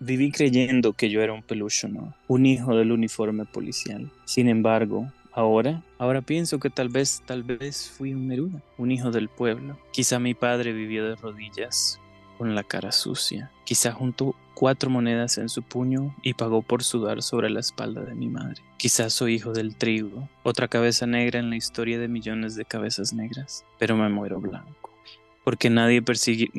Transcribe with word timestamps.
Viví 0.00 0.32
creyendo 0.32 0.94
que 0.94 1.10
yo 1.10 1.20
era 1.20 1.34
un 1.34 1.42
peluche, 1.42 1.86
¿no? 1.88 2.14
Un 2.26 2.46
hijo 2.46 2.74
del 2.74 2.90
uniforme 2.90 3.44
policial. 3.44 4.10
Sin 4.24 4.48
embargo, 4.48 5.12
ahora, 5.32 5.82
ahora 5.98 6.22
pienso 6.22 6.58
que 6.58 6.70
tal 6.70 6.88
vez, 6.88 7.22
tal 7.26 7.42
vez 7.42 7.90
fui 7.90 8.14
un 8.14 8.28
Neruda, 8.28 8.62
un 8.78 8.90
hijo 8.92 9.10
del 9.10 9.28
pueblo. 9.28 9.78
Quizá 9.92 10.18
mi 10.18 10.32
padre 10.32 10.72
vivió 10.72 11.06
de 11.06 11.16
rodillas, 11.16 12.00
con 12.38 12.54
la 12.54 12.64
cara 12.64 12.92
sucia. 12.92 13.50
Quizá 13.64 13.92
juntó 13.92 14.34
cuatro 14.54 14.88
monedas 14.88 15.36
en 15.36 15.50
su 15.50 15.62
puño 15.62 16.16
y 16.22 16.32
pagó 16.32 16.62
por 16.62 16.82
sudar 16.82 17.22
sobre 17.22 17.50
la 17.50 17.60
espalda 17.60 18.00
de 18.00 18.14
mi 18.14 18.28
madre. 18.28 18.62
Quizás 18.78 19.12
soy 19.12 19.34
hijo 19.34 19.52
del 19.52 19.76
trigo, 19.76 20.26
otra 20.42 20.66
cabeza 20.66 21.06
negra 21.06 21.38
en 21.38 21.50
la 21.50 21.56
historia 21.56 21.98
de 21.98 22.08
millones 22.08 22.54
de 22.54 22.64
cabezas 22.64 23.12
negras, 23.12 23.66
pero 23.78 23.94
me 23.94 24.08
muero 24.08 24.40
blanco, 24.40 24.90
porque 25.44 25.68
nadie 25.68 26.02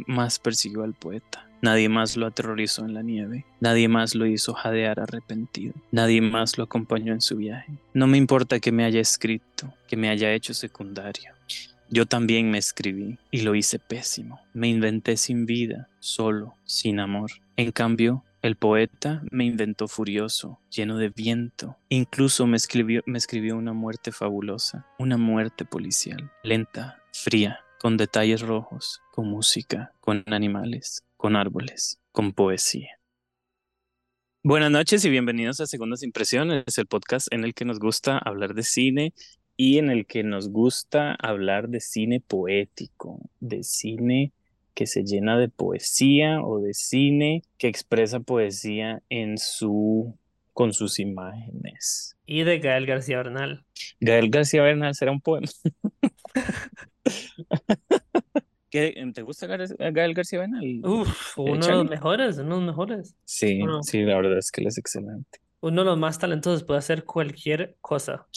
más 0.06 0.38
persiguió 0.38 0.84
al 0.84 0.94
poeta. 0.94 1.48
Nadie 1.62 1.90
más 1.90 2.18
lo 2.18 2.26
aterrorizó 2.26 2.86
en 2.86 2.94
la 2.94 3.04
nieve, 3.04 3.46
nadie 3.60 3.88
más 3.88 4.16
lo 4.16 4.26
hizo 4.26 4.54
jadear 4.54 5.00
arrepentido, 5.00 5.74
nadie 5.92 6.20
más 6.20 6.58
lo 6.58 6.64
acompañó 6.64 7.14
en 7.14 7.22
su 7.22 7.38
viaje. 7.38 7.74
No 7.94 8.08
me 8.08 8.18
importa 8.18 8.60
que 8.60 8.72
me 8.72 8.84
haya 8.84 9.00
escrito, 9.00 9.74
que 9.88 9.96
me 9.96 10.10
haya 10.10 10.34
hecho 10.34 10.54
secundario. 10.54 11.34
Yo 11.90 12.06
también 12.06 12.50
me 12.50 12.58
escribí 12.58 13.20
y 13.32 13.42
lo 13.42 13.54
hice 13.54 13.78
pésimo. 13.78 14.40
Me 14.54 14.70
inventé 14.70 15.18
sin 15.18 15.46
vida, 15.46 15.90
solo, 16.00 16.56
sin 16.64 17.02
amor. 17.02 17.32
En 17.58 17.72
cambio, 17.72 18.24
el 18.42 18.56
poeta 18.56 19.22
me 19.30 19.44
inventó 19.46 19.88
furioso, 19.88 20.60
lleno 20.72 20.98
de 20.98 21.10
viento. 21.10 21.78
Incluso 21.90 22.48
me 22.48 22.58
escribió, 22.58 23.04
me 23.06 23.18
escribió 23.18 23.56
una 23.56 23.74
muerte 23.74 24.12
fabulosa, 24.12 24.88
una 24.98 25.18
muerte 25.18 25.64
policial, 25.64 26.32
lenta, 26.44 27.04
fría, 27.12 27.60
con 27.82 27.98
detalles 27.98 28.42
rojos, 28.42 29.02
con 29.12 29.28
música, 29.28 29.92
con 30.02 30.24
animales, 30.28 31.04
con 31.18 31.36
árboles, 31.36 32.00
con 32.12 32.32
poesía. 32.32 33.00
Buenas 34.44 34.70
noches 34.70 35.04
y 35.04 35.10
bienvenidos 35.10 35.60
a 35.62 35.66
Segundas 35.66 36.04
Impresiones, 36.04 36.78
el 36.78 36.86
podcast 36.86 37.34
en 37.34 37.44
el 37.44 37.56
que 37.56 37.66
nos 37.66 37.80
gusta 37.80 38.20
hablar 38.20 38.54
de 38.54 38.62
cine 38.62 39.16
y 39.58 39.80
en 39.80 39.90
el 39.90 40.06
que 40.06 40.22
nos 40.22 40.50
gusta 40.50 41.16
hablar 41.16 41.70
de 41.70 41.80
cine 41.80 42.20
poético, 42.20 43.20
de 43.40 43.64
cine 43.64 44.32
que 44.76 44.86
se 44.86 45.04
llena 45.04 45.40
de 45.40 45.50
poesía 45.50 46.40
o 46.44 46.60
de 46.60 46.76
cine 46.76 47.42
que 47.58 47.68
expresa 47.68 48.20
poesía 48.20 49.02
en 49.10 49.40
su 49.40 50.16
con 50.54 50.74
sus 50.74 51.00
imágenes. 51.00 52.16
Y 52.28 52.44
de 52.44 52.60
Gael 52.60 52.86
García 52.86 53.18
Bernal. 53.18 53.66
Gael 54.00 54.30
García 54.30 54.62
Bernal 54.62 54.94
será 54.94 55.12
un 55.12 55.22
poema. 55.22 55.48
Em, 58.74 59.12
¿Te 59.12 59.22
gusta 59.22 59.48
Gael 59.48 60.14
García 60.14 60.40
Bernal? 60.40 60.64
Uf, 60.84 61.38
uno 61.38 61.66
de 61.66 61.74
los 61.74 61.90
mejores, 61.90 62.38
uno 62.38 62.56
de 62.56 62.62
los 62.62 62.66
mejores. 62.68 63.16
Sí, 63.26 63.60
sí, 63.82 64.04
la 64.04 64.16
verdad 64.16 64.38
es 64.38 64.50
que 64.50 64.62
él 64.62 64.68
es 64.68 64.78
excelente. 64.78 65.40
Uno 65.60 65.82
de 65.82 65.86
los 65.86 65.98
más 65.98 66.18
talentosos 66.20 66.64
puede 66.64 66.80
hacer 66.80 67.04
cualquier 67.04 67.78
cosa. 67.82 68.28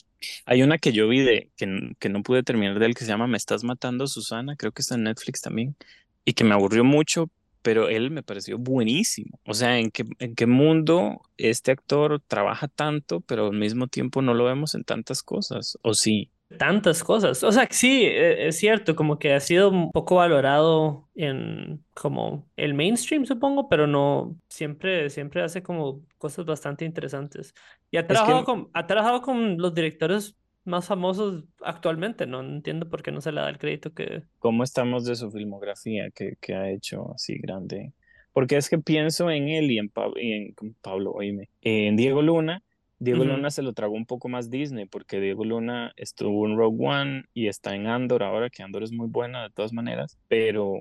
Hay 0.44 0.62
una 0.62 0.78
que 0.78 0.92
yo 0.92 1.06
vi 1.08 1.20
de 1.20 1.52
que, 1.56 1.92
que 1.98 2.08
no 2.08 2.22
pude 2.22 2.42
terminar 2.42 2.78
de 2.78 2.86
él 2.86 2.94
que 2.94 3.04
se 3.04 3.10
llama 3.10 3.26
Me 3.26 3.36
estás 3.36 3.62
matando, 3.62 4.06
Susana, 4.06 4.56
creo 4.56 4.72
que 4.72 4.82
está 4.82 4.96
en 4.96 5.04
Netflix 5.04 5.40
también, 5.40 5.76
y 6.24 6.32
que 6.32 6.44
me 6.44 6.54
aburrió 6.54 6.82
mucho, 6.82 7.30
pero 7.62 7.88
él 7.88 8.10
me 8.10 8.22
pareció 8.22 8.58
buenísimo. 8.58 9.38
O 9.46 9.54
sea, 9.54 9.78
¿en 9.78 9.90
qué, 9.90 10.04
en 10.18 10.34
qué 10.34 10.46
mundo 10.46 11.22
este 11.36 11.70
actor 11.70 12.20
trabaja 12.26 12.68
tanto, 12.68 13.20
pero 13.20 13.46
al 13.46 13.56
mismo 13.56 13.86
tiempo 13.86 14.20
no 14.20 14.34
lo 14.34 14.44
vemos 14.44 14.74
en 14.74 14.84
tantas 14.84 15.22
cosas? 15.22 15.78
¿O 15.82 15.94
sí? 15.94 16.30
Tantas 16.58 17.02
cosas. 17.02 17.42
O 17.42 17.52
sea, 17.52 17.66
sí, 17.70 18.04
e, 18.04 18.48
es 18.48 18.56
cierto, 18.58 18.94
como 18.96 19.18
que 19.18 19.34
ha 19.34 19.40
sido 19.40 19.70
un 19.70 19.90
poco 19.90 20.16
valorado 20.16 21.08
en 21.14 21.84
como 21.94 22.48
el 22.56 22.74
mainstream, 22.74 23.26
supongo, 23.26 23.68
pero 23.68 23.86
no 23.86 24.36
siempre, 24.48 25.10
siempre 25.10 25.42
hace 25.42 25.62
como 25.62 26.02
cosas 26.18 26.44
bastante 26.44 26.84
interesantes. 26.84 27.54
Y 27.90 27.96
ha 27.96 28.06
trabajado, 28.06 28.44
con, 28.44 28.70
ha 28.72 28.86
trabajado 28.86 29.22
con 29.22 29.58
los 29.58 29.74
directores 29.74 30.36
más 30.64 30.86
famosos 30.86 31.44
actualmente, 31.60 32.26
no 32.26 32.40
entiendo 32.40 32.88
por 32.88 33.02
qué 33.02 33.12
no 33.12 33.20
se 33.20 33.32
le 33.32 33.40
da 33.40 33.50
el 33.50 33.58
crédito 33.58 33.92
que... 33.92 34.22
¿Cómo 34.38 34.64
estamos 34.64 35.04
de 35.04 35.14
su 35.14 35.30
filmografía 35.30 36.10
que, 36.10 36.36
que 36.40 36.54
ha 36.54 36.70
hecho 36.70 37.12
así 37.14 37.38
grande? 37.38 37.92
Porque 38.32 38.56
es 38.56 38.68
que 38.68 38.78
pienso 38.78 39.30
en 39.30 39.48
él 39.48 39.70
y 39.70 39.78
en, 39.78 39.92
y 40.16 40.32
en 40.32 40.54
Pablo, 40.80 41.12
oíme, 41.12 41.50
en 41.60 41.96
Diego 41.96 42.20
Luna, 42.20 42.63
Diego 42.98 43.24
Luna 43.24 43.50
se 43.50 43.62
lo 43.62 43.72
tragó 43.72 43.94
un 43.94 44.06
poco 44.06 44.28
más 44.28 44.50
Disney, 44.50 44.86
porque 44.86 45.20
Diego 45.20 45.44
Luna 45.44 45.92
estuvo 45.96 46.46
en 46.46 46.56
Rogue 46.56 46.86
One 46.86 47.24
y 47.34 47.48
está 47.48 47.74
en 47.74 47.86
Andor 47.86 48.22
ahora, 48.22 48.50
que 48.50 48.62
Andor 48.62 48.82
es 48.82 48.92
muy 48.92 49.08
buena 49.08 49.42
de 49.42 49.50
todas 49.50 49.72
maneras, 49.72 50.18
pero... 50.28 50.72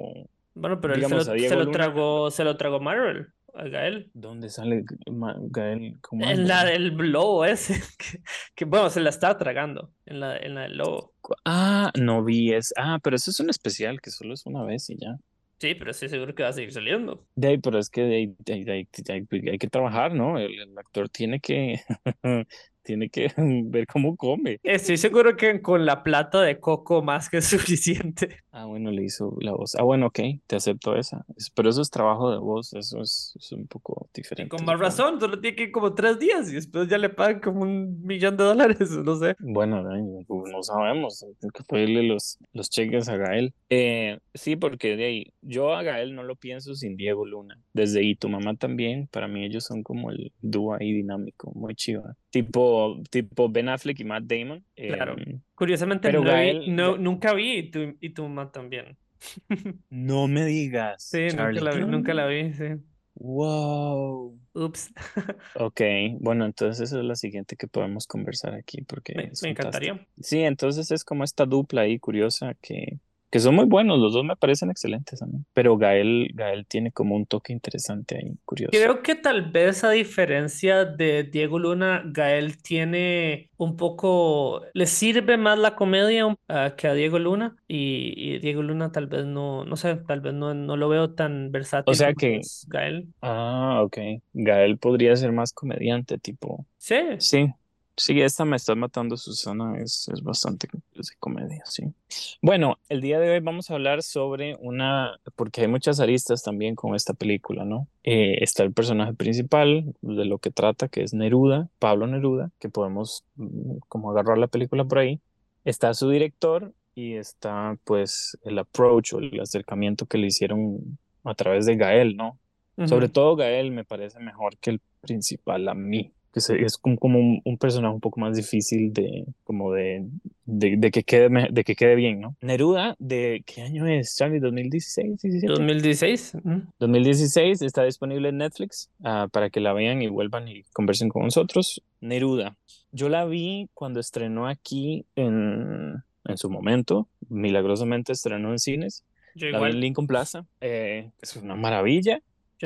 Bueno, 0.56 0.80
pero 0.80 0.94
él 0.94 1.02
se 1.06 1.56
lo, 1.56 1.72
tragó, 1.72 2.30
se 2.30 2.44
lo 2.44 2.56
tragó 2.58 2.80
Marvel, 2.80 3.28
a 3.56 3.64
Gael. 3.64 4.12
¿Dónde 4.14 4.50
sale 4.50 4.84
Gael? 5.08 6.00
en 6.12 6.48
la 6.48 6.66
del 6.66 6.96
lobo 6.96 7.44
ese, 7.44 7.82
que, 8.56 8.66
bueno, 8.66 8.90
se 8.92 9.02
la 9.02 9.10
está 9.10 9.36
tragando, 9.38 9.92
en 10.06 10.20
la, 10.20 10.38
en 10.38 10.54
la 10.54 10.62
del 10.62 10.78
lobo. 10.78 11.14
Ah, 11.44 11.92
no 12.00 12.24
vi 12.24 12.54
es, 12.54 12.74
ah, 12.78 13.00
pero 13.04 13.16
eso 13.16 13.32
es 13.32 13.40
un 13.40 13.50
especial 13.50 14.00
que 14.00 14.12
solo 14.12 14.36
es 14.36 14.46
una 14.46 14.64
vez 14.64 14.90
y 14.92 14.98
ya. 14.98 15.18
Sí, 15.64 15.76
pero 15.76 15.92
estoy 15.92 16.10
seguro 16.10 16.36
que 16.36 16.44
va 16.44 16.50
a 16.50 16.52
seguir 16.52 16.74
saliendo. 16.74 17.26
De 17.36 17.58
pero 17.58 17.80
es 17.80 17.90
que 17.90 18.02
hay, 18.04 19.58
que 19.58 19.68
trabajar, 19.70 20.14
¿no? 20.14 20.38
el, 20.38 20.78
actor 20.78 21.08
tiene 21.08 21.40
que 21.40 21.80
tiene 22.84 23.10
que 23.10 23.32
ver 23.38 23.88
cómo 23.88 24.16
come. 24.16 24.60
Estoy 24.64 24.98
seguro 24.98 25.36
que 25.36 25.62
con 25.62 25.86
la 25.86 26.04
plata 26.04 26.42
de 26.42 26.60
coco 26.60 27.02
más 27.02 27.30
que 27.30 27.42
suficiente. 27.42 28.38
Ah, 28.52 28.66
bueno, 28.66 28.92
le 28.92 29.04
hizo 29.04 29.36
la 29.40 29.54
voz. 29.54 29.76
Ah, 29.76 29.84
bueno, 29.84 30.08
ok, 30.08 30.20
te 30.46 30.56
acepto 30.56 30.96
esa. 30.96 31.26
Pero 31.56 31.70
eso 31.70 31.82
es 31.82 31.90
trabajo 31.90 32.32
de 32.32 32.38
voz, 32.38 32.74
eso 32.74 33.02
es, 33.02 33.34
un 33.52 33.68
poco 33.68 34.10
diferente. 34.14 34.56
con 34.56 34.66
más 34.66 34.80
razón, 34.80 35.20
solo 35.20 35.40
tiene 35.40 35.56
que 35.56 35.64
ir 35.64 35.72
como 35.72 35.94
tres 35.94 36.20
días 36.20 36.50
y 36.52 36.56
después 36.56 36.88
ya 36.88 36.98
le 36.98 37.10
pagan 37.10 37.40
como 37.40 37.62
un 37.62 38.02
millón 38.04 38.38
de 38.38 38.44
dólares, 38.44 38.92
no 39.04 39.16
sé. 39.16 39.36
Bueno, 39.40 39.82
no, 39.84 40.64
sabemos, 40.64 41.24
hay 41.24 41.50
que 41.54 41.64
pedirle 41.64 42.04
los, 42.04 42.38
los 42.52 42.70
cheques 42.70 43.10
a 43.10 43.18
Gael. 43.18 43.54
Eh, 43.70 44.20
sí, 44.34 44.56
porque 44.56 44.96
de 44.96 45.06
ahí, 45.06 45.34
yo 45.42 45.74
a 45.74 45.84
Gael 45.84 46.16
no 46.16 46.24
lo 46.24 46.36
pienso 46.36 46.76
sin 46.76 46.96
Diego 46.96 47.26
Luna. 47.26 47.60
Desde 47.74 48.00
ahí, 48.00 48.16
tu 48.16 48.30
mamá 48.30 48.56
también, 48.56 49.08
para 49.08 49.28
mí 49.28 49.46
ellos 49.46 49.64
son 49.64 49.84
como 49.84 50.12
el 50.12 50.32
dúo 50.42 50.76
ahí 50.76 50.92
dinámico, 50.92 51.52
muy 51.56 51.76
chiva 51.76 52.16
tipo, 52.34 53.00
tipo 53.12 53.48
Ben 53.48 53.70
Affleck 53.70 54.00
y 54.00 54.04
Matt 54.04 54.24
Damon. 54.24 54.66
Claro. 54.76 55.16
Em, 55.18 55.40
Curiosamente, 55.54 56.10
pero 56.10 56.24
no, 56.68 56.98
nunca 56.98 57.34
vi 57.34 57.60
y 57.60 57.70
tú, 57.70 57.96
y 58.00 58.10
tu 58.10 58.28
Matt 58.28 58.52
también. 58.52 58.98
no 59.92 60.28
me 60.28 60.44
digas. 60.46 61.04
Sí, 61.04 61.28
nunca 61.28 61.52
la, 61.52 61.72
vi, 61.76 61.86
nunca 61.86 62.14
la 62.16 62.26
vi, 62.26 62.52
sí. 62.54 62.66
Wow. 63.14 64.36
Ups. 64.54 64.92
ok, 65.56 65.82
bueno, 66.20 66.46
entonces 66.46 66.90
esa 66.90 67.00
es 67.00 67.06
la 67.06 67.16
siguiente 67.16 67.56
que 67.56 67.68
podemos 67.68 68.08
conversar 68.08 68.56
aquí 68.56 68.82
porque 68.82 69.14
me, 69.14 69.32
me 69.44 69.50
encantaría. 69.50 70.04
Sí, 70.20 70.40
entonces 70.40 70.90
es 70.90 71.06
como 71.06 71.24
esta 71.24 71.46
dupla 71.46 71.82
ahí 71.82 72.00
curiosa 72.00 72.56
que 72.60 72.98
que 73.34 73.40
son 73.40 73.56
muy 73.56 73.66
buenos, 73.66 73.98
los 73.98 74.14
dos 74.14 74.24
me 74.24 74.36
parecen 74.36 74.70
excelentes 74.70 75.24
a 75.24 75.26
mí. 75.26 75.40
Pero 75.54 75.76
Gael, 75.76 76.30
Gael 76.36 76.68
tiene 76.68 76.92
como 76.92 77.16
un 77.16 77.26
toque 77.26 77.52
interesante 77.52 78.16
ahí, 78.16 78.36
curioso. 78.46 78.70
Creo 78.72 79.02
que 79.02 79.16
tal 79.16 79.50
vez 79.50 79.84
a 79.84 79.90
diferencia 79.90 80.86
de 80.86 81.24
Diego 81.24 81.58
Luna, 81.58 82.04
Gael 82.06 82.62
tiene 82.62 83.50
un 83.58 83.76
poco, 83.76 84.62
le 84.76 84.86
sirve 84.86 85.38
más 85.38 85.58
la 85.58 85.74
comedia 85.74 86.28
uh, 86.28 86.36
que 86.78 86.88
a 86.88 86.94
Diego 86.94 87.18
Luna 87.18 87.56
y, 87.68 88.38
Diego 88.38 88.62
Luna 88.62 88.92
tal 88.92 89.08
vez 89.08 89.26
no, 89.26 89.66
no 89.66 89.78
sé, 89.78 89.96
tal 89.96 90.22
vez 90.22 90.36
no, 90.36 90.54
no 90.54 90.78
lo 90.78 90.88
veo 90.88 91.16
tan 91.16 91.52
versátil. 91.52 91.92
O 91.92 91.96
sea 91.96 92.14
que 92.14 92.40
Gael. 92.68 93.08
Ah, 93.24 93.82
ok. 93.84 93.98
Gael 94.34 94.78
podría 94.78 95.16
ser 95.16 95.32
más 95.32 95.54
comediante, 95.54 96.20
tipo. 96.20 96.68
Sí. 96.78 96.98
Sí, 97.18 97.52
Sí, 97.96 98.20
esta 98.22 98.44
me 98.44 98.56
está 98.56 98.74
matando, 98.74 99.18
Susana, 99.18 99.80
es, 99.80 100.10
es 100.12 100.24
bastante 100.24 100.68
de 100.72 101.04
comedia, 101.20 101.62
sí. 101.66 101.94
Bueno, 102.42 102.80
el 102.90 103.02
día 103.02 103.20
de 103.20 103.30
hoy 103.30 103.40
vamos 103.40 103.70
a 103.70 103.76
hablar 103.76 104.02
sobre 104.02 104.56
una, 104.60 105.20
porque 105.36 105.62
hay 105.62 105.68
muchas 105.68 106.00
aristas 106.00 106.42
también 106.42 106.74
con 106.74 106.96
esta 106.96 107.14
película, 107.14 107.66
¿no? 107.66 107.88
Eh, 108.04 108.38
está 108.42 108.64
el 108.64 108.74
personaje 108.74 109.14
principal 109.14 109.94
de 110.02 110.26
lo 110.26 110.40
que 110.40 110.50
trata, 110.50 110.88
que 110.88 111.04
es 111.04 111.14
Neruda, 111.14 111.70
Pablo 111.78 112.08
Neruda, 112.08 112.50
que 112.60 112.68
podemos 112.68 113.26
mm, 113.36 113.78
como 113.90 114.10
agarrar 114.10 114.40
la 114.40 114.48
película 114.48 114.86
por 114.86 114.98
ahí. 114.98 115.22
Está 115.64 115.94
su 115.94 116.10
director 116.10 116.74
y 116.96 117.14
está 117.14 117.78
pues 117.84 118.38
el 118.44 118.58
approach 118.58 119.14
o 119.14 119.20
el 119.20 119.40
acercamiento 119.40 120.08
que 120.08 120.18
le 120.18 120.28
hicieron 120.28 120.98
a 121.24 121.36
través 121.36 121.68
de 121.68 121.76
Gael, 121.76 122.18
¿no? 122.18 122.40
Sobre 122.88 123.08
todo 123.08 123.36
Gael 123.36 123.70
me 123.70 123.86
parece 123.86 124.20
mejor 124.20 124.58
que 124.58 124.72
el 124.72 124.82
principal 125.00 125.70
a 125.70 125.76
mí 125.76 126.12
que 126.34 126.40
es 126.40 126.78
como 126.78 127.20
un, 127.20 127.42
un, 127.46 127.58
personaje 127.58 127.94
un 127.94 128.02
poco 128.02 128.20
más 128.20 128.36
difícil 128.36 128.92
de, 128.92 129.26
como 129.44 129.72
de, 129.72 130.08
de, 130.46 130.92
que 130.92 131.04
quede, 131.04 131.30
de 131.52 131.64
que 131.64 131.76
quede 131.76 131.96
bien, 131.96 132.22
¿no? 132.22 132.36
Neruda, 132.42 132.96
¿de 132.98 133.44
qué 133.46 133.62
año 133.62 133.86
es, 133.86 134.16
Charlie? 134.18 134.40
¿2016? 134.40 135.48
2016. 135.48 136.38
2016, 136.80 137.62
está 137.62 137.84
disponible 137.84 138.30
en 138.30 138.38
Netflix 138.38 138.90
ah, 139.04 139.28
para 139.32 139.52
que 139.52 139.60
la 139.60 139.74
vean 139.74 140.02
y 140.02 140.08
vuelvan 140.08 140.48
y 140.48 140.64
conversen 140.74 141.10
con 141.10 141.24
nosotros. 141.24 141.84
Neruda, 142.02 142.58
yo 142.92 143.10
la 143.10 143.26
vi 143.26 143.70
cuando 143.76 144.00
estrenó 144.00 144.48
aquí 144.48 145.06
en, 145.16 146.04
en 146.26 146.38
su 146.38 146.50
momento, 146.50 147.08
milagrosamente 147.30 148.12
estrenó 148.12 148.52
en 148.52 148.60
cines. 148.60 149.04
Yo 149.36 149.48
igual. 149.48 149.72
en 149.72 149.80
Lincoln 149.82 150.08
Plaza, 150.08 150.46
eh, 150.62 151.12
es 151.22 151.36
una 151.36 151.56
maravilla 151.56 152.22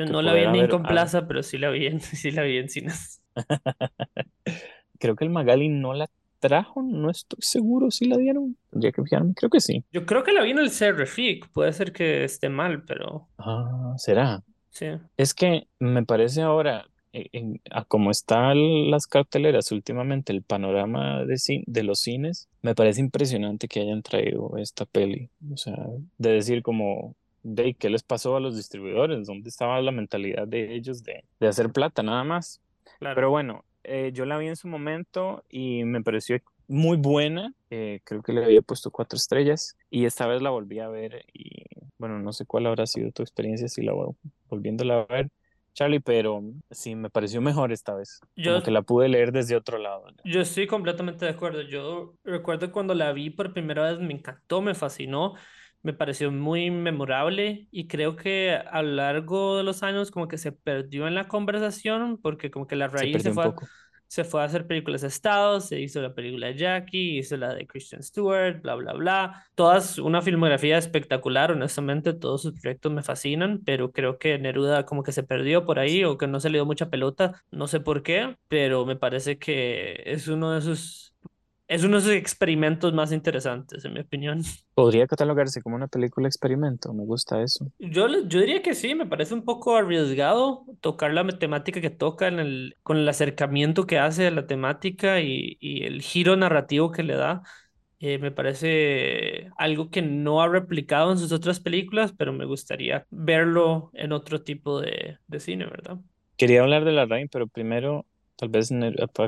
Yo 0.06 0.12
no 0.12 0.22
la 0.22 0.32
vi 0.32 0.42
en 0.42 0.52
Lincoln 0.52 0.82
haber- 0.82 0.88
Plaza, 0.92 1.26
pero 1.26 1.42
sí 1.42 1.58
la 1.58 1.70
vi 1.70 1.86
en, 1.86 2.00
sí 2.00 2.30
la 2.30 2.42
vi 2.42 2.56
en 2.58 2.68
cines. 2.68 3.20
Creo 4.98 5.16
que 5.16 5.24
el 5.24 5.30
Magali 5.30 5.68
no 5.68 5.94
la 5.94 6.08
trajo, 6.40 6.82
no 6.82 7.10
estoy 7.10 7.38
seguro 7.40 7.90
si 7.90 8.06
la 8.06 8.16
dieron. 8.16 8.56
Tendría 8.70 8.92
que 8.92 9.02
fijarme, 9.02 9.34
creo 9.34 9.50
que 9.50 9.60
sí. 9.60 9.84
Yo 9.92 10.06
creo 10.06 10.22
que 10.24 10.32
la 10.32 10.42
vi 10.42 10.50
en 10.50 10.58
el 10.58 10.70
CRFIC. 10.70 11.48
Puede 11.50 11.72
ser 11.72 11.92
que 11.92 12.24
esté 12.24 12.48
mal, 12.48 12.82
pero 12.84 13.28
Ah, 13.38 13.94
¿será? 13.96 14.42
sí. 14.70 14.86
Es 15.16 15.34
que 15.34 15.66
me 15.80 16.04
parece 16.04 16.42
ahora, 16.42 16.86
eh, 17.12 17.26
en- 17.32 17.60
a 17.70 17.84
como 17.84 18.10
están 18.10 18.90
las 18.90 19.06
carteleras 19.06 19.72
últimamente, 19.72 20.32
el 20.32 20.42
panorama 20.42 21.24
de, 21.24 21.34
cin- 21.34 21.64
de 21.66 21.82
los 21.84 22.00
cines, 22.00 22.48
me 22.62 22.74
parece 22.74 23.00
impresionante 23.00 23.66
que 23.68 23.80
hayan 23.80 24.02
traído 24.02 24.56
esta 24.58 24.84
peli. 24.84 25.30
O 25.52 25.56
sea, 25.56 25.76
de 26.18 26.30
decir 26.30 26.62
como, 26.62 27.14
de 27.42 27.74
¿qué 27.74 27.90
les 27.90 28.02
pasó 28.02 28.36
a 28.36 28.40
los 28.40 28.56
distribuidores? 28.56 29.26
¿Dónde 29.26 29.48
estaba 29.48 29.80
la 29.80 29.92
mentalidad 29.92 30.46
de 30.48 30.74
ellos 30.74 31.02
de, 31.02 31.24
de 31.40 31.48
hacer 31.48 31.70
plata 31.72 32.02
nada 32.02 32.24
más? 32.24 32.60
Claro. 32.98 33.14
Pero 33.14 33.30
bueno, 33.30 33.64
eh, 33.84 34.10
yo 34.12 34.24
la 34.24 34.38
vi 34.38 34.48
en 34.48 34.56
su 34.56 34.68
momento 34.68 35.44
y 35.48 35.84
me 35.84 36.02
pareció 36.02 36.38
muy 36.66 36.96
buena. 36.96 37.54
eh, 37.70 38.00
creo 38.04 38.22
que 38.22 38.32
le 38.32 38.44
había 38.44 38.62
puesto 38.62 38.90
cuatro 38.90 39.16
estrellas 39.16 39.76
y 39.90 40.04
esta 40.04 40.26
vez 40.26 40.42
la 40.42 40.50
volví 40.50 40.80
a 40.80 40.88
ver 40.88 41.24
y 41.32 41.64
bueno, 41.98 42.18
no 42.20 42.32
sé 42.32 42.46
cuál 42.46 42.66
habrá 42.66 42.86
sido 42.86 43.10
tu 43.12 43.22
experiencia 43.22 43.68
si 43.68 43.82
la 43.82 43.92
vol- 43.92 44.16
volviéndola 44.48 45.00
a 45.00 45.06
ver, 45.06 45.28
Charlie, 45.74 46.00
pero 46.00 46.42
sí, 46.70 46.94
me 46.96 47.10
pareció 47.10 47.40
mejor 47.40 47.72
esta 47.72 47.94
vez. 47.94 48.20
Yo- 48.36 48.52
Como 48.52 48.62
que 48.64 48.70
la 48.70 48.82
pude 48.82 49.08
leer 49.08 49.32
desde 49.32 49.56
otro 49.56 49.78
lado. 49.78 50.04
Yo 50.24 50.40
estoy 50.40 50.66
completamente 50.66 51.24
de 51.24 51.30
acuerdo. 51.30 51.62
Yo 51.62 52.14
recuerdo 52.24 52.70
cuando 52.72 52.94
la 52.94 53.12
vi 53.12 53.30
por 53.30 53.52
primera 53.52 53.90
vez, 53.90 53.98
me 54.00 54.12
encantó, 54.14 54.60
me 54.60 54.74
fascinó, 54.74 55.34
me 55.82 55.92
pareció 55.92 56.30
muy 56.32 56.70
memorable 56.70 57.68
y 57.70 57.86
creo 57.88 58.16
que 58.16 58.52
a 58.54 58.82
lo 58.82 58.92
largo 58.96 59.56
de 59.56 59.62
los 59.64 59.82
años 59.82 60.10
como 60.10 60.28
que 60.28 60.38
se 60.38 60.52
perdió 60.52 61.06
en 61.08 61.14
la 61.14 61.28
conversación 61.28 62.18
porque 62.22 62.50
como 62.50 62.66
que 62.66 62.76
la 62.76 62.88
Se 62.94 63.06
raíz 63.08 63.20
se 63.20 63.30
un 63.30 63.32
fue, 63.32 63.44
a- 63.44 63.54
se 64.08 64.24
fue 64.24 64.40
a 64.42 64.44
hacer 64.44 64.66
películas 64.66 65.02
de 65.02 65.08
Estado, 65.08 65.60
se 65.60 65.80
hizo 65.80 66.00
la 66.02 66.14
película 66.14 66.48
de 66.48 66.56
Jackie, 66.56 67.18
hizo 67.18 67.36
la 67.36 67.54
de 67.54 67.66
Christian 67.66 68.02
Stewart, 68.02 68.60
bla, 68.62 68.74
bla, 68.74 68.92
bla. 68.94 69.46
Todas 69.54 69.98
una 69.98 70.22
filmografía 70.22 70.78
espectacular, 70.78 71.52
honestamente, 71.52 72.12
todos 72.14 72.42
sus 72.42 72.54
proyectos 72.60 72.92
me 72.92 73.02
fascinan, 73.02 73.62
pero 73.64 73.92
creo 73.92 74.18
que 74.18 74.38
Neruda 74.38 74.84
como 74.86 75.02
que 75.02 75.12
se 75.12 75.22
perdió 75.22 75.64
por 75.64 75.78
ahí 75.78 76.04
o 76.04 76.18
que 76.18 76.26
no 76.26 76.40
se 76.40 76.48
le 76.50 76.58
dio 76.58 76.66
mucha 76.66 76.90
pelota, 76.90 77.42
no 77.50 77.68
sé 77.68 77.80
por 77.80 78.02
qué, 78.02 78.36
pero 78.48 78.84
me 78.86 78.96
parece 78.96 79.38
que 79.38 80.02
es 80.06 80.26
uno 80.28 80.52
de 80.52 80.62
sus... 80.62 81.14
Es 81.68 81.84
uno 81.84 81.96
de 81.98 82.02
sus 82.02 82.12
experimentos 82.12 82.92
más 82.94 83.12
interesantes, 83.12 83.84
en 83.84 83.92
mi 83.94 84.00
opinión. 84.00 84.42
Podría 84.72 85.06
catalogarse 85.06 85.60
como 85.60 85.76
una 85.76 85.88
película 85.88 86.26
experimento, 86.26 86.94
me 86.94 87.04
gusta 87.04 87.42
eso. 87.42 87.70
Yo, 87.80 88.08
le- 88.08 88.26
yo 88.28 88.40
diría 88.40 88.60
que 88.62 88.74
sí, 88.74 88.94
me 88.96 89.06
parece 89.06 89.34
un 89.34 89.44
poco 89.44 89.76
arriesgado 89.76 90.64
tocar 90.80 91.12
la 91.14 91.26
temática 91.38 91.80
que 91.80 91.90
toca 91.90 92.26
en 92.26 92.40
el, 92.40 92.76
con 92.82 92.96
el 92.96 93.08
acercamiento 93.08 93.86
que 93.86 93.98
hace 93.98 94.26
a 94.26 94.30
la 94.32 94.46
temática 94.48 95.20
y, 95.20 95.56
y 95.60 95.84
el 95.84 96.02
giro 96.02 96.34
narrativo 96.36 96.90
que 96.90 97.04
le 97.04 97.14
da. 97.14 97.42
Eh, 98.00 98.18
me 98.18 98.32
parece 98.32 99.50
algo 99.58 99.90
que 99.90 100.02
no 100.02 100.42
ha 100.42 100.48
replicado 100.48 101.12
en 101.12 101.18
sus 101.18 101.32
otras 101.32 101.60
películas, 101.60 102.12
pero 102.16 102.32
me 102.32 102.46
gustaría 102.46 103.06
verlo 103.10 103.90
en 103.94 104.12
otro 104.12 104.42
tipo 104.42 104.80
de, 104.80 105.18
de 105.28 105.40
cine, 105.40 105.66
¿verdad? 105.66 105.98
Quería 106.36 106.62
hablar 106.62 106.84
de 106.84 106.92
la 106.92 107.04
Rain, 107.06 107.28
pero 107.30 107.46
primero 107.48 108.06
tal 108.36 108.48
vez 108.48 108.70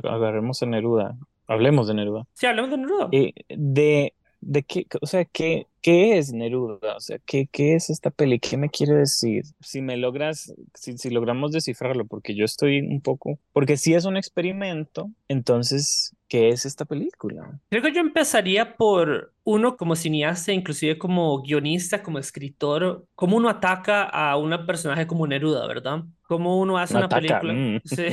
agarremos 0.05 0.63
a 0.63 0.67
Neruda. 0.67 1.17
Hablemos 1.50 1.88
de 1.88 1.94
Neruda. 1.94 2.26
Sí, 2.35 2.47
hablemos 2.47 2.70
de 2.70 2.79
Neruda. 2.79 3.08
Eh, 3.11 3.32
de, 3.49 4.14
de 4.41 4.62
qué, 4.62 4.87
o 5.00 5.06
sea, 5.06 5.25
¿qué, 5.25 5.67
qué 5.81 6.17
es 6.17 6.32
Neruda? 6.32 6.97
O 6.97 7.00
sea, 7.00 7.19
¿qué, 7.26 7.49
qué 7.50 7.75
es 7.75 7.91
esta 7.91 8.11
peli? 8.11 8.38
¿Qué 8.38 8.56
me 8.56 8.70
quiere 8.70 8.94
decir? 8.94 9.43
Si 9.58 9.82
me 9.82 9.97
logras, 9.97 10.55
si, 10.75 10.97
si 10.97 11.11
logramos 11.11 11.50
descifrarlo, 11.50 12.06
porque 12.06 12.37
yo 12.37 12.44
estoy 12.44 12.81
un 12.81 13.00
poco, 13.00 13.41
porque 13.52 13.76
si 13.76 13.94
es 13.94 14.05
un 14.05 14.17
experimento, 14.17 15.11
entonces, 15.26 16.14
¿qué 16.31 16.49
es 16.50 16.65
esta 16.67 16.87
película? 16.87 17.61
Creo 17.69 17.82
que 17.85 17.93
yo 17.93 18.00
empezaría 18.00 18.77
por 18.77 19.32
uno 19.44 19.77
como 19.77 19.94
cineasta, 19.94 20.53
inclusive 20.53 20.99
como 20.99 21.41
guionista, 21.41 22.03
como 22.03 22.19
escritor, 22.19 23.06
cómo 23.15 23.37
uno 23.37 23.49
ataca 23.49 24.03
a 24.05 24.37
un 24.37 24.67
personaje 24.67 25.06
como 25.06 25.25
Neruda, 25.29 25.69
¿verdad? 25.69 26.03
Cómo 26.23 26.59
uno 26.61 26.79
hace 26.79 26.97
No 26.97 26.99
una 26.99 27.12
ataca, 27.12 27.12
película, 27.12 27.62
mm. 27.77 27.79
sí, 27.85 28.06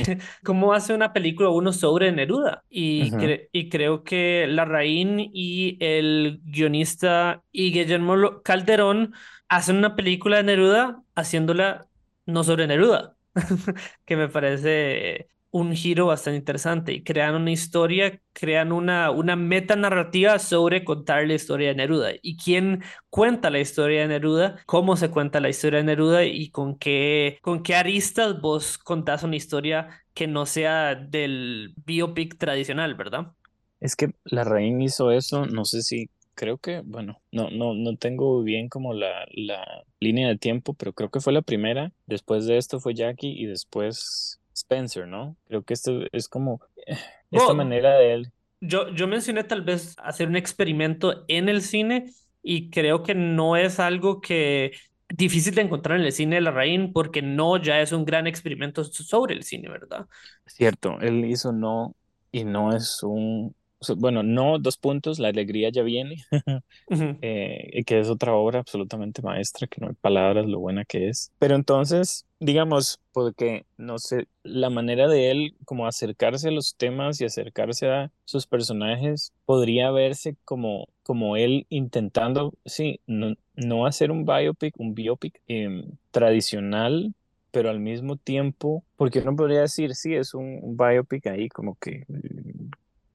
cómo 0.44 0.72
hace 0.72 0.94
una 0.94 1.12
película 1.12 1.48
uno 1.50 1.72
sobre 1.72 2.12
Neruda. 2.12 2.64
Y, 2.68 3.16
Ujú. 3.16 3.16
cre- 3.16 3.48
y 3.50 3.68
creo 3.68 4.04
que 4.04 4.46
Larraín 4.48 5.18
y 5.18 5.76
el 5.80 6.40
guionista 6.44 7.42
y 7.50 7.72
Guillermo 7.72 8.42
Calderón 8.44 9.12
hacen 9.48 9.76
una 9.76 9.96
película 9.96 10.36
de 10.36 10.44
Neruda 10.44 11.02
haciéndola 11.16 11.88
no 12.26 12.44
sobre 12.44 12.68
Neruda, 12.68 13.16
que 14.04 14.16
me 14.16 14.28
parece 14.28 15.28
un 15.50 15.74
giro 15.74 16.06
bastante 16.06 16.38
interesante 16.38 16.92
y 16.92 17.02
crean 17.02 17.34
una 17.34 17.50
historia, 17.50 18.20
crean 18.32 18.72
una, 18.72 19.10
una 19.10 19.36
meta 19.36 19.76
narrativa 19.76 20.38
sobre 20.38 20.84
contar 20.84 21.26
la 21.26 21.34
historia 21.34 21.68
de 21.68 21.74
Neruda 21.76 22.10
y 22.22 22.36
quién 22.36 22.82
cuenta 23.10 23.50
la 23.50 23.60
historia 23.60 24.02
de 24.02 24.08
Neruda, 24.08 24.56
cómo 24.66 24.96
se 24.96 25.10
cuenta 25.10 25.40
la 25.40 25.48
historia 25.48 25.78
de 25.78 25.84
Neruda 25.84 26.24
y 26.24 26.50
con 26.50 26.78
qué, 26.78 27.38
con 27.42 27.62
qué 27.62 27.74
aristas 27.76 28.40
vos 28.40 28.78
contás 28.78 29.22
una 29.22 29.36
historia 29.36 29.88
que 30.14 30.26
no 30.26 30.46
sea 30.46 30.94
del 30.94 31.74
biopic 31.86 32.36
tradicional, 32.38 32.94
¿verdad? 32.94 33.32
Es 33.80 33.96
que 33.96 34.10
la 34.24 34.44
Rain 34.44 34.80
hizo 34.82 35.12
eso, 35.12 35.46
no 35.46 35.64
sé 35.64 35.82
si, 35.82 36.10
creo 36.34 36.58
que, 36.58 36.80
bueno, 36.84 37.20
no, 37.32 37.50
no, 37.50 37.74
no 37.74 37.96
tengo 37.96 38.42
bien 38.42 38.68
como 38.68 38.92
la, 38.94 39.26
la 39.32 39.84
línea 40.00 40.28
de 40.28 40.36
tiempo, 40.36 40.74
pero 40.74 40.92
creo 40.92 41.10
que 41.10 41.20
fue 41.20 41.32
la 41.32 41.42
primera. 41.42 41.92
Después 42.06 42.46
de 42.46 42.58
esto 42.58 42.80
fue 42.80 42.94
Jackie 42.94 43.30
y 43.40 43.46
después 43.46 44.37
Spencer, 44.58 45.06
¿no? 45.08 45.36
Creo 45.46 45.62
que 45.62 45.74
esto 45.74 46.02
es 46.12 46.28
como 46.28 46.60
esta 47.30 47.54
manera 47.54 47.94
de 47.98 48.14
él. 48.14 48.32
Yo, 48.60 48.88
yo 48.94 49.06
mencioné 49.06 49.44
tal 49.44 49.62
vez 49.62 49.94
hacer 49.98 50.28
un 50.28 50.36
experimento 50.36 51.24
en 51.28 51.48
el 51.48 51.62
cine 51.62 52.12
y 52.42 52.70
creo 52.70 53.02
que 53.04 53.14
no 53.14 53.56
es 53.56 53.78
algo 53.78 54.20
que 54.20 54.72
difícil 55.08 55.54
de 55.54 55.62
encontrar 55.62 55.98
en 56.00 56.04
el 56.06 56.12
cine 56.12 56.36
de 56.36 56.40
la 56.42 56.50
Larraín 56.50 56.92
porque 56.92 57.22
no 57.22 57.56
ya 57.62 57.80
es 57.80 57.92
un 57.92 58.04
gran 58.04 58.26
experimento 58.26 58.82
so- 58.84 59.04
sobre 59.04 59.34
el 59.34 59.44
cine, 59.44 59.68
¿verdad? 59.68 60.06
Cierto, 60.46 60.98
él 61.00 61.24
hizo 61.26 61.52
no 61.52 61.94
y 62.32 62.44
no 62.44 62.74
es 62.74 63.02
un, 63.02 63.54
bueno, 63.96 64.22
no 64.22 64.58
dos 64.58 64.76
puntos, 64.76 65.18
la 65.18 65.28
alegría 65.28 65.70
ya 65.70 65.82
viene, 65.82 66.16
Ujú. 66.90 67.18
eh, 67.22 67.70
y 67.72 67.84
que 67.84 68.00
es 68.00 68.08
otra 68.08 68.34
obra 68.34 68.60
absolutamente 68.60 69.22
maestra, 69.22 69.66
que 69.66 69.80
no 69.80 69.88
hay 69.88 69.94
palabras 69.94 70.46
lo 70.46 70.58
buena 70.58 70.84
que 70.84 71.08
es. 71.08 71.32
Pero 71.38 71.54
entonces, 71.54 72.26
digamos, 72.40 73.00
porque, 73.12 73.66
no 73.76 73.98
sé, 73.98 74.26
la 74.42 74.70
manera 74.70 75.08
de 75.08 75.30
él 75.30 75.56
como 75.64 75.86
acercarse 75.86 76.48
a 76.48 76.52
los 76.52 76.76
temas 76.76 77.20
y 77.20 77.24
acercarse 77.24 77.88
a 77.88 78.10
sus 78.24 78.46
personajes 78.46 79.32
podría 79.44 79.90
verse 79.90 80.36
como, 80.44 80.86
como 81.02 81.36
él 81.36 81.66
intentando, 81.68 82.52
sí, 82.64 83.00
no, 83.06 83.34
no 83.54 83.86
hacer 83.86 84.10
un 84.10 84.24
biopic, 84.24 84.74
un 84.78 84.94
biopic 84.94 85.40
em, 85.46 85.84
tradicional. 86.10 87.14
Pero 87.50 87.70
al 87.70 87.80
mismo 87.80 88.16
tiempo, 88.16 88.84
porque 88.96 89.20
uno 89.20 89.34
podría 89.34 89.62
decir, 89.62 89.94
sí, 89.94 90.14
es 90.14 90.34
un, 90.34 90.58
un 90.62 90.76
biopic 90.76 91.26
ahí, 91.28 91.48
como 91.48 91.76
que 91.76 92.04
mm, 92.06 92.68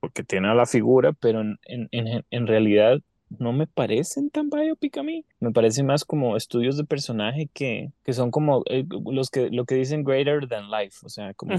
porque 0.03 0.25
tiene 0.25 0.49
a 0.49 0.53
la 0.53 0.65
figura, 0.65 1.13
pero 1.13 1.39
en, 1.39 1.57
en, 1.63 1.87
en, 1.91 2.25
en 2.29 2.45
realidad 2.45 2.99
no 3.29 3.53
me 3.53 3.67
parecen 3.67 4.29
tan 4.29 4.49
biopic 4.49 4.97
a 4.97 5.03
mí. 5.03 5.23
Me 5.39 5.53
parecen 5.53 5.85
más 5.85 6.03
como 6.03 6.35
estudios 6.35 6.75
de 6.75 6.83
personaje 6.83 7.49
que, 7.53 7.93
que 8.03 8.11
son 8.11 8.29
como 8.29 8.65
eh, 8.69 8.85
los 9.09 9.29
que, 9.29 9.49
lo 9.49 9.63
que 9.63 9.75
dicen 9.75 10.03
greater 10.03 10.45
than 10.45 10.69
life, 10.69 10.97
o 11.03 11.07
sea, 11.07 11.33
como 11.35 11.55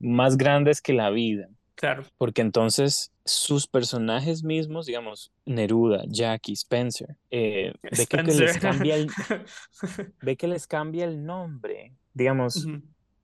más 0.00 0.38
grandes 0.38 0.80
que 0.80 0.94
la 0.94 1.10
vida. 1.10 1.50
Claro. 1.74 2.04
Porque 2.16 2.40
entonces 2.40 3.12
sus 3.26 3.66
personajes 3.66 4.42
mismos, 4.42 4.86
digamos, 4.86 5.30
Neruda, 5.44 6.04
Jackie, 6.08 6.54
Spencer, 6.54 7.16
eh, 7.30 7.74
ve 7.82 8.06
que, 8.06 8.16
que 8.16 8.32
les 8.32 8.56
cambia 8.56 8.94
el, 8.94 9.08
ve 10.22 10.36
que 10.38 10.48
les 10.48 10.66
cambia 10.66 11.04
el 11.04 11.22
nombre, 11.22 11.92
digamos. 12.14 12.66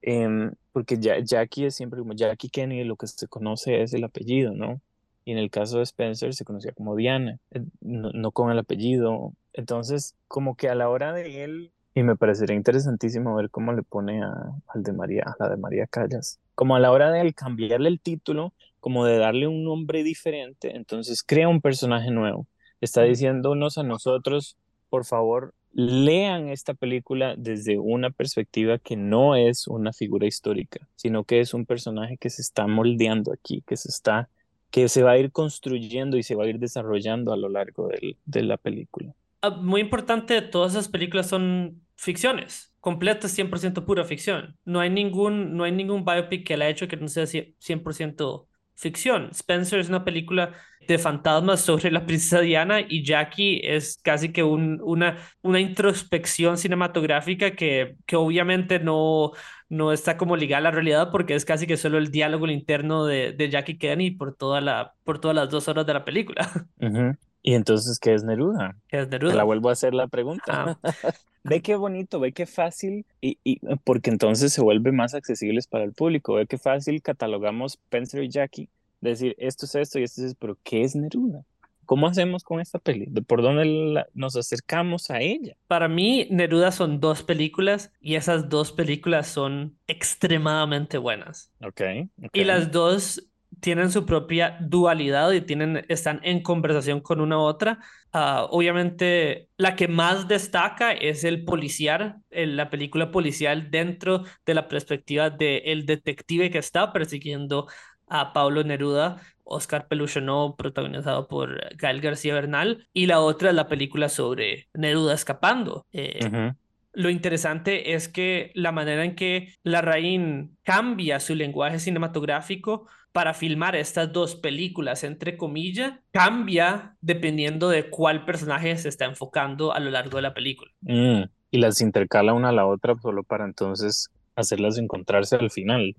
Em, 0.05 0.53
porque 0.73 0.99
ya, 0.99 1.19
Jackie 1.21 1.67
es 1.67 1.75
siempre 1.75 2.01
como 2.01 2.13
Jackie 2.13 2.49
Kennedy, 2.49 2.85
lo 2.85 2.97
que 2.97 3.07
se 3.07 3.27
conoce 3.27 3.83
es 3.83 3.95
el 3.95 4.05
apellido, 4.05 4.53
¿no? 4.53 4.81
Y 5.25 5.33
en 5.33 5.39
el 5.39 5.51
caso 5.51 5.79
de 5.79 5.85
Spencer 5.85 6.35
se 6.35 6.45
conocía 6.45 6.73
como 6.73 6.95
Diana, 6.97 7.39
eh, 7.51 7.63
no, 7.81 8.11
no 8.13 8.31
con 8.31 8.51
el 8.51 8.59
apellido. 8.59 9.33
Entonces, 9.55 10.15
como 10.29 10.57
que 10.57 10.69
a 10.69 10.75
la 10.75 10.91
hora 10.91 11.13
de 11.13 11.45
él, 11.45 11.73
y 11.95 12.03
me 12.03 12.17
parecería 12.17 12.57
interesantísimo 12.57 13.37
ver 13.37 13.51
cómo 13.51 13.73
le 13.73 13.83
pone 13.83 14.23
a, 14.23 14.33
al 14.67 14.83
de 14.83 14.93
María, 14.93 15.25
a 15.27 15.45
la 15.45 15.51
de 15.51 15.57
María 15.57 15.87
Callas, 15.87 16.41
como 16.55 16.77
a 16.77 16.81
la 16.81 16.91
hora 16.91 17.11
de 17.11 17.21
él 17.21 17.35
cambiarle 17.35 17.89
el 17.89 18.01
título, 18.01 18.53
como 18.81 19.07
de 19.07 19.17
darle 19.17 19.47
un 19.47 19.65
nombre 19.65 20.03
diferente, 20.03 20.77
entonces 20.77 21.23
crea 21.23 21.49
un 21.49 21.61
personaje 21.61 22.11
nuevo. 22.11 22.47
Está 22.81 23.03
diciéndonos 23.03 23.79
a 23.79 23.83
nosotros, 23.83 24.59
por 24.91 25.07
favor, 25.07 25.55
lean 25.75 26.49
esta 26.49 26.75
película 26.75 27.35
desde 27.37 27.79
una 27.79 28.11
perspectiva 28.11 28.79
que 28.79 28.97
no 28.97 29.37
es 29.37 29.67
una 29.69 29.93
figura 29.93 30.27
histórica, 30.27 30.87
sino 30.97 31.25
que 31.25 31.41
es 31.41 31.53
un 31.55 31.67
personaje 31.67 32.17
que 32.17 32.31
se 32.31 32.43
está 32.43 32.67
moldeando 32.67 33.33
aquí, 33.33 33.63
que 33.67 33.77
se 33.77 33.89
está, 33.89 34.29
que 34.71 34.89
se 34.89 35.03
va 35.03 35.13
a 35.13 35.19
ir 35.19 35.33
construyendo 35.33 36.17
y 36.17 36.23
se 36.23 36.35
va 36.35 36.45
a 36.45 36.49
ir 36.49 36.59
desarrollando 36.59 37.33
a 37.33 37.37
lo 37.37 37.49
largo 37.49 37.89
del- 37.89 38.17
de 38.25 38.43
la 38.43 38.57
película. 38.57 39.13
Ah, 39.43 39.51
Muy 39.51 39.81
importante, 39.81 40.41
todas 40.43 40.73
esas 40.73 40.89
películas 40.89 41.29
son 41.29 41.83
ficciones. 41.97 42.71
completo 42.81 43.27
es 43.29 43.33
100% 43.35 43.87
pura 43.87 44.05
ficción. 44.05 44.59
No 44.67 44.79
hay 44.81 44.91
ningún, 44.91 45.57
no 45.57 45.65
hay 45.65 45.73
ningún 45.73 46.05
biopic 46.05 46.47
que 46.47 46.59
la 46.59 46.67
ha 46.67 46.69
hecho 46.69 46.87
que 46.87 46.99
no 46.99 47.09
sea 47.09 47.25
100% 47.27 48.47
ficción. 48.75 49.31
Spencer 49.33 49.79
es 49.81 49.89
una 49.89 50.05
película 50.05 50.53
de 50.87 50.99
fantasmas 50.99 51.61
sobre 51.61 51.91
la 51.91 52.07
princesa 52.07 52.41
Diana 52.41 52.81
y 52.81 53.05
Jackie 53.05 53.61
es 53.65 53.99
casi 54.03 54.33
que 54.33 54.43
un, 54.43 54.81
una, 54.83 55.19
una 55.43 55.61
introspección 55.61 56.59
cinematográfica 56.59 57.55
que, 57.55 57.97
que 58.07 58.17
obviamente 58.17 58.79
no, 58.79 59.33
no 59.69 59.93
está 59.93 60.17
como 60.17 60.37
ligada 60.37 60.59
a 60.59 60.63
la 60.63 60.71
realidad 60.71 61.11
porque 61.11 61.35
es 61.35 61.45
casi 61.45 61.67
que 61.67 61.77
solo 61.77 61.99
el 61.99 62.11
diálogo 62.11 62.47
interno 62.49 63.05
de, 63.07 63.33
de 63.33 63.51
Jackie 63.51 63.79
Kennedy 63.79 64.13
por, 64.13 64.35
toda 64.35 64.61
la, 64.61 64.95
por 65.05 65.19
todas 65.19 65.35
las 65.35 65.51
dos 65.51 65.69
horas 65.69 65.87
de 65.87 65.95
la 65.95 66.05
película. 66.05 66.51
¿Y 67.43 67.55
entonces 67.55 67.99
qué 67.99 68.15
es 68.15 68.25
Neruda? 68.25 68.75
¿Qué 68.89 69.01
es 69.01 69.09
Neruda? 69.09 69.33
Te 69.33 69.39
la 69.39 69.45
vuelvo 69.45 69.69
a 69.69 69.73
hacer 69.73 69.93
la 69.93 70.09
pregunta. 70.09 70.79
Ah. 70.83 70.93
ve 71.45 71.61
qué 71.61 71.77
bonito, 71.77 72.19
ve 72.19 72.33
qué 72.33 72.47
fácil, 72.47 73.05
y, 73.21 73.39
y, 73.45 73.61
porque 73.85 74.09
entonces 74.09 74.53
se 74.53 74.63
vuelve 74.63 74.93
más 74.93 75.15
accesibles 75.15 75.67
para 75.67 75.85
el 75.85 75.93
público. 75.93 76.35
Ve 76.35 76.47
qué 76.47 76.57
fácil 76.57 77.03
catalogamos 77.03 77.75
Spencer 77.75 78.23
y 78.25 78.31
Jackie 78.31 78.71
decir 79.11 79.35
esto 79.39 79.67
es 79.67 79.75
esto 79.75 79.99
y 79.99 80.03
esto 80.03 80.21
es 80.23 80.27
esto, 80.29 80.39
pero 80.41 80.59
¿qué 80.63 80.83
es 80.83 80.95
Neruda? 80.95 81.45
¿Cómo 81.85 82.07
hacemos 82.07 82.45
con 82.45 82.61
esta 82.61 82.79
peli? 82.79 83.07
¿Por 83.07 83.43
dónde 83.43 84.05
nos 84.15 84.37
acercamos 84.37 85.11
a 85.11 85.21
ella? 85.21 85.55
Para 85.67 85.89
mí, 85.89 86.27
Neruda 86.31 86.73
son 86.73 87.01
dos 87.01 87.23
películas 87.23 87.93
y 88.01 88.15
esas 88.15 88.49
dos 88.49 88.73
películas 88.73 89.27
son 89.27 89.77
extremadamente 89.87 90.99
buenas. 90.99 91.53
Ok. 91.61 91.69
okay. 91.71 92.09
Y 92.33 92.45
las 92.45 92.73
dos 92.73 93.29
tienen 93.61 93.91
su 93.91 94.05
propia 94.05 94.59
dualidad 94.61 95.33
y 95.33 95.41
tienen, 95.41 95.85
están 95.89 96.21
en 96.23 96.43
conversación 96.43 97.01
con 97.01 97.21
una 97.21 97.39
otra. 97.39 97.79
Uh, 98.13 98.47
obviamente, 98.51 99.49
la 99.57 99.77
que 99.77 99.89
más 99.89 100.29
destaca 100.29 100.93
es 100.93 101.25
el 101.25 101.45
policial, 101.45 102.23
la 102.31 102.71
película 102.71 103.11
policial 103.11 103.71
dentro 103.71 104.25
de 104.45 104.55
la 104.55 104.69
perspectiva 104.69 105.31
del 105.31 105.87
detective 105.87 106.51
que 106.51 106.59
está 106.59 106.93
persiguiendo 106.93 107.67
a 108.07 108.33
Pablo 108.33 108.65
Neruda, 108.65 109.21
Oscar 109.45 109.89
Peluchonó, 109.89 110.57
protagonizado 110.57 111.29
por 111.29 111.61
Gael 111.77 112.01
García 112.01 112.35
Bernal, 112.35 112.87
y 112.93 113.07
la 113.07 113.21
otra 113.21 113.51
es 113.51 113.55
la 113.55 113.69
película 113.69 114.09
sobre 114.09 114.69
Neruda 114.75 115.15
escapando. 115.15 115.87
Eh, 115.93 116.53
lo 116.93 117.11
interesante 117.11 117.95
es 117.95 118.09
que 118.09 118.53
la 118.55 118.73
manera 118.73 119.05
en 119.05 119.17
que 119.17 119.55
Larraín 119.65 120.57
cambia 120.63 121.21
su 121.21 121.35
lenguaje 121.35 121.81
cinematográfico 121.81 122.87
para 123.13 123.35
filmar 123.35 123.77
estas 123.77 124.13
dos 124.13 124.35
películas, 124.35 125.05
entre 125.05 125.37
comillas, 125.37 125.95
cambia 126.13 126.97
dependiendo 127.01 127.69
de 127.69 127.89
cuál 127.91 128.25
personaje 128.25 128.77
se 128.77 128.89
está 128.89 129.05
enfocando 129.05 129.73
a 129.73 129.81
lo 129.81 129.91
largo 129.91 130.17
de 130.17 130.23
la 130.23 130.35
película. 130.35 130.71
Mm, 130.81 131.23
y 131.51 131.59
las 131.59 131.81
intercala 131.81 132.33
una 132.33 132.49
a 132.49 132.53
la 132.53 132.67
otra 132.67 132.95
solo 133.01 133.23
para 133.23 133.45
entonces 133.45 134.09
hacerlas 134.35 134.79
encontrarse 134.79 135.37
al 135.37 135.51
final. 135.51 135.95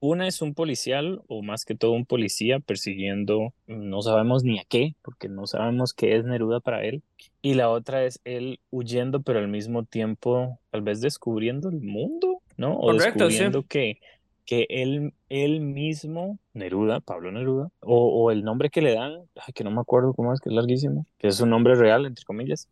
Una 0.00 0.26
es 0.26 0.42
un 0.42 0.54
policial, 0.54 1.22
o 1.26 1.42
más 1.42 1.64
que 1.64 1.74
todo 1.74 1.92
un 1.92 2.04
policía, 2.04 2.60
persiguiendo, 2.60 3.52
no 3.66 4.02
sabemos 4.02 4.44
ni 4.44 4.58
a 4.58 4.64
qué, 4.68 4.94
porque 5.02 5.28
no 5.28 5.46
sabemos 5.46 5.94
qué 5.94 6.16
es 6.16 6.24
Neruda 6.24 6.60
para 6.60 6.84
él. 6.84 7.02
Y 7.40 7.54
la 7.54 7.70
otra 7.70 8.04
es 8.04 8.20
él 8.24 8.60
huyendo, 8.70 9.22
pero 9.22 9.38
al 9.38 9.48
mismo 9.48 9.84
tiempo, 9.84 10.58
tal 10.70 10.82
vez 10.82 11.00
descubriendo 11.00 11.68
el 11.68 11.80
mundo, 11.80 12.40
¿no? 12.56 12.78
O 12.78 12.92
descubriendo 12.92 13.64
que, 13.66 13.98
que 14.44 14.66
él, 14.68 15.14
él 15.28 15.60
mismo, 15.60 16.38
Neruda, 16.52 17.00
Pablo 17.00 17.32
Neruda, 17.32 17.70
o, 17.80 18.24
o, 18.24 18.30
el 18.30 18.44
nombre 18.44 18.70
que 18.70 18.82
le 18.82 18.94
dan, 18.94 19.22
que 19.54 19.64
no 19.64 19.70
me 19.70 19.80
acuerdo 19.80 20.14
cómo 20.14 20.32
es, 20.32 20.40
que 20.40 20.50
es 20.50 20.54
larguísimo, 20.54 21.06
que 21.18 21.28
es 21.28 21.40
un 21.40 21.50
nombre 21.50 21.74
real, 21.74 22.06
entre 22.06 22.24
comillas, 22.24 22.68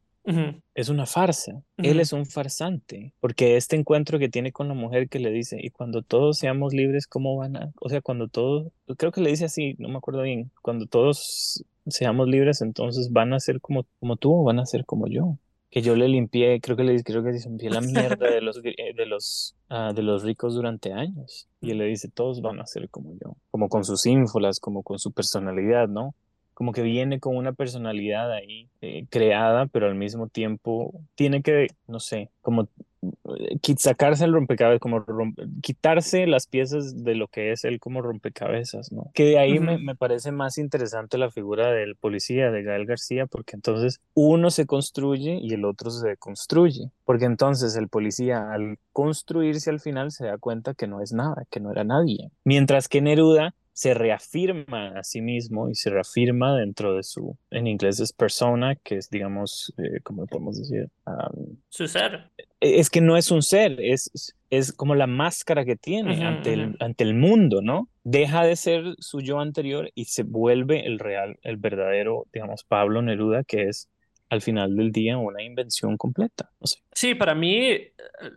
es 0.75 0.89
una 0.89 1.07
farsa. 1.07 1.62
Él 1.77 2.00
es 2.00 2.12
un 2.12 2.27
farsante, 2.27 3.15
porque 3.21 3.57
este 3.57 3.77
encuentro 3.77 4.19
que 4.19 4.29
tiene 4.29 4.53
con 4.53 4.69
la 4.69 4.75
mujer 4.75 5.09
que 5.09 5.19
le 5.19 5.31
dice, 5.31 5.59
y 5.61 5.71
cuando 5.71 6.03
todos 6.03 6.39
seamos 6.39 6.75
libres, 6.75 7.07
¿cómo 7.07 7.37
van 7.37 7.57
a...? 7.57 7.73
O 7.81 7.89
sea, 7.89 8.00
cuando 8.00 8.29
todos, 8.29 8.73
creo 8.97 9.12
que 9.12 9.21
le 9.21 9.31
dice 9.31 9.47
así, 9.47 9.75
no 9.79 9.89
me 9.89 9.97
acuerdo 9.97 10.23
bien, 10.23 10.50
cuando 10.62 10.87
todos 10.87 11.65
seamos 11.87 12.29
libres, 12.29 12.61
entonces 12.61 13.11
van 13.12 13.33
a 13.33 13.41
ser 13.41 13.61
como, 13.61 13.87
como 13.99 14.17
tú 14.17 14.41
o 14.41 14.45
van 14.45 14.59
a 14.59 14.67
ser 14.67 14.85
como 14.85 15.07
yo. 15.07 15.37
Que 15.71 15.83
yo 15.83 15.95
le 15.95 16.09
limpié, 16.09 16.61
creo 16.61 16.77
que 16.77 16.83
le 16.83 17.00
creo 17.05 17.23
que 17.23 17.31
limpié 17.31 17.71
la 17.71 17.81
mierda 17.81 18.29
de 18.29 18.41
los, 18.41 18.61
eh, 18.65 18.93
de 18.97 19.07
los, 19.07 19.55
ah, 19.69 19.93
de 19.95 20.03
los 20.03 20.25
ricos 20.25 20.55
durante 20.55 20.93
años. 20.93 21.49
Y 21.61 21.71
él 21.71 21.79
le 21.79 21.85
dice, 21.85 22.09
todos 22.09 22.41
van 22.41 22.59
a 22.59 22.67
ser 22.67 22.91
como 22.91 23.15
yo, 23.15 23.37
como 23.53 23.69
con 23.69 23.85
sus 23.85 24.05
ínfolas, 24.05 24.59
como 24.59 24.83
con 24.83 24.99
su 24.99 25.12
personalidad, 25.12 25.87
¿no? 25.87 26.15
Como 26.61 26.75
que 26.75 26.83
viene 26.83 27.21
con 27.21 27.38
una 27.38 27.55
personalidad 27.55 28.31
ahí 28.31 28.69
eh, 28.83 29.07
creada, 29.09 29.64
pero 29.64 29.87
al 29.87 29.95
mismo 29.95 30.29
tiempo 30.29 30.93
tiene 31.14 31.40
que, 31.40 31.69
no 31.88 32.00
sé, 32.00 32.29
como 32.43 32.69
eh, 33.02 33.76
sacarse 33.79 34.26
el 34.26 34.35
rompecabezas, 34.35 34.79
como 34.79 35.02
quitarse 35.62 36.26
las 36.26 36.47
piezas 36.47 37.02
de 37.02 37.14
lo 37.14 37.29
que 37.29 37.52
es 37.52 37.64
él 37.64 37.81
como 37.81 38.02
rompecabezas, 38.02 38.93
¿no? 38.93 39.11
Que 39.14 39.25
de 39.25 39.38
ahí 39.38 39.59
me, 39.59 39.79
me, 39.79 39.95
parece 39.95 40.33
más 40.33 40.59
interesante 40.59 41.17
la 41.17 41.31
figura 41.31 41.73
del 41.73 41.97
policía, 41.97 42.50
de 42.50 42.62
Gael 42.62 42.85
García, 42.85 43.25
porque 43.25 43.57
entonces 43.57 44.02
uno 44.12 44.50
se 44.50 44.67
construye 44.67 45.38
y 45.40 45.55
el 45.55 45.64
otro 45.64 45.90
se 45.90 46.09
deconstruye, 46.09 46.90
porque 47.07 47.25
entonces 47.25 47.75
el 47.75 47.88
policía 47.88 48.52
al 48.52 48.76
construirse 48.93 49.71
al 49.71 49.81
final 49.81 50.12
se 50.12 50.26
da 50.26 50.37
cuenta 50.37 50.75
que 50.75 50.87
no 50.87 51.00
es 51.00 51.14
nada, 51.14 51.47
que 51.50 51.59
no 51.59 51.73
era 51.73 51.85
nadie, 51.85 52.31
mientras 52.45 52.87
que 52.87 53.00
Neruda 53.00 53.55
se 53.73 53.95
reafirma 53.95 54.99
a 54.99 55.05
sí 55.05 55.21
mismo 55.21 55.71
y 55.71 55.75
se 55.75 55.91
reafirma 55.91 56.57
dentro 56.59 56.95
de 56.95 57.03
su, 57.03 57.37
en 57.50 57.67
inglés 57.67 58.00
es 58.00 58.12
persona, 58.12 58.77
que 58.77 58.97
es, 58.97 59.09
digamos, 59.11 59.73
eh, 59.79 60.00
¿cómo 60.03 60.27
podemos 60.27 60.59
decir? 60.59 60.89
su 61.69 61.87
ser. 61.87 62.31
E, 62.61 62.81
es 62.81 62.91
que 62.91 63.00
no 63.00 63.17
es 63.17 63.31
un 63.31 63.43
ser, 63.43 63.81
es, 63.81 64.35
es 64.50 64.73
como 64.73 64.95
la 64.95 65.07
máscara 65.07 65.65
que 65.65 65.77
tiene 65.77 66.25
ante, 66.25 66.53
el, 66.53 66.77
ante 66.81 67.05
el 67.05 67.15
mundo, 67.15 67.62
¿no? 67.62 67.89
Deja 68.05 68.45
de 68.45 68.57
ser 68.57 68.85
su 68.99 69.21
yo 69.21 69.41
anterior 69.41 69.91
y 69.95 70.07
se 70.07 70.23
vuelve 70.25 70.87
el 70.87 70.99
real, 70.99 71.39
el 71.43 71.57
verdadero, 71.57 72.27
digamos, 72.33 72.65
Pablo 72.65 73.03
Neruda, 73.03 73.45
que 73.45 73.65
es 73.65 73.89
al 74.30 74.40
final 74.40 74.76
del 74.76 74.92
día 74.92 75.18
una 75.18 75.42
invención 75.42 75.96
completa. 75.96 76.50
Sí, 76.92 77.14
para 77.14 77.34
mí... 77.34 77.78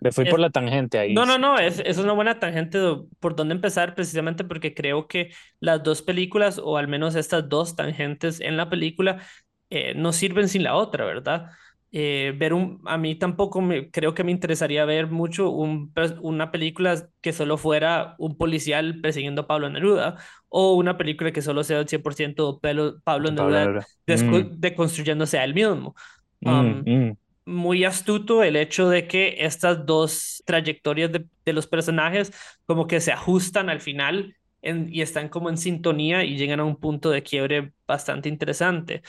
Me 0.01 0.11
fui 0.11 0.25
por 0.25 0.39
la 0.39 0.49
tangente 0.49 0.97
ahí. 0.97 1.13
No, 1.13 1.25
no, 1.25 1.37
no, 1.37 1.57
es, 1.59 1.81
es 1.85 1.99
una 1.99 2.13
buena 2.13 2.39
tangente 2.39 2.79
por 3.19 3.35
dónde 3.35 3.53
empezar 3.53 3.93
precisamente 3.93 4.43
porque 4.43 4.73
creo 4.73 5.07
que 5.07 5.31
las 5.59 5.83
dos 5.83 6.01
películas, 6.01 6.59
o 6.61 6.77
al 6.77 6.87
menos 6.87 7.15
estas 7.15 7.47
dos 7.47 7.75
tangentes 7.75 8.41
en 8.41 8.57
la 8.57 8.69
película, 8.69 9.21
eh, 9.69 9.93
no 9.95 10.13
sirven 10.13 10.49
sin 10.49 10.63
la 10.63 10.75
otra, 10.75 11.05
¿verdad? 11.05 11.51
Eh, 11.95 12.33
ver 12.35 12.55
un, 12.55 12.81
a 12.85 12.97
mí 12.97 13.13
tampoco 13.13 13.61
me, 13.61 13.91
creo 13.91 14.15
que 14.15 14.23
me 14.23 14.31
interesaría 14.31 14.83
ver 14.83 15.11
mucho 15.11 15.51
un, 15.51 15.93
una 16.21 16.49
película 16.49 17.07
que 17.21 17.31
solo 17.33 17.55
fuera 17.55 18.15
un 18.17 18.35
policial 18.35 18.99
persiguiendo 18.99 19.43
a 19.43 19.47
Pablo 19.47 19.69
Neruda 19.69 20.17
o 20.49 20.73
una 20.73 20.97
película 20.97 21.31
que 21.31 21.43
solo 21.43 21.63
sea 21.63 21.81
el 21.81 21.85
100% 21.85 22.59
Pablo, 22.61 22.99
Pablo 23.03 23.29
Neruda 23.29 23.85
mm. 24.07 24.59
deconstruyéndose 24.59 25.37
a 25.37 25.43
él 25.43 25.53
mismo. 25.53 25.93
Mm, 26.41 26.49
um, 26.49 26.83
mm. 26.83 27.17
Muy 27.45 27.83
astuto 27.83 28.41
el 28.41 28.55
hecho 28.55 28.89
de 28.89 29.05
que 29.05 29.35
estas 29.41 29.85
dos 29.85 30.41
trayectorias 30.47 31.11
de, 31.11 31.27
de 31.45 31.53
los 31.53 31.67
personajes 31.67 32.33
como 32.65 32.87
que 32.87 33.01
se 33.01 33.11
ajustan 33.11 33.69
al 33.69 33.81
final 33.81 34.35
y 34.63 35.01
están 35.01 35.29
como 35.29 35.49
en 35.49 35.57
sintonía 35.57 36.23
y 36.23 36.37
llegan 36.37 36.59
a 36.59 36.63
un 36.63 36.77
punto 36.77 37.11
de 37.11 37.21
quiebre 37.21 37.73
bastante 37.85 38.29
interesante 38.29 39.03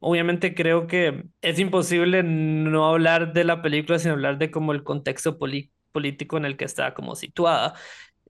obviamente 0.00 0.54
creo 0.54 0.86
que 0.86 1.24
es 1.40 1.58
imposible 1.58 2.22
no 2.22 2.86
hablar 2.86 3.32
de 3.32 3.44
la 3.44 3.62
película 3.62 3.98
sin 3.98 4.12
hablar 4.12 4.38
de 4.38 4.50
como 4.50 4.72
el 4.72 4.82
contexto 4.82 5.38
político 5.38 6.36
en 6.36 6.44
el 6.44 6.56
que 6.56 6.64
está 6.64 6.94
como 6.94 7.14
situada 7.14 7.74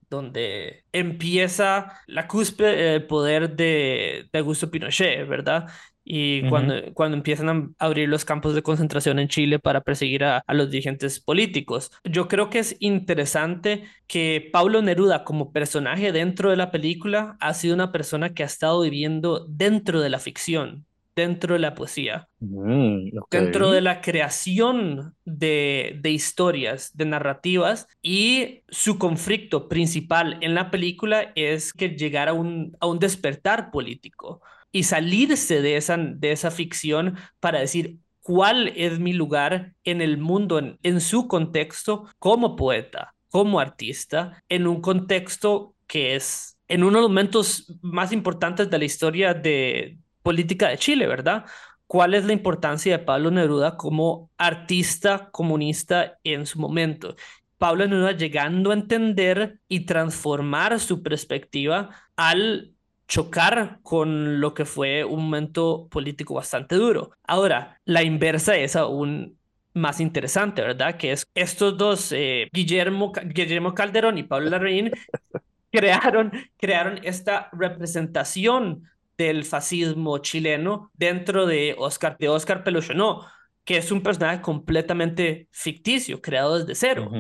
donde 0.09 0.85
empieza 0.93 2.01
la 2.07 2.29
cúspide 2.29 2.93
del 2.93 3.07
poder 3.07 3.57
de, 3.57 4.29
de 4.33 4.39
Augusto 4.39 4.71
Pinochet, 4.71 5.27
¿verdad? 5.27 5.67
Y 6.09 6.49
cuando, 6.49 6.95
cuando 6.95 7.17
empiezan 7.17 7.49
a 7.49 7.85
abrir 7.85 8.09
los 8.09 8.25
campos 8.25 8.55
de 8.55 8.63
concentración 8.63 9.19
en 9.19 9.27
Chile 9.27 9.59
para 9.59 9.81
perseguir 9.81 10.23
a, 10.23 10.39
a, 10.47 10.55
los 10.55 10.71
dirigentes 10.71 11.19
políticos. 11.19 11.91
Yo 12.05 12.29
creo 12.29 12.49
que 12.49 12.61
es 12.61 12.77
interesante 12.79 13.89
que 14.07 14.49
Pablo 14.53 14.83
Neruda 14.83 15.25
como 15.25 15.51
personaje 15.51 16.13
dentro 16.13 16.51
de 16.51 16.57
la 16.57 16.71
película 16.71 17.37
ha 17.41 17.55
sido 17.55 17.75
una 17.75 17.91
persona 17.91 18.35
que 18.35 18.45
ha 18.45 18.47
estado 18.47 18.83
viviendo 18.83 19.47
dentro 19.49 20.01
de 20.01 20.11
la 20.11 20.21
ficción 20.21 20.86
dentro 21.17 21.55
de 21.55 21.61
la 21.61 21.75
poesía, 21.75 22.29
mm, 22.41 23.09
dentro 23.31 23.71
de 23.71 23.81
la 23.81 24.03
creación 24.03 25.17
de, 25.25 25.99
de, 26.03 26.11
historias, 26.11 26.95
de 26.95 27.07
narrativas, 27.07 27.89
y 28.03 28.63
su 28.69 28.99
conflicto 28.99 29.69
principal 29.69 30.39
en 30.43 30.55
la 30.55 30.71
película 30.71 31.33
es 31.35 31.73
que 31.73 31.89
llegar 31.89 32.29
a 32.29 32.35
un, 32.35 32.77
a 32.81 32.87
un 32.87 32.99
despertar 32.99 33.71
político 33.71 34.43
y 34.71 34.83
salirse 34.83 35.63
de 35.63 35.77
esa, 35.79 35.97
de 35.97 36.33
esa 36.33 36.51
ficción 36.51 37.17
para 37.41 37.61
decir, 37.61 37.97
cuál 38.21 38.73
es 38.77 38.99
mi 38.99 39.15
lugar 39.15 39.75
en 39.85 40.03
el 40.03 40.19
mundo, 40.19 40.59
en, 40.59 40.79
en 40.83 41.01
su 41.01 41.29
contexto 41.29 42.09
como 42.19 42.57
poeta, 42.57 43.15
como 43.31 43.59
artista, 43.59 44.43
en 44.51 44.67
un 44.67 44.83
contexto 44.83 45.75
que 45.87 46.15
es 46.17 46.59
en 46.69 46.83
uno 46.83 46.99
de 46.99 47.03
los 47.03 47.11
momentos 47.11 47.73
más 47.81 48.13
importantes 48.13 48.69
de 48.69 48.79
la 48.79 48.85
historia 48.85 49.33
de, 49.33 49.99
política 50.27 50.69
de 50.69 50.79
Chile, 50.79 51.07
¿verdad? 51.07 51.45
cuál 51.87 52.15
es 52.15 52.25
la 52.25 52.33
importancia 52.33 52.99
de 52.99 53.05
Pablo 53.05 53.31
Neruda 53.31 53.77
como 53.77 54.31
artista 54.37 55.31
comunista 55.31 56.19
en 56.25 56.47
su 56.47 56.59
momento. 56.59 57.17
Pablo 57.59 57.87
Neruda 57.87 58.13
llegando 58.13 58.71
a 58.71 58.75
entender 58.75 59.61
y 59.69 59.87
transformar 59.87 60.79
su 60.81 61.03
perspectiva 61.03 61.91
al 62.17 62.73
chocar 63.09 63.79
con 63.83 64.41
lo 64.41 64.53
que 64.53 64.65
fue 64.65 65.05
un 65.05 65.25
momento 65.25 65.89
político 65.91 66.35
bastante 66.35 66.75
duro. 66.75 67.13
Ahora, 67.23 67.81
la 67.85 68.03
inversa 68.03 68.57
es 68.57 68.75
aún 68.75 69.39
más 69.75 70.01
interesante, 70.01 70.63
¿verdad? 70.63 70.97
Que 70.97 71.13
es 71.13 71.25
estos 71.35 71.79
dos, 71.79 72.11
eh, 72.13 72.49
Guillermo, 72.53 73.13
Guillermo 73.27 73.75
Calderón 73.75 74.19
y 74.19 74.25
Pablo 74.25 74.51
Larraín, 74.51 74.91
crearon, 75.71 76.33
crearon 76.57 76.99
esta 77.05 77.49
representación 77.53 78.89
del 79.19 79.45
fascismo 79.45 80.19
chileno 80.19 80.91
dentro 80.95 81.47
de 81.47 81.75
Oscar, 81.79 82.17
de 82.19 82.29
Oscar 82.29 82.63
no 82.95 83.27
que 83.65 83.77
es 83.79 83.91
un 83.91 84.01
personaje 84.01 84.41
completamente 84.41 85.49
ficticio, 85.51 86.23
creado 86.23 86.61
desde 86.61 86.77
cero, 86.77 87.11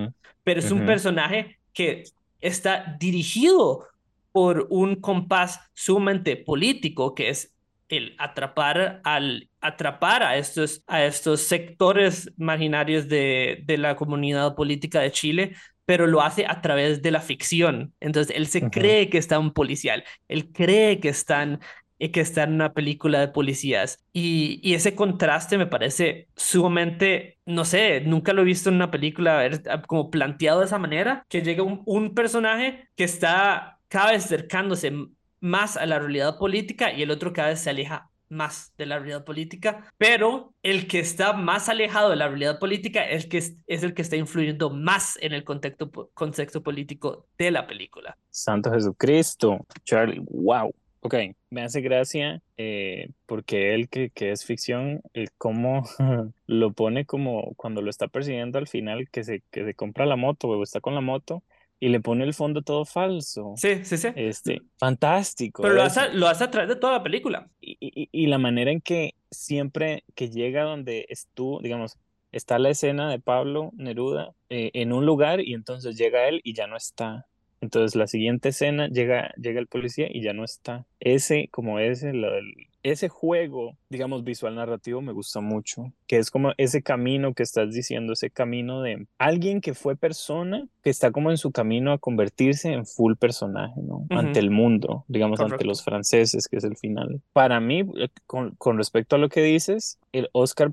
pero 0.44 0.60
es 0.60 0.70
un 0.70 0.86
personaje 0.86 1.58
que 1.72 2.04
está 2.40 2.96
dirigido 3.00 3.84
por 4.30 4.68
un 4.70 4.94
compás 4.94 5.60
sumamente 5.74 6.36
político, 6.36 7.16
que 7.16 7.30
es 7.30 7.52
el 7.88 8.14
atrapar 8.18 9.00
al 9.02 9.48
atrapar 9.60 10.22
a 10.22 10.36
estos 10.36 10.82
a 10.86 11.04
estos 11.04 11.40
sectores 11.40 12.32
marginarios 12.36 13.08
de, 13.08 13.62
de 13.64 13.78
la 13.78 13.96
comunidad 13.96 14.54
política 14.54 15.00
de 15.00 15.12
Chile 15.12 15.56
pero 15.86 16.08
lo 16.08 16.20
hace 16.20 16.44
a 16.46 16.60
través 16.60 17.00
de 17.00 17.12
la 17.12 17.20
ficción. 17.20 17.94
Entonces, 18.00 18.36
él 18.36 18.48
se 18.48 18.68
cree 18.68 19.08
que 19.08 19.18
está 19.18 19.38
un 19.38 19.52
policial, 19.52 20.04
él 20.28 20.50
cree 20.52 20.98
que 20.98 21.08
están 21.08 21.60
que 21.98 22.20
está 22.20 22.44
en 22.44 22.54
una 22.54 22.72
película 22.72 23.20
de 23.20 23.28
policías. 23.28 24.04
Y, 24.12 24.60
y, 24.62 24.74
ese 24.74 24.94
contraste 24.94 25.58
me 25.58 25.66
parece 25.66 26.28
sumamente, 26.36 27.38
no 27.46 27.64
sé, 27.64 28.00
nunca 28.02 28.32
lo 28.32 28.42
he 28.42 28.44
visto 28.44 28.68
en 28.68 28.76
una 28.76 28.90
película 28.90 29.48
como 29.86 30.10
planteado 30.10 30.60
de 30.60 30.66
esa 30.66 30.78
manera, 30.78 31.24
que 31.28 31.42
llega 31.42 31.62
un, 31.62 31.82
un 31.86 32.14
personaje 32.14 32.88
que 32.96 33.04
está 33.04 33.78
cada 33.88 34.12
vez 34.12 34.24
acercándose 34.24 34.92
más 35.40 35.76
a 35.76 35.86
la 35.86 35.98
realidad 35.98 36.38
política 36.38 36.92
y 36.92 37.02
el 37.02 37.10
otro 37.10 37.32
cada 37.32 37.48
vez 37.48 37.60
se 37.60 37.70
aleja 37.70 38.10
más 38.28 38.72
de 38.76 38.86
la 38.86 38.98
realidad 38.98 39.24
política, 39.24 39.92
pero 39.98 40.52
el 40.62 40.86
que 40.88 40.98
está 40.98 41.32
más 41.32 41.68
alejado 41.68 42.10
de 42.10 42.16
la 42.16 42.28
realidad 42.28 42.58
política 42.58 43.04
es, 43.08 43.24
el 43.24 43.30
que 43.30 43.38
es, 43.38 43.54
el 43.66 43.94
que 43.94 44.02
está 44.02 44.16
influyendo 44.16 44.70
más 44.70 45.16
en 45.20 45.32
el 45.32 45.44
contexto, 45.44 45.90
contexto 46.12 46.62
político 46.62 47.26
de 47.38 47.50
la 47.50 47.66
película. 47.66 48.16
Santo 48.30 48.72
Jesucristo, 48.72 49.64
Charlie, 49.84 50.20
wow. 50.28 50.74
Ok, 51.06 51.14
me 51.50 51.62
hace 51.62 51.82
gracia 51.82 52.42
eh, 52.56 53.10
porque 53.26 53.74
él 53.74 53.88
que, 53.88 54.10
que 54.10 54.32
es 54.32 54.44
ficción, 54.44 55.02
el 55.12 55.30
cómo 55.38 55.84
lo 56.48 56.72
pone 56.72 57.06
como 57.06 57.54
cuando 57.54 57.80
lo 57.80 57.90
está 57.90 58.08
persiguiendo 58.08 58.58
al 58.58 58.66
final, 58.66 59.08
que 59.10 59.22
se, 59.22 59.44
que 59.52 59.64
se 59.64 59.74
compra 59.74 60.04
la 60.04 60.16
moto 60.16 60.48
o 60.48 60.62
está 60.64 60.80
con 60.80 60.96
la 60.96 61.00
moto 61.00 61.44
y 61.78 61.90
le 61.90 62.00
pone 62.00 62.24
el 62.24 62.34
fondo 62.34 62.62
todo 62.62 62.84
falso. 62.84 63.54
Sí, 63.56 63.84
sí, 63.84 63.98
sí. 63.98 64.08
Este, 64.16 64.62
fantástico. 64.78 65.62
Pero 65.62 65.74
lo 65.74 65.82
hace, 65.84 66.12
lo 66.12 66.26
hace 66.26 66.42
a 66.42 66.50
través 66.50 66.68
de 66.70 66.74
toda 66.74 66.94
la 66.94 67.02
película. 67.04 67.48
Y, 67.60 67.76
y, 67.78 68.08
y, 68.10 68.26
la 68.26 68.38
manera 68.38 68.72
en 68.72 68.80
que 68.80 69.14
siempre 69.30 70.02
que 70.16 70.28
llega 70.28 70.64
donde 70.64 71.06
tú, 71.34 71.60
digamos, 71.62 71.98
está 72.32 72.58
la 72.58 72.70
escena 72.70 73.08
de 73.08 73.20
Pablo 73.20 73.70
Neruda 73.76 74.32
eh, 74.48 74.72
en 74.74 74.92
un 74.92 75.06
lugar 75.06 75.40
y 75.40 75.54
entonces 75.54 75.96
llega 75.96 76.26
él 76.26 76.40
y 76.42 76.52
ya 76.52 76.66
no 76.66 76.76
está. 76.76 77.26
Entonces 77.66 77.96
la 77.96 78.06
siguiente 78.06 78.50
escena 78.50 78.86
llega, 78.86 79.34
llega 79.36 79.58
el 79.58 79.66
policía 79.66 80.06
y 80.08 80.22
ya 80.22 80.32
no 80.32 80.44
está. 80.44 80.86
Ese, 81.00 81.48
como 81.50 81.80
ese, 81.80 82.12
lo 82.12 82.30
del, 82.30 82.54
ese 82.84 83.08
juego, 83.08 83.76
digamos, 83.88 84.22
visual 84.22 84.54
narrativo 84.54 85.02
me 85.02 85.10
gusta 85.10 85.40
mucho, 85.40 85.92
que 86.06 86.18
es 86.18 86.30
como 86.30 86.52
ese 86.58 86.80
camino 86.82 87.34
que 87.34 87.42
estás 87.42 87.74
diciendo, 87.74 88.12
ese 88.12 88.30
camino 88.30 88.82
de 88.82 89.08
alguien 89.18 89.60
que 89.60 89.74
fue 89.74 89.96
persona, 89.96 90.68
que 90.84 90.90
está 90.90 91.10
como 91.10 91.32
en 91.32 91.38
su 91.38 91.50
camino 91.50 91.90
a 91.90 91.98
convertirse 91.98 92.72
en 92.72 92.86
full 92.86 93.14
personaje, 93.16 93.80
¿no? 93.82 94.06
Ante 94.10 94.38
el 94.38 94.52
mundo, 94.52 95.04
digamos, 95.08 95.40
ante 95.40 95.64
los 95.64 95.82
franceses, 95.82 96.46
que 96.46 96.58
es 96.58 96.64
el 96.64 96.76
final. 96.76 97.20
Para 97.32 97.58
mí, 97.58 97.80
eh, 97.98 98.10
con, 98.26 98.52
con 98.58 98.78
respecto 98.78 99.16
a 99.16 99.18
lo 99.18 99.28
que 99.28 99.42
dices, 99.42 99.98
el 100.12 100.28
Oscar 100.30 100.70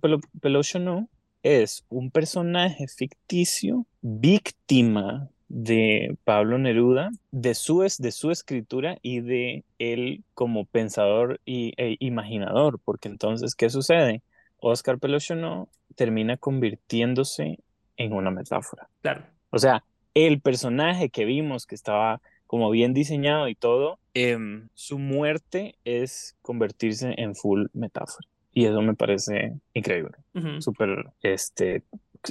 no 0.80 1.10
es 1.42 1.86
un 1.90 2.12
personaje 2.12 2.88
ficticio 2.88 3.88
víctima 4.02 5.30
de 5.56 6.18
Pablo 6.24 6.58
Neruda, 6.58 7.12
de 7.30 7.54
su, 7.54 7.82
de 7.82 8.12
su 8.12 8.32
escritura 8.32 8.98
y 9.04 9.22
de 9.22 9.64
él 9.78 10.24
como 10.34 10.66
pensador 10.66 11.40
y, 11.46 11.74
e 11.78 11.96
imaginador, 12.00 12.80
porque 12.84 13.08
entonces, 13.08 13.54
¿qué 13.54 13.70
sucede? 13.70 14.24
Oscar 14.58 14.98
Pelochono 14.98 15.70
termina 15.94 16.38
convirtiéndose 16.38 17.60
en 17.98 18.14
una 18.14 18.32
metáfora. 18.32 18.90
Claro. 19.04 19.26
O 19.52 19.60
sea, 19.60 19.84
el 20.16 20.42
personaje 20.42 21.10
que 21.10 21.24
vimos 21.24 21.68
que 21.68 21.76
estaba 21.76 22.20
como 22.48 22.72
bien 22.72 22.96
diseñado 22.96 23.48
y 23.48 23.54
todo, 23.54 24.00
em, 24.16 24.70
su 24.74 24.98
muerte 24.98 25.76
es 25.86 26.36
convertirse 26.42 27.14
en 27.18 27.36
full 27.36 27.68
metáfora. 27.74 28.28
Y 28.52 28.66
eso 28.66 28.82
me 28.82 28.96
parece 28.96 29.54
increíble. 29.76 30.18
Súper, 30.60 31.12
este, 31.22 31.84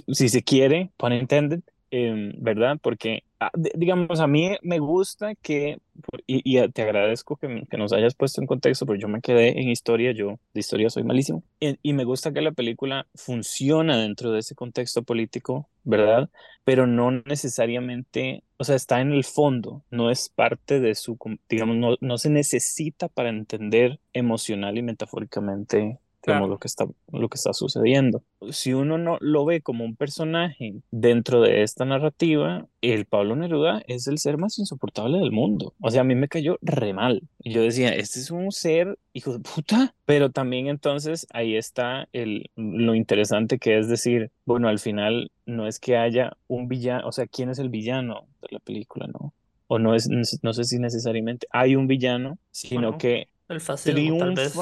si 0.09 0.29
se 0.29 0.43
quiere, 0.43 0.91
pun 0.97 1.13
intended, 1.13 1.61
Em, 1.95 2.33
¿verdad? 2.39 2.79
Porque, 2.81 3.23
ah, 3.39 3.51
digamos, 3.55 4.19
a 4.21 4.27
mí 4.27 4.57
me 4.63 4.79
gusta 4.79 5.35
que, 5.35 5.79
y, 6.27 6.59
te 6.71 6.81
agradezco 6.81 7.37
que, 7.37 7.67
que, 7.69 7.77
nos 7.77 7.93
hayas 7.93 8.15
puesto 8.15 8.41
en 8.41 8.47
contexto, 8.47 8.87
porque 8.87 9.03
yo 9.03 9.09
me 9.09 9.21
quedé 9.21 9.61
en 9.61 9.69
historia, 9.69 10.13
yo 10.13 10.39
de 10.55 10.61
historia 10.61 10.89
soy 10.89 11.05
malísimo, 11.05 11.43
y, 11.61 11.93
me 11.93 12.05
gusta 12.05 12.33
que 12.33 12.41
la 12.41 12.53
película 12.53 13.07
funciona 13.15 13.99
dentro 13.99 14.33
de 14.33 14.39
ese 14.39 14.55
contexto 14.55 15.03
político, 15.03 15.69
¿verdad? 15.85 16.31
Pero 16.65 16.87
no 16.87 17.11
necesariamente, 17.11 18.43
o 18.57 18.65
sea, 18.65 18.77
está 18.77 19.03
en 19.03 19.13
el 19.13 19.25
fondo, 19.25 19.85
no 19.91 20.11
es 20.11 20.31
parte 20.31 20.81
de 20.81 20.95
su, 20.95 21.19
digamos, 21.47 21.77
no, 21.77 21.97
no 22.01 22.17
se 22.17 22.31
necesita 22.31 23.09
para 23.09 23.29
entender 23.29 24.01
emocional 24.15 24.79
y 24.79 24.83
metafóricamente 24.83 25.99
lo 26.27 26.59
que 26.59 26.69
está 26.69 26.87
lo 27.11 27.29
que 27.29 27.37
está 27.37 27.53
sucediendo. 27.53 28.23
Si 28.51 28.73
uno 28.73 28.99
no 28.99 29.19
lo 29.21 29.45
ve 29.45 29.61
como 29.61 29.85
un 29.85 29.97
personaje 29.97 30.75
dentro 30.91 31.41
de 31.41 31.63
esta 31.63 31.85
narrativa, 31.85 32.67
el 32.81 33.07
Pablo 33.07 33.37
Neruda 33.37 33.83
es 33.87 34.07
el 34.07 34.19
ser 34.19 34.39
más 34.39 34.59
insoportable 34.59 35.19
del 35.19 35.33
mundo. 35.33 35.75
O 35.81 35.91
sea, 35.91 36.03
a 36.03 36.05
mí 36.05 36.15
me 36.15 36.29
cayó 36.29 36.59
re 36.63 36.93
mal. 36.93 37.23
Yo 37.41 37.63
decía, 37.63 37.91
este 37.91 38.21
es 38.21 38.31
un 38.31 38.51
ser 38.53 38.99
hijo 39.13 39.33
de 39.33 39.41
puta, 39.41 39.95
pero 40.05 40.31
también 40.31 40.69
entonces 40.69 41.27
ahí 41.33 41.57
está 41.57 42.09
el 42.13 42.51
lo 42.57 42.95
interesante 42.95 43.59
que 43.59 43.79
es 43.79 43.89
decir, 43.89 44.31
bueno, 44.45 44.69
al 44.69 44.79
final 44.79 45.31
no 45.47 45.67
es 45.67 45.79
que 45.79 45.97
haya 45.97 46.37
un 46.49 46.69
villano, 46.69 47.07
o 47.09 47.13
sea, 47.13 47.27
¿quién 47.27 47.51
es 47.51 47.59
el 47.59 47.69
villano 47.69 48.27
de 48.41 48.49
la 48.51 48.59
película, 48.61 49.07
no? 49.07 49.35
O 49.67 49.79
no 49.79 49.95
es 49.95 50.09
no 50.43 50.53
sé 50.53 50.65
si 50.65 50.79
necesariamente 50.79 51.47
hay 51.51 51.77
un 51.77 51.87
villano, 51.87 52.39
sino 52.51 52.99
que 52.99 53.29
el 53.53 53.61
fascismo, 53.61 54.19
tal 54.19 54.35
vez. 54.35 54.55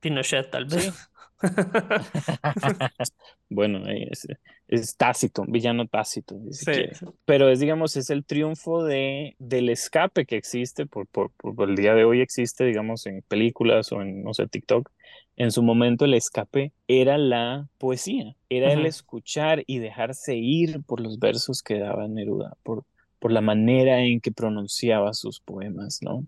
Pinochet, 0.00 0.50
tal 0.50 0.64
vez. 0.66 0.92
bueno, 3.48 3.86
es, 3.88 4.26
es, 4.68 4.96
tácito, 4.96 5.44
villano 5.46 5.86
tácito. 5.86 6.40
sí. 6.50 6.72
Pero 7.24 7.48
es, 7.48 7.60
digamos, 7.60 7.96
es 7.96 8.10
el 8.10 8.24
triunfo 8.24 8.84
de, 8.84 9.36
del 9.38 9.68
escape 9.68 10.26
que 10.26 10.36
existe, 10.36 10.86
por, 10.86 11.06
por, 11.06 11.30
por, 11.32 11.68
el 11.68 11.76
día 11.76 11.94
de 11.94 12.04
hoy 12.04 12.20
existe, 12.20 12.64
digamos, 12.64 13.06
en 13.06 13.22
películas 13.22 13.92
o 13.92 14.00
en, 14.00 14.22
no 14.22 14.34
sé, 14.34 14.46
TikTok. 14.46 14.90
En 15.36 15.50
su 15.50 15.62
momento 15.62 16.04
el 16.04 16.14
escape 16.14 16.72
era 16.86 17.18
la 17.18 17.68
poesía, 17.78 18.36
era 18.48 18.72
el 18.72 18.86
escuchar 18.86 19.64
y 19.66 19.80
dejarse 19.80 20.36
ir 20.36 20.84
por 20.84 21.00
los 21.00 21.18
versos 21.18 21.60
que 21.62 21.78
daba 21.78 22.06
Neruda, 22.06 22.56
por, 22.62 22.84
por 23.18 23.32
la 23.32 23.40
manera 23.40 24.00
en 24.00 24.20
que 24.20 24.30
pronunciaba 24.30 25.12
sus 25.12 25.40
poemas, 25.40 25.98
¿no? 26.02 26.24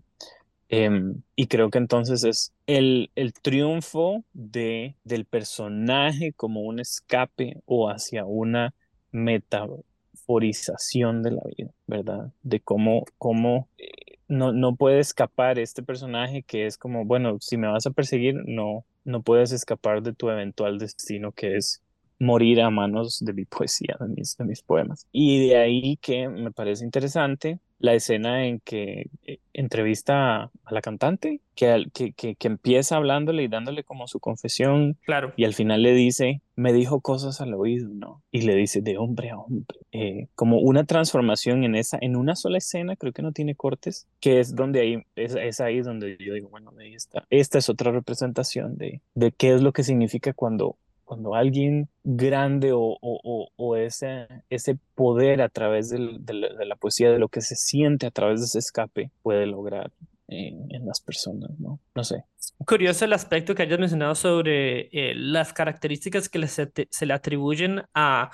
Em, 0.69 1.21
y 1.35 1.47
creo 1.47 1.69
que 1.69 1.77
entonces 1.77 2.23
es 2.25 2.53
el, 2.65 3.09
el 3.15 3.33
triunfo 3.33 4.23
de, 4.33 4.95
del 5.05 5.25
personaje 5.25 6.33
como 6.33 6.61
un 6.61 6.79
escape 6.79 7.61
o 7.65 7.89
hacia 7.89 8.25
una 8.25 8.73
metaforización 9.11 11.23
de 11.23 11.31
la 11.31 11.41
vida, 11.57 11.71
¿verdad? 11.87 12.31
De 12.43 12.59
cómo, 12.59 13.05
cómo 13.17 13.69
eh, 13.77 14.17
no, 14.27 14.51
no 14.51 14.75
puede 14.75 14.99
escapar 14.99 15.57
este 15.57 15.83
personaje 15.83 16.43
que 16.43 16.65
es 16.65 16.77
como, 16.77 17.05
bueno, 17.05 17.37
si 17.39 17.55
me 17.57 17.67
vas 17.67 17.85
a 17.85 17.91
perseguir, 17.91 18.35
no, 18.45 18.83
no 19.05 19.21
puedes 19.21 19.53
escapar 19.53 20.03
de 20.03 20.13
tu 20.13 20.29
eventual 20.29 20.79
destino 20.79 21.31
que 21.31 21.55
es 21.55 21.81
morir 22.19 22.61
a 22.61 22.69
manos 22.69 23.19
de 23.23 23.33
mi 23.33 23.45
poesía, 23.45 23.95
de 23.99 24.07
mis, 24.07 24.35
de 24.37 24.43
mis 24.43 24.61
poemas. 24.61 25.05
Y 25.11 25.47
de 25.47 25.57
ahí 25.57 25.97
que 25.97 26.27
me 26.27 26.51
parece 26.51 26.83
interesante 26.83 27.59
la 27.79 27.93
escena 27.93 28.45
en 28.45 28.59
que 28.59 29.09
eh, 29.25 29.39
entrevista 29.53 30.43
a 30.43 30.71
la 30.71 30.81
cantante, 30.81 31.41
que, 31.55 31.85
que, 31.93 32.13
que, 32.13 32.35
que, 32.35 32.47
empieza 32.47 32.95
hablándole 32.95 33.43
y 33.43 33.47
dándole 33.47 33.83
como 33.83 34.07
su 34.07 34.19
confesión. 34.19 34.97
Claro. 35.05 35.33
Y 35.35 35.45
al 35.45 35.53
final 35.53 35.81
le 35.81 35.93
dice, 35.93 36.41
me 36.55 36.73
dijo 36.73 37.01
cosas 37.01 37.41
al 37.41 37.53
oído, 37.53 37.89
¿no? 37.89 38.21
Y 38.31 38.41
le 38.41 38.55
dice 38.55 38.81
de 38.81 38.97
hombre 38.97 39.31
a 39.31 39.37
hombre. 39.37 39.79
Eh, 39.91 40.27
como 40.35 40.59
una 40.59 40.85
transformación 40.85 41.63
en 41.63 41.75
esa, 41.75 41.97
en 42.01 42.15
una 42.15 42.35
sola 42.35 42.57
escena, 42.57 42.95
creo 42.95 43.13
que 43.13 43.21
no 43.21 43.31
tiene 43.31 43.55
cortes, 43.55 44.07
que 44.19 44.39
es 44.39 44.55
donde 44.55 44.81
ahí, 44.81 45.03
es, 45.15 45.35
es 45.35 45.59
ahí 45.59 45.81
donde 45.81 46.17
yo 46.19 46.33
digo, 46.33 46.49
bueno, 46.49 46.71
ahí 46.79 46.93
está. 46.93 47.25
Esta 47.29 47.57
es 47.57 47.69
otra 47.69 47.91
representación 47.91 48.77
de, 48.77 49.01
de 49.15 49.31
qué 49.31 49.53
es 49.53 49.61
lo 49.61 49.73
que 49.73 49.83
significa 49.83 50.33
cuando 50.33 50.77
cuando 51.07 51.35
alguien 51.35 51.87
grande 52.03 52.73
o, 52.73 52.97
o, 53.01 53.47
o, 53.55 53.75
ese, 53.77 54.27
ese 54.49 54.77
poder 54.93 55.41
a 55.41 55.47
través 55.47 55.89
de, 55.89 55.99
la, 55.99 56.75
poesía, 56.75 57.09
de 57.09 57.17
lo 57.17 57.29
que 57.29 57.39
se 57.39 57.55
siente 57.55 58.05
a 58.05 58.11
través 58.11 58.41
de 58.41 58.45
ese 58.47 58.59
escape, 58.59 59.09
puede 59.23 59.45
lograr 59.45 59.89
en, 60.27 60.85
las 60.85 60.99
personas, 60.99 61.49
¿no? 61.59 61.79
No 61.95 62.03
sé. 62.03 62.25
Curioso 62.65 63.05
el 63.05 63.13
aspecto 63.13 63.55
que 63.55 63.63
hayas 63.63 63.79
mencionado 63.79 64.15
sobre 64.15 64.89
eh, 64.91 65.15
las 65.15 65.53
características 65.53 66.27
que 66.27 66.45
se, 66.47 66.67
te, 66.67 66.89
se, 66.91 67.05
le 67.05 67.13
atribuyen 67.13 67.83
a, 67.93 68.29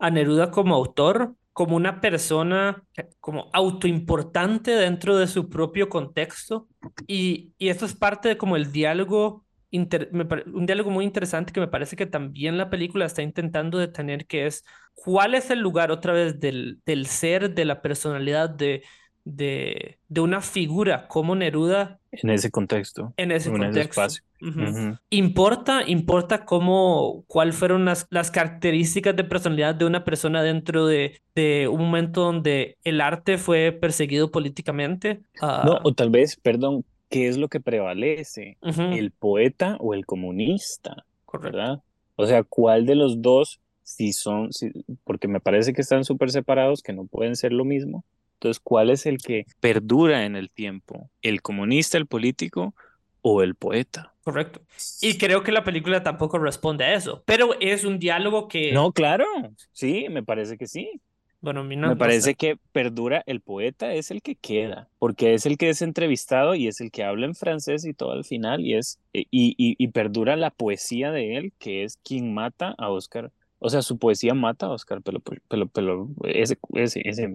a 0.00 0.10
Neruda 0.10 0.50
como 0.50 0.74
autor, 0.74 1.36
como 1.52 1.76
una 1.76 2.00
persona 2.00 2.82
como 3.20 3.50
autoimportante 3.52 4.72
dentro 4.72 5.16
de 5.16 5.28
su 5.28 5.48
propio 5.48 5.88
contexto. 5.88 6.66
Y, 7.06 7.52
y 7.56 7.68
esto 7.68 7.86
es 7.86 7.94
parte 7.94 8.30
de 8.30 8.36
como 8.36 8.56
el 8.56 8.72
diálogo 8.72 9.45
Inter, 9.70 10.08
me, 10.12 10.26
un 10.52 10.66
diálogo 10.66 10.90
muy 10.90 11.04
interesante 11.04 11.52
que 11.52 11.60
me 11.60 11.68
parece 11.68 11.96
que 11.96 12.06
también 12.06 12.56
la 12.56 12.70
película 12.70 13.04
está 13.04 13.22
intentando 13.22 13.78
detener, 13.78 14.26
que 14.26 14.46
es 14.46 14.64
cuál 14.94 15.34
es 15.34 15.50
el 15.50 15.60
lugar 15.60 15.90
otra 15.90 16.12
vez 16.12 16.40
del, 16.40 16.80
del 16.86 17.06
ser, 17.06 17.54
de 17.54 17.64
la 17.64 17.82
personalidad, 17.82 18.48
de, 18.48 18.82
de, 19.24 19.98
de, 20.08 20.20
una 20.20 20.40
figura 20.40 21.08
como 21.08 21.34
Neruda. 21.34 21.98
En 22.12 22.30
ese 22.30 22.50
contexto. 22.50 23.12
En 23.16 23.32
ese 23.32 23.50
en 23.50 23.58
contexto. 23.58 24.04
Ese 24.04 24.20
uh 24.40 24.46
-huh. 24.46 24.68
Uh 24.68 24.72
-huh. 24.72 24.98
Importa, 25.10 25.82
importa 25.86 26.44
cómo, 26.44 27.24
cuáles 27.26 27.56
fueron 27.56 27.84
las, 27.84 28.06
las 28.10 28.30
características 28.30 29.16
de 29.16 29.24
personalidad 29.24 29.74
de 29.74 29.84
una 29.84 30.04
persona 30.04 30.42
dentro 30.42 30.86
de, 30.86 31.20
de 31.34 31.66
un 31.68 31.80
momento 31.80 32.22
donde 32.22 32.78
el 32.84 33.00
arte 33.00 33.36
fue 33.36 33.72
perseguido 33.72 34.30
políticamente. 34.30 35.22
Uh... 35.42 35.66
No, 35.66 35.80
o 35.82 35.92
tal 35.92 36.10
vez, 36.10 36.36
perdón, 36.36 36.84
¿qué 37.08 37.28
es 37.28 37.36
lo 37.36 37.48
que 37.48 37.60
prevalece? 37.60 38.58
Uh 38.62 38.68
-huh. 38.68 38.98
¿El 38.98 39.10
poeta 39.10 39.76
o 39.80 39.94
el 39.94 40.06
comunista? 40.06 41.04
Correcto. 41.24 41.56
¿Verdad? 41.56 41.82
O 42.16 42.26
sea, 42.26 42.42
¿cuál 42.42 42.86
de 42.86 42.94
los 42.94 43.20
dos, 43.20 43.60
si 43.82 44.12
son, 44.12 44.52
si, 44.52 44.72
porque 45.04 45.28
me 45.28 45.40
parece 45.40 45.72
que 45.72 45.82
están 45.82 46.04
súper 46.04 46.30
separados, 46.30 46.82
que 46.82 46.92
no 46.92 47.06
pueden 47.06 47.36
ser 47.36 47.52
lo 47.52 47.64
mismo? 47.64 48.04
Entonces, 48.34 48.60
¿cuál 48.60 48.90
es 48.90 49.06
el 49.06 49.18
que 49.18 49.46
perdura 49.60 50.24
en 50.24 50.36
el 50.36 50.50
tiempo? 50.50 51.10
¿El 51.22 51.42
comunista, 51.42 51.98
el 51.98 52.06
político 52.06 52.74
o 53.22 53.42
el 53.42 53.54
poeta? 53.54 54.12
Correcto. 54.22 54.60
Y 55.00 55.18
creo 55.18 55.42
que 55.42 55.52
la 55.52 55.64
película 55.64 56.02
tampoco 56.02 56.38
responde 56.38 56.84
a 56.84 56.94
eso, 56.94 57.22
pero 57.26 57.58
es 57.60 57.84
un 57.84 57.98
diálogo 57.98 58.48
que... 58.48 58.72
No, 58.72 58.92
claro, 58.92 59.24
sí, 59.72 60.06
me 60.10 60.22
parece 60.22 60.58
que 60.58 60.66
sí. 60.66 61.00
Bueno, 61.46 61.62
no, 61.62 61.88
me 61.90 61.96
parece 61.96 62.18
no 62.18 62.24
sé. 62.24 62.34
que 62.34 62.58
perdura 62.72 63.22
el 63.26 63.40
poeta 63.40 63.94
es 63.94 64.10
el 64.10 64.20
que 64.20 64.34
queda, 64.34 64.88
porque 64.98 65.34
es 65.34 65.46
el 65.46 65.56
que 65.56 65.68
es 65.68 65.80
entrevistado 65.80 66.56
y 66.56 66.66
es 66.66 66.80
el 66.80 66.90
que 66.90 67.04
habla 67.04 67.26
en 67.26 67.36
francés 67.36 67.84
y 67.84 67.94
todo 67.94 68.10
al 68.10 68.24
final 68.24 68.62
y 68.62 68.74
es 68.74 68.98
y, 69.12 69.26
y, 69.30 69.54
y 69.78 69.88
perdura 69.88 70.34
la 70.34 70.50
poesía 70.50 71.12
de 71.12 71.36
él, 71.36 71.52
que 71.60 71.84
es 71.84 71.98
quien 71.98 72.34
mata 72.34 72.74
a 72.78 72.90
Oscar. 72.90 73.30
O 73.60 73.70
sea, 73.70 73.80
su 73.82 73.96
poesía 73.96 74.34
mata 74.34 74.66
a 74.66 74.70
Oscar 74.70 75.02
Pelo, 75.02 75.20
Pelo, 75.20 75.68
Pelo 75.68 76.08
ese, 76.24 76.58
ese, 76.74 77.02
ese 77.04 77.32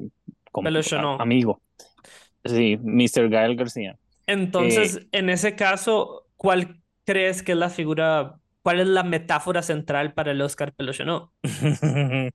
como, 0.51 0.67
a, 0.67 1.21
amigo. 1.21 1.61
Sí, 2.43 2.77
Mr. 2.83 3.29
Gael 3.29 3.55
García. 3.55 3.97
Entonces, 4.27 4.97
eh, 4.97 5.07
en 5.13 5.29
ese 5.29 5.55
caso, 5.55 6.27
¿cuál 6.35 6.81
crees 7.05 7.43
que 7.43 7.53
es 7.53 7.57
la 7.57 7.69
figura, 7.69 8.41
cuál 8.61 8.81
es 8.81 8.87
la 8.87 9.03
metáfora 9.03 9.61
central 9.61 10.13
para 10.13 10.31
el 10.31 10.41
Oscar 10.41 10.73
Peluchonó? 10.73 11.31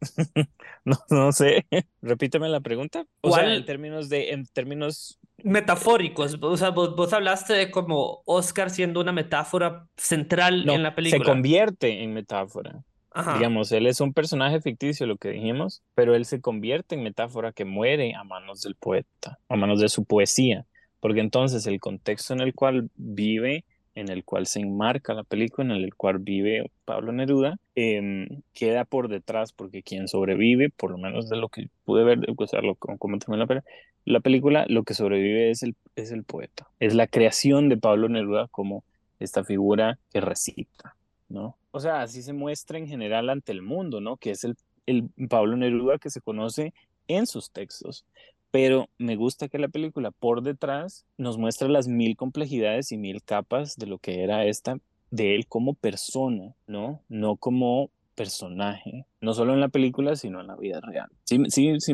no, 0.84 0.96
no 1.10 1.32
sé. 1.32 1.66
Repíteme 2.02 2.48
la 2.48 2.60
pregunta. 2.60 3.04
O 3.20 3.32
sea, 3.32 3.54
en 3.54 3.64
términos 3.64 4.08
de, 4.08 4.30
en 4.30 4.46
términos 4.46 5.18
metafóricos. 5.42 6.38
O 6.40 6.56
sea, 6.56 6.70
vos, 6.70 6.96
vos, 6.96 7.12
hablaste 7.12 7.54
de 7.54 7.70
como 7.70 8.22
Oscar 8.24 8.70
siendo 8.70 9.00
una 9.00 9.12
metáfora 9.12 9.86
central 9.96 10.66
no, 10.66 10.74
en 10.74 10.82
la 10.82 10.94
película. 10.94 11.24
Se 11.24 11.30
convierte 11.30 12.02
en 12.02 12.12
metáfora. 12.14 12.82
Ajá. 13.10 13.34
Digamos, 13.34 13.72
él 13.72 13.86
es 13.86 14.00
un 14.00 14.12
personaje 14.12 14.60
ficticio, 14.60 15.06
lo 15.06 15.16
que 15.16 15.30
dijimos, 15.30 15.82
pero 15.94 16.14
él 16.14 16.24
se 16.24 16.40
convierte 16.40 16.94
en 16.94 17.02
metáfora 17.02 17.52
que 17.52 17.64
muere 17.64 18.14
a 18.14 18.22
manos 18.22 18.62
del 18.62 18.76
poeta, 18.76 19.38
a 19.48 19.56
manos 19.56 19.80
de 19.80 19.88
su 19.88 20.04
poesía, 20.04 20.66
porque 21.00 21.20
entonces 21.20 21.66
el 21.66 21.80
contexto 21.80 22.34
en 22.34 22.40
el 22.40 22.54
cual 22.54 22.90
vive, 22.94 23.64
en 23.98 24.08
el 24.08 24.24
cual 24.24 24.46
se 24.46 24.60
enmarca 24.60 25.14
la 25.14 25.24
película, 25.24 25.74
en 25.74 25.82
el 25.82 25.94
cual 25.94 26.18
vive 26.18 26.70
Pablo 26.84 27.12
Neruda, 27.12 27.58
eh, 27.74 28.28
queda 28.54 28.84
por 28.84 29.08
detrás, 29.08 29.52
porque 29.52 29.82
quien 29.82 30.08
sobrevive, 30.08 30.70
por 30.70 30.90
lo 30.90 30.98
menos 30.98 31.28
de 31.28 31.36
lo 31.36 31.48
que 31.48 31.68
pude 31.84 32.04
ver, 32.04 32.20
o 32.36 32.46
sea, 32.46 32.60
lo, 32.60 32.74
como 32.74 33.18
la, 33.28 33.64
la 34.04 34.20
película, 34.20 34.66
lo 34.68 34.84
que 34.84 34.94
sobrevive 34.94 35.50
es 35.50 35.62
el, 35.62 35.74
es 35.96 36.12
el 36.12 36.24
poeta, 36.24 36.68
es 36.80 36.94
la 36.94 37.06
creación 37.06 37.68
de 37.68 37.76
Pablo 37.76 38.08
Neruda 38.08 38.48
como 38.48 38.84
esta 39.18 39.44
figura 39.44 39.98
que 40.12 40.20
recita. 40.20 40.94
¿no? 41.28 41.56
O 41.70 41.80
sea, 41.80 42.02
así 42.02 42.22
se 42.22 42.32
muestra 42.32 42.78
en 42.78 42.86
general 42.86 43.28
ante 43.28 43.52
el 43.52 43.62
mundo, 43.62 44.00
¿no? 44.00 44.16
Que 44.16 44.30
es 44.30 44.44
el, 44.44 44.56
el 44.86 45.10
Pablo 45.28 45.56
Neruda 45.56 45.98
que 45.98 46.10
se 46.10 46.20
conoce 46.20 46.72
en 47.06 47.26
sus 47.26 47.50
textos. 47.50 48.04
Pero 48.50 48.88
me 48.98 49.16
gusta 49.16 49.48
que 49.48 49.58
la 49.58 49.68
película 49.68 50.10
por 50.10 50.42
detrás 50.42 51.04
nos 51.18 51.36
muestra 51.36 51.68
las 51.68 51.86
mil 51.86 52.16
complejidades 52.16 52.92
y 52.92 52.96
mil 52.96 53.22
capas 53.22 53.76
de 53.76 53.86
lo 53.86 53.98
que 53.98 54.22
era 54.22 54.44
esta, 54.44 54.78
de 55.10 55.34
él 55.34 55.46
como 55.46 55.74
persona, 55.74 56.54
¿no? 56.66 57.02
No 57.08 57.36
como 57.36 57.90
personaje, 58.14 59.04
no 59.20 59.32
solo 59.32 59.54
en 59.54 59.60
la 59.60 59.68
película, 59.68 60.16
sino 60.16 60.40
en 60.40 60.48
la 60.48 60.56
vida 60.56 60.80
real. 60.80 61.08
Sí, 61.24 61.38
sí, 61.48 61.78
sí. 61.78 61.92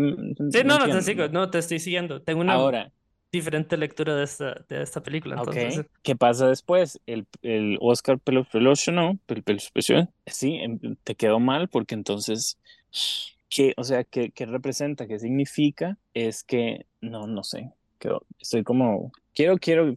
Sí, 0.51 0.64
no, 0.64 0.79
no 0.79 0.87
te 0.87 1.03
sigo, 1.03 1.29
no 1.29 1.51
te 1.51 1.59
estoy 1.59 1.81
siguiendo. 1.81 2.23
Tengo 2.23 2.40
una 2.40 2.55
Ahora, 2.55 2.93
diferente 3.31 3.77
lectura 3.77 4.17
de 4.17 4.25
esta, 4.25 4.64
de 4.69 4.83
esta 4.83 5.03
película. 5.03 5.37
Entonces. 5.37 5.79
Okay. 5.79 5.90
¿Qué 6.03 6.17
pasa 6.17 6.49
después? 6.49 7.01
El, 7.05 7.27
el 7.43 7.77
Oscar 7.81 8.19
Peluche, 8.19 8.90
¿no? 8.90 9.19
El 9.29 9.43
Peluche, 9.43 10.09
sí, 10.27 10.59
te 11.03 11.14
quedó 11.14 11.40
mal 11.40 11.69
porque 11.69 11.95
entonces, 11.95 12.59
¿qué, 13.55 13.73
o 13.77 13.85
sea, 13.85 14.03
¿qué, 14.03 14.33
¿qué 14.33 14.47
representa? 14.47 15.07
¿Qué 15.07 15.21
significa? 15.21 15.97
Es 16.12 16.43
que, 16.43 16.87
no, 17.01 17.29
no 17.29 17.45
sé, 17.45 17.71
quedó, 18.01 18.27
estoy 18.40 18.64
como, 18.64 19.12
quiero, 19.33 19.59
quiero 19.59 19.95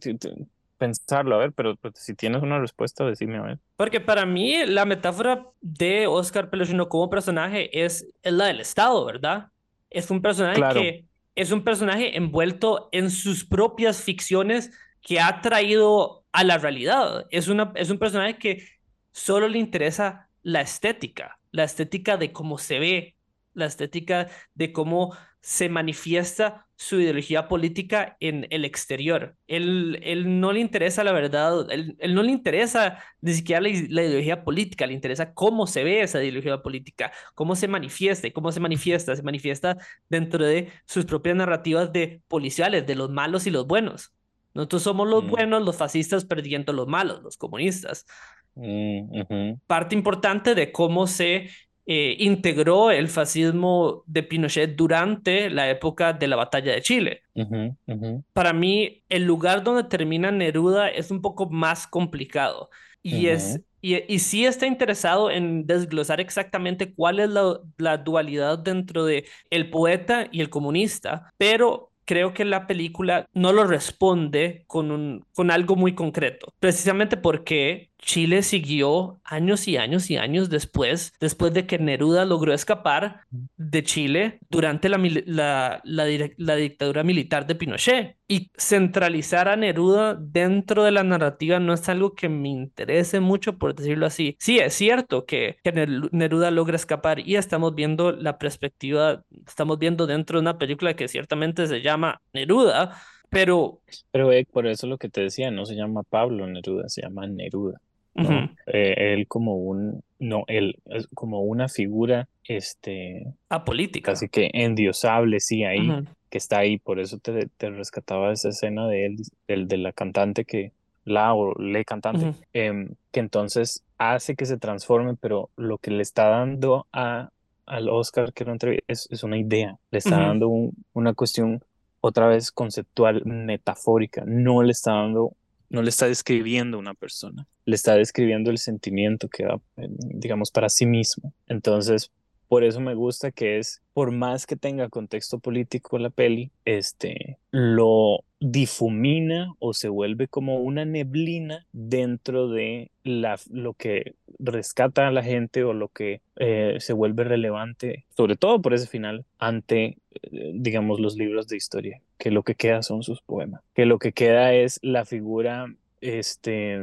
pensarlo, 0.78 1.34
a 1.34 1.38
ver, 1.38 1.52
pero, 1.52 1.74
pero, 1.74 1.92
si 1.96 2.14
tienes 2.14 2.40
una 2.40 2.60
respuesta, 2.60 3.04
decime 3.04 3.38
a 3.38 3.42
ver. 3.42 3.58
Porque 3.76 4.00
para 4.00 4.24
mí 4.24 4.64
la 4.64 4.84
metáfora 4.84 5.48
de 5.60 6.06
Oscar 6.06 6.50
Peluchino 6.50 6.88
como 6.88 7.10
personaje 7.10 7.84
es, 7.84 8.06
es 8.22 8.32
la 8.32 8.46
del 8.46 8.60
Estado, 8.60 9.04
¿verdad? 9.04 9.48
Es 9.90 10.08
un 10.12 10.22
personaje 10.22 10.56
claro. 10.56 10.80
que 10.80 11.04
es 11.34 11.50
un 11.50 11.64
personaje 11.64 12.16
envuelto 12.16 12.88
en 12.92 13.10
sus 13.10 13.44
propias 13.44 14.02
ficciones 14.02 14.70
que 15.02 15.18
ha 15.18 15.40
traído 15.40 16.24
a 16.30 16.44
la 16.44 16.58
realidad. 16.58 17.26
Es, 17.30 17.48
una, 17.48 17.72
es 17.74 17.90
un 17.90 17.98
personaje 17.98 18.38
que 18.38 18.68
solo 19.10 19.48
le 19.48 19.58
interesa 19.58 20.28
la 20.44 20.60
estética, 20.60 21.40
la 21.50 21.64
estética 21.64 22.16
de 22.16 22.32
cómo 22.32 22.58
se 22.58 22.78
ve, 22.78 23.17
la 23.58 23.66
estética 23.66 24.28
de 24.54 24.72
cómo 24.72 25.16
se 25.40 25.68
manifiesta 25.68 26.66
su 26.76 27.00
ideología 27.00 27.48
política 27.48 28.16
en 28.20 28.46
el 28.50 28.64
exterior. 28.64 29.34
Él, 29.46 29.98
él 30.02 30.40
no 30.40 30.52
le 30.52 30.60
interesa 30.60 31.02
la 31.02 31.12
verdad, 31.12 31.70
él, 31.70 31.96
él 31.98 32.14
no 32.14 32.22
le 32.22 32.30
interesa 32.30 33.02
ni 33.20 33.32
siquiera 33.32 33.60
la, 33.60 33.68
la, 33.88 34.02
ideología 34.02 34.44
política, 34.44 34.86
le 34.86 34.94
interesa 34.94 35.34
cómo 35.34 35.66
se 35.66 35.84
ve 35.84 36.02
esa 36.02 36.22
ideología 36.22 36.62
política, 36.62 37.12
cómo 37.34 37.56
se 37.56 37.66
manifiesta, 37.66 38.30
cómo 38.30 38.52
se 38.52 38.60
manifiesta, 38.60 39.16
se 39.16 39.22
manifiesta 39.22 39.76
dentro 40.08 40.44
de 40.44 40.70
sus 40.86 41.04
propias 41.04 41.36
narrativas 41.36 41.92
de 41.92 42.22
policiales, 42.28 42.86
de 42.86 42.94
los 42.94 43.10
malos 43.10 43.46
y 43.46 43.50
los 43.50 43.66
buenos. 43.66 44.12
Nosotros 44.54 44.82
somos 44.82 45.08
los 45.08 45.24
mm. 45.24 45.30
buenos, 45.30 45.62
los 45.64 45.76
fascistas 45.76 46.24
perdiendo 46.24 46.72
los 46.72 46.86
malos, 46.86 47.22
los 47.22 47.36
comunistas. 47.36 48.06
Mm. 48.54 49.54
Parte 49.66 49.94
importante 49.94 50.54
de 50.54 50.72
cómo 50.72 51.06
se 51.06 51.48
eh, 51.90 52.16
integró 52.18 52.90
el 52.90 53.08
fascismo 53.08 54.02
de 54.06 54.22
Pinochet 54.22 54.76
durante 54.76 55.48
la 55.48 55.70
época 55.70 56.12
de 56.12 56.28
la 56.28 56.36
batalla 56.36 56.72
de 56.72 56.82
Chile. 56.82 57.22
Uh 57.34 57.40
-huh, 57.44 57.76
uh 57.86 57.94
-huh. 57.94 58.24
Para 58.34 58.52
mí, 58.52 59.02
el 59.08 59.24
lugar 59.24 59.64
donde 59.64 59.84
termina 59.84 60.30
Neruda 60.30 60.90
es 60.90 61.10
un 61.10 61.22
poco 61.22 61.48
más 61.48 61.86
complicado 61.86 62.68
y, 63.02 63.14
uh 63.14 63.30
-huh. 63.30 63.32
es, 63.32 63.60
y, 63.80 64.14
y, 64.14 64.18
sí 64.18 64.44
está 64.44 64.66
interesado 64.66 65.30
en 65.30 65.66
desglosar 65.66 66.20
exactamente 66.20 66.92
cuál 66.92 67.20
es 67.20 67.30
la, 67.30 67.58
la 67.78 67.96
dualidad 67.96 68.58
dentro 68.58 69.06
de 69.06 69.24
el 69.48 69.70
poeta 69.70 70.28
y 70.30 70.42
el 70.42 70.50
comunista, 70.50 71.32
pero 71.38 71.90
creo 72.04 72.34
que 72.34 72.44
la 72.44 72.66
película 72.66 73.26
no 73.32 73.52
lo 73.52 73.64
responde 73.64 74.64
con, 74.66 74.90
un, 74.90 75.24
con 75.34 75.50
algo 75.50 75.74
muy 75.74 75.94
concreto, 75.94 76.52
precisamente 76.60 77.16
porque 77.16 77.87
Chile 77.98 78.42
siguió 78.42 79.20
años 79.24 79.66
y 79.68 79.76
años 79.76 80.10
y 80.10 80.16
años 80.16 80.48
después, 80.48 81.12
después 81.20 81.52
de 81.52 81.66
que 81.66 81.78
Neruda 81.78 82.24
logró 82.24 82.54
escapar 82.54 83.22
de 83.56 83.82
Chile 83.82 84.38
durante 84.48 84.88
la, 84.88 85.80
la, 85.84 86.56
dictadura 86.56 87.02
militar 87.02 87.46
de 87.46 87.54
Pinochet. 87.54 88.16
Y 88.28 88.50
centralizar 88.56 89.48
a 89.48 89.56
Neruda 89.56 90.14
dentro 90.14 90.84
de 90.84 90.90
la 90.90 91.02
narrativa 91.02 91.58
no 91.60 91.72
es 91.72 91.88
algo 91.88 92.14
que 92.14 92.28
me 92.28 92.48
interese 92.48 93.20
mucho, 93.20 93.58
por 93.58 93.74
decirlo 93.74 94.06
así. 94.06 94.36
Sí, 94.38 94.58
es 94.58 94.74
cierto 94.74 95.26
que, 95.26 95.56
que 95.64 95.72
Neruda 96.12 96.50
logra 96.50 96.76
escapar 96.76 97.20
y 97.20 97.36
estamos 97.36 97.74
viendo 97.74 98.12
la 98.12 98.38
perspectiva, 98.38 99.24
estamos 99.46 99.78
viendo 99.78 100.06
dentro 100.06 100.38
de 100.38 100.42
una 100.42 100.58
película 100.58 100.94
que 100.94 101.08
ciertamente 101.08 101.66
se 101.66 101.80
llama 101.80 102.20
Neruda, 102.32 102.96
pero... 103.30 103.80
Pero 104.10 104.32
eh, 104.32 104.46
por 104.50 104.66
eso 104.66 104.86
lo 104.86 104.98
que 104.98 105.08
te 105.08 105.22
decía, 105.22 105.50
no 105.50 105.66
se 105.66 105.74
llama 105.74 106.02
Pablo 106.02 106.46
Neruda, 106.46 106.88
se 106.88 107.02
llama 107.02 107.26
Neruda. 107.26 107.80
¿No? 108.18 108.50
Eh, 108.66 109.14
él 109.14 109.26
como 109.26 109.56
un, 109.56 110.02
no, 110.18 110.44
él 110.46 110.78
es 110.86 111.08
como 111.14 111.42
una 111.42 111.68
figura, 111.68 112.28
este... 112.44 113.26
Apolítica. 113.48 114.12
Casi 114.12 114.28
que 114.28 114.50
endiosable, 114.52 115.40
sí, 115.40 115.64
ahí, 115.64 115.88
que 116.30 116.38
está 116.38 116.58
ahí, 116.58 116.78
por 116.78 117.00
eso 117.00 117.18
te, 117.18 117.48
te 117.56 117.70
rescataba 117.70 118.32
esa 118.32 118.50
escena 118.50 118.86
de 118.88 119.06
él, 119.06 119.16
del, 119.46 119.68
de 119.68 119.78
la 119.78 119.92
cantante 119.92 120.44
que, 120.44 120.72
la 121.08 121.34
o 121.34 121.54
le 121.54 121.84
cantante, 121.84 122.34
em, 122.52 122.90
que 123.10 123.20
entonces 123.20 123.82
hace 123.96 124.36
que 124.36 124.46
se 124.46 124.58
transforme, 124.58 125.16
pero 125.16 125.50
lo 125.56 125.78
que 125.78 125.90
le 125.90 126.02
está 126.02 126.28
dando 126.28 126.86
a, 126.92 127.30
al 127.66 127.88
Oscar 127.88 128.32
que 128.32 128.44
lo 128.44 128.54
es, 128.86 129.08
es 129.10 129.22
una 129.24 129.38
idea, 129.38 129.76
le 129.90 129.98
está 129.98 130.18
dando 130.18 130.50
una 130.92 131.14
cuestión 131.14 131.62
otra 132.00 132.28
vez 132.28 132.52
conceptual, 132.52 133.22
metafórica, 133.24 134.22
no 134.24 134.62
le 134.62 134.72
está 134.72 134.92
dando, 134.92 135.32
no 135.70 135.82
le 135.82 135.90
está 135.90 136.06
describiendo 136.06 136.78
una 136.78 136.94
persona, 136.94 137.46
le 137.64 137.74
está 137.74 137.94
describiendo 137.94 138.50
el 138.50 138.58
sentimiento 138.58 139.28
que 139.28 139.44
da, 139.44 139.60
digamos, 139.76 140.50
para 140.50 140.68
sí 140.68 140.86
mismo. 140.86 141.34
Entonces, 141.46 142.10
por 142.48 142.64
eso 142.64 142.80
me 142.80 142.94
gusta 142.94 143.30
que 143.30 143.58
es, 143.58 143.82
por 143.92 144.10
más 144.10 144.46
que 144.46 144.56
tenga 144.56 144.88
contexto 144.88 145.38
político 145.38 145.98
la 145.98 146.10
peli, 146.10 146.50
este, 146.64 147.38
lo 147.50 148.24
difumina 148.40 149.52
o 149.58 149.74
se 149.74 149.88
vuelve 149.88 150.28
como 150.28 150.56
una 150.56 150.84
neblina 150.84 151.66
dentro 151.72 152.48
de 152.48 152.90
la, 153.04 153.38
lo 153.50 153.74
que 153.74 154.14
rescata 154.38 155.08
a 155.08 155.10
la 155.10 155.22
gente 155.22 155.64
o 155.64 155.74
lo 155.74 155.88
que 155.88 156.22
eh, 156.36 156.76
se 156.78 156.92
vuelve 156.94 157.24
relevante, 157.24 158.06
sobre 158.16 158.36
todo 158.36 158.62
por 158.62 158.72
ese 158.72 158.86
final, 158.86 159.26
ante, 159.38 159.98
eh, 160.22 160.52
digamos, 160.54 161.00
los 161.00 161.16
libros 161.16 161.48
de 161.48 161.56
historia, 161.56 162.00
que 162.16 162.30
lo 162.30 162.42
que 162.44 162.54
queda 162.54 162.82
son 162.82 163.02
sus 163.02 163.20
poemas, 163.20 163.60
que 163.74 163.84
lo 163.84 163.98
que 163.98 164.12
queda 164.12 164.54
es 164.54 164.78
la 164.82 165.04
figura, 165.04 165.66
este, 166.00 166.80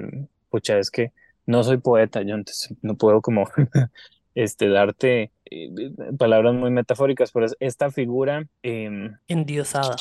pucha, 0.50 0.78
es 0.78 0.92
que 0.92 1.12
no 1.48 1.64
soy 1.64 1.78
poeta, 1.78 2.22
yo 2.22 2.36
entonces 2.36 2.76
no 2.82 2.96
puedo 2.96 3.22
como 3.22 3.50
este, 4.36 4.70
darte 4.70 5.32
eh, 5.50 5.92
palabras 6.18 6.54
muy 6.56 6.72
metafóricas, 6.72 7.32
pero 7.32 7.48
esta 7.60 7.92
figura... 7.92 8.48
Em, 8.64 9.16
Endiosada. 9.28 9.96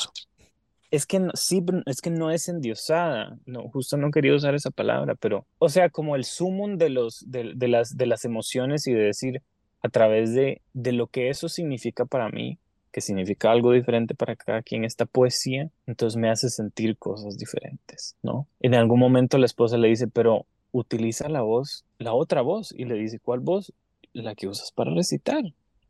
Es 0.91 1.05
que 1.05 1.19
no, 1.19 1.31
sí, 1.33 1.63
es 1.87 1.99
que 1.99 2.09
no 2.09 2.31
es 2.31 2.47
endiosada, 2.47 3.37
no, 3.45 3.69
justo 3.69 3.97
no 3.97 4.11
quería 4.11 4.35
usar 4.35 4.55
esa 4.55 4.71
palabra, 4.71 5.15
pero, 5.15 5.45
o 5.57 5.67
sea, 5.67 5.89
como 5.89 6.15
el 6.15 6.23
sumum 6.23 6.77
de, 6.77 6.89
los, 6.89 7.25
de, 7.29 7.51
de, 7.55 7.67
las, 7.67 7.97
de 7.97 8.05
las 8.05 8.23
emociones 8.23 8.87
y 8.87 8.93
de 8.93 9.03
decir 9.03 9.41
a 9.81 9.89
través 9.89 10.33
de, 10.33 10.61
de 10.73 10.91
lo 10.93 11.07
que 11.07 11.29
eso 11.29 11.49
significa 11.49 12.05
para 12.05 12.29
mí, 12.29 12.59
que 12.91 13.01
significa 13.01 13.51
algo 13.51 13.73
diferente 13.73 14.15
para 14.15 14.37
cada 14.37 14.61
quien 14.61 14.85
esta 14.85 15.05
poesía, 15.05 15.69
entonces 15.85 16.17
me 16.17 16.29
hace 16.29 16.49
sentir 16.49 16.97
cosas 16.97 17.37
diferentes, 17.37 18.15
¿no? 18.23 18.47
En 18.61 18.73
algún 18.73 18.99
momento 18.99 19.37
la 19.37 19.47
esposa 19.47 19.77
le 19.77 19.89
dice, 19.89 20.07
pero 20.07 20.45
utiliza 20.71 21.27
la 21.27 21.41
voz, 21.41 21.83
la 21.97 22.13
otra 22.13 22.41
voz, 22.41 22.73
y 22.73 22.85
le 22.85 22.95
dice, 22.95 23.19
¿cuál 23.19 23.41
voz? 23.41 23.73
La 24.15 24.33
que 24.33 24.47
usas 24.47 24.71
para 24.71 24.93
recitar, 24.93 25.43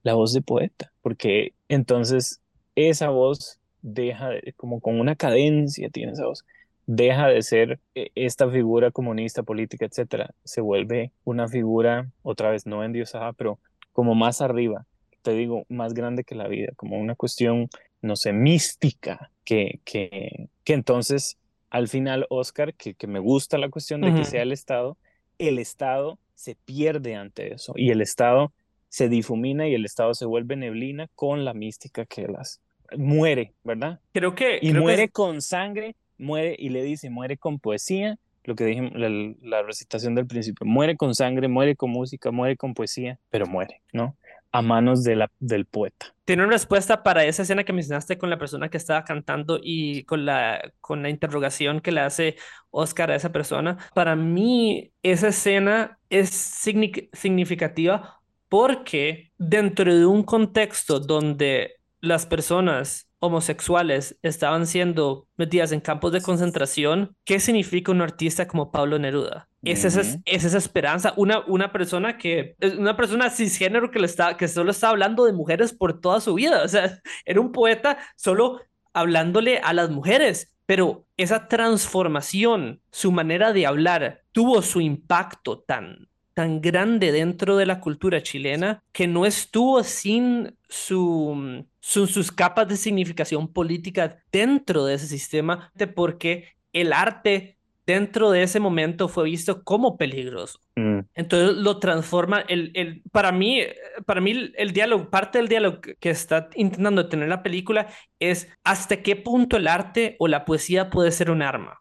la 0.04 0.16
voz 0.16 0.34
de 0.34 0.42
poeta, 0.42 0.92
porque 1.02 1.54
entonces 1.70 2.42
esa 2.76 3.10
voz 3.10 3.60
deja, 3.82 4.30
de, 4.30 4.54
como 4.58 4.82
con 4.82 5.00
una 5.00 5.16
cadencia 5.16 5.90
tiene 5.90 6.14
esa 6.14 6.26
voz, 6.26 6.44
deja 6.88 7.28
de 7.28 7.42
ser 7.44 7.80
eh, 7.94 8.10
esta 8.16 8.50
figura 8.50 8.92
comunista, 8.92 9.44
política, 9.44 9.86
etcétera, 9.86 10.34
se 10.44 10.62
vuelve 10.62 11.12
una 11.24 11.48
figura, 11.48 12.10
otra 12.24 12.50
vez 12.50 12.66
no 12.66 12.84
endiosada, 12.84 13.34
pero 13.34 13.60
como 13.94 14.16
más 14.16 14.42
arriba, 14.42 14.86
te 15.22 15.34
digo, 15.34 15.66
más 15.70 15.94
grande 15.94 16.24
que 16.24 16.36
la 16.36 16.48
vida, 16.48 16.72
como 16.76 16.98
una 16.98 17.16
cuestión, 17.16 17.70
no 18.02 18.16
sé, 18.16 18.34
mística, 18.34 19.32
que, 19.44 19.80
que, 19.86 20.50
que 20.64 20.74
entonces 20.74 21.38
al 21.70 21.88
final, 21.90 22.26
Oscar, 22.30 22.74
que, 22.74 22.94
que 22.94 23.06
me 23.06 23.20
gusta 23.20 23.58
la 23.58 23.70
cuestión 23.70 24.02
de 24.02 24.14
que 24.14 24.24
sea 24.24 24.44
el 24.44 24.52
Estado, 24.52 24.98
el 25.38 25.60
Estado 25.60 26.18
se 26.36 26.56
pierde 26.56 27.16
ante 27.16 27.54
eso 27.54 27.74
y 27.76 27.90
el 27.90 28.02
Estado 28.02 28.54
se 28.90 29.10
difumina 29.10 29.68
y 29.68 29.74
el 29.74 29.86
Estado 29.86 30.14
se 30.14 30.26
vuelve 30.26 30.56
neblina 30.56 31.10
con 31.16 31.44
la 31.44 31.54
mística 31.54 32.06
que 32.06 32.28
las, 32.28 32.62
muere, 32.98 33.54
¿verdad? 33.64 34.00
Creo 34.14 34.36
que... 34.36 34.60
Y 34.62 34.74
muere 34.74 35.10
con 35.10 35.42
sangre, 35.42 35.96
muere 36.18 36.56
y 36.58 36.70
le 36.70 36.84
dice, 36.84 37.10
muere 37.10 37.38
con 37.38 37.60
poesía, 37.60 38.18
lo 38.44 38.56
que 38.56 38.66
dije, 38.66 38.92
la, 38.94 39.10
la, 39.42 39.64
recitación 39.64 40.16
del 40.16 40.28
principio, 40.28 40.66
muere 40.68 40.96
con 40.96 41.16
sangre, 41.16 41.48
muere 41.48 41.76
con 41.76 41.90
música, 41.90 42.32
muere 42.32 42.58
con 42.58 42.74
poesía, 42.74 43.20
pero 43.30 43.48
muere, 43.48 43.82
¿no? 43.92 44.16
A 44.58 44.62
manos 44.62 45.04
de 45.04 45.16
la, 45.16 45.32
del 45.40 45.66
poeta. 45.66 46.14
Tiene 46.26 46.44
una 46.44 46.54
respuesta 46.54 47.04
para 47.04 47.24
esa 47.26 47.44
escena 47.44 47.64
que 47.64 47.74
mencionaste 47.74 48.18
con 48.18 48.30
la 48.30 48.38
persona 48.38 48.70
que 48.70 48.78
estaba 48.78 49.04
cantando 49.04 49.60
y 49.62 50.04
con 50.06 50.26
la, 50.26 50.72
con 50.82 51.04
la 51.04 51.10
interrogación 51.10 51.82
que 51.82 51.92
le 51.92 52.02
hace 52.02 52.36
Oscar 52.72 53.12
a 53.12 53.16
esa 53.16 53.32
persona. 53.32 53.78
Para 53.94 54.16
mí, 54.16 54.92
esa 55.04 55.28
escena 55.28 56.00
es 56.10 56.30
significativa 56.30 58.22
porque 58.50 59.32
dentro 59.38 59.94
de 59.94 60.06
un 60.06 60.24
contexto 60.24 61.00
donde 61.00 61.76
las 62.00 62.26
personas 62.26 63.05
homosexuales 63.26 64.18
estaban 64.22 64.68
siendo 64.68 65.28
metidas 65.38 65.72
en 65.72 65.82
campos 65.82 66.12
de 66.12 66.22
concentración, 66.22 67.16
¿qué 67.26 67.40
significa 67.40 67.92
un 67.92 68.02
artista 68.02 68.48
como 68.48 68.72
Pablo 68.72 69.00
Neruda? 69.00 69.48
Es, 69.64 69.84
esa, 69.84 70.02
es, 70.02 70.20
esa 70.26 70.58
esperanza, 70.58 71.14
una, 71.18 71.44
una 71.48 71.72
persona 71.72 72.18
que 72.18 72.56
una 72.78 72.96
persona 72.96 73.30
cisgénero 73.32 73.90
que, 73.90 74.00
le 74.00 74.06
está, 74.06 74.38
que 74.38 74.48
solo 74.48 74.72
está 74.72 74.90
hablando 74.90 75.26
de 75.26 75.34
mujeres 75.34 75.74
por 75.74 76.00
toda 76.00 76.22
su 76.22 76.36
vida, 76.36 76.64
o 76.64 76.68
sea, 76.68 77.00
era 77.26 77.42
un 77.42 77.52
poeta 77.52 77.98
solo 78.16 78.62
hablándole 78.94 79.60
a 79.60 79.74
las 79.74 79.90
mujeres, 79.90 80.54
pero 80.66 81.06
esa 81.18 81.48
transformación, 81.48 82.82
su 82.92 83.12
manera 83.12 83.54
de 83.54 83.66
hablar, 83.66 84.22
tuvo 84.32 84.62
su 84.62 84.82
impacto 84.82 85.60
tan, 85.60 86.08
tan 86.36 86.62
grande 86.62 87.12
dentro 87.12 87.58
de 87.58 87.66
la 87.66 87.80
cultura 87.80 88.22
chilena 88.22 88.84
que 88.92 89.08
no 89.08 89.26
estuvo 89.26 89.84
sin 89.84 90.56
su, 90.70 91.66
sus 91.80 92.32
capas 92.32 92.68
de 92.68 92.78
significación 92.78 93.48
política 93.48 94.20
dentro 94.32 94.86
de 94.86 94.96
ese 94.96 95.08
sistema, 95.08 95.72
porque 95.96 96.50
el 96.74 96.94
arte 96.94 97.58
dentro 97.88 98.32
de 98.32 98.44
ese 98.44 98.60
momento 98.60 99.08
fue 99.08 99.26
visto 99.26 99.64
como 99.64 99.96
peligroso. 99.96 100.60
Mm. 100.76 101.00
Entonces 101.14 101.56
lo 101.56 101.80
transforma, 101.80 102.42
el, 102.42 102.72
el, 102.74 103.02
para, 103.12 103.32
mí, 103.32 103.62
para 104.06 104.20
mí 104.20 104.52
el 104.58 104.72
diálogo, 104.72 105.10
parte 105.10 105.38
del 105.38 105.48
diálogo 105.48 105.80
que 105.82 106.10
está 106.10 106.50
intentando 106.56 107.08
tener 107.08 107.30
la 107.30 107.44
película 107.44 107.88
es 108.20 108.50
hasta 108.64 108.98
qué 108.98 109.16
punto 109.16 109.56
el 109.56 109.68
arte 109.68 110.16
o 110.20 110.28
la 110.28 110.44
poesía 110.44 110.90
puede 110.90 111.12
ser 111.12 111.32
un 111.32 111.42
arma 111.42 111.80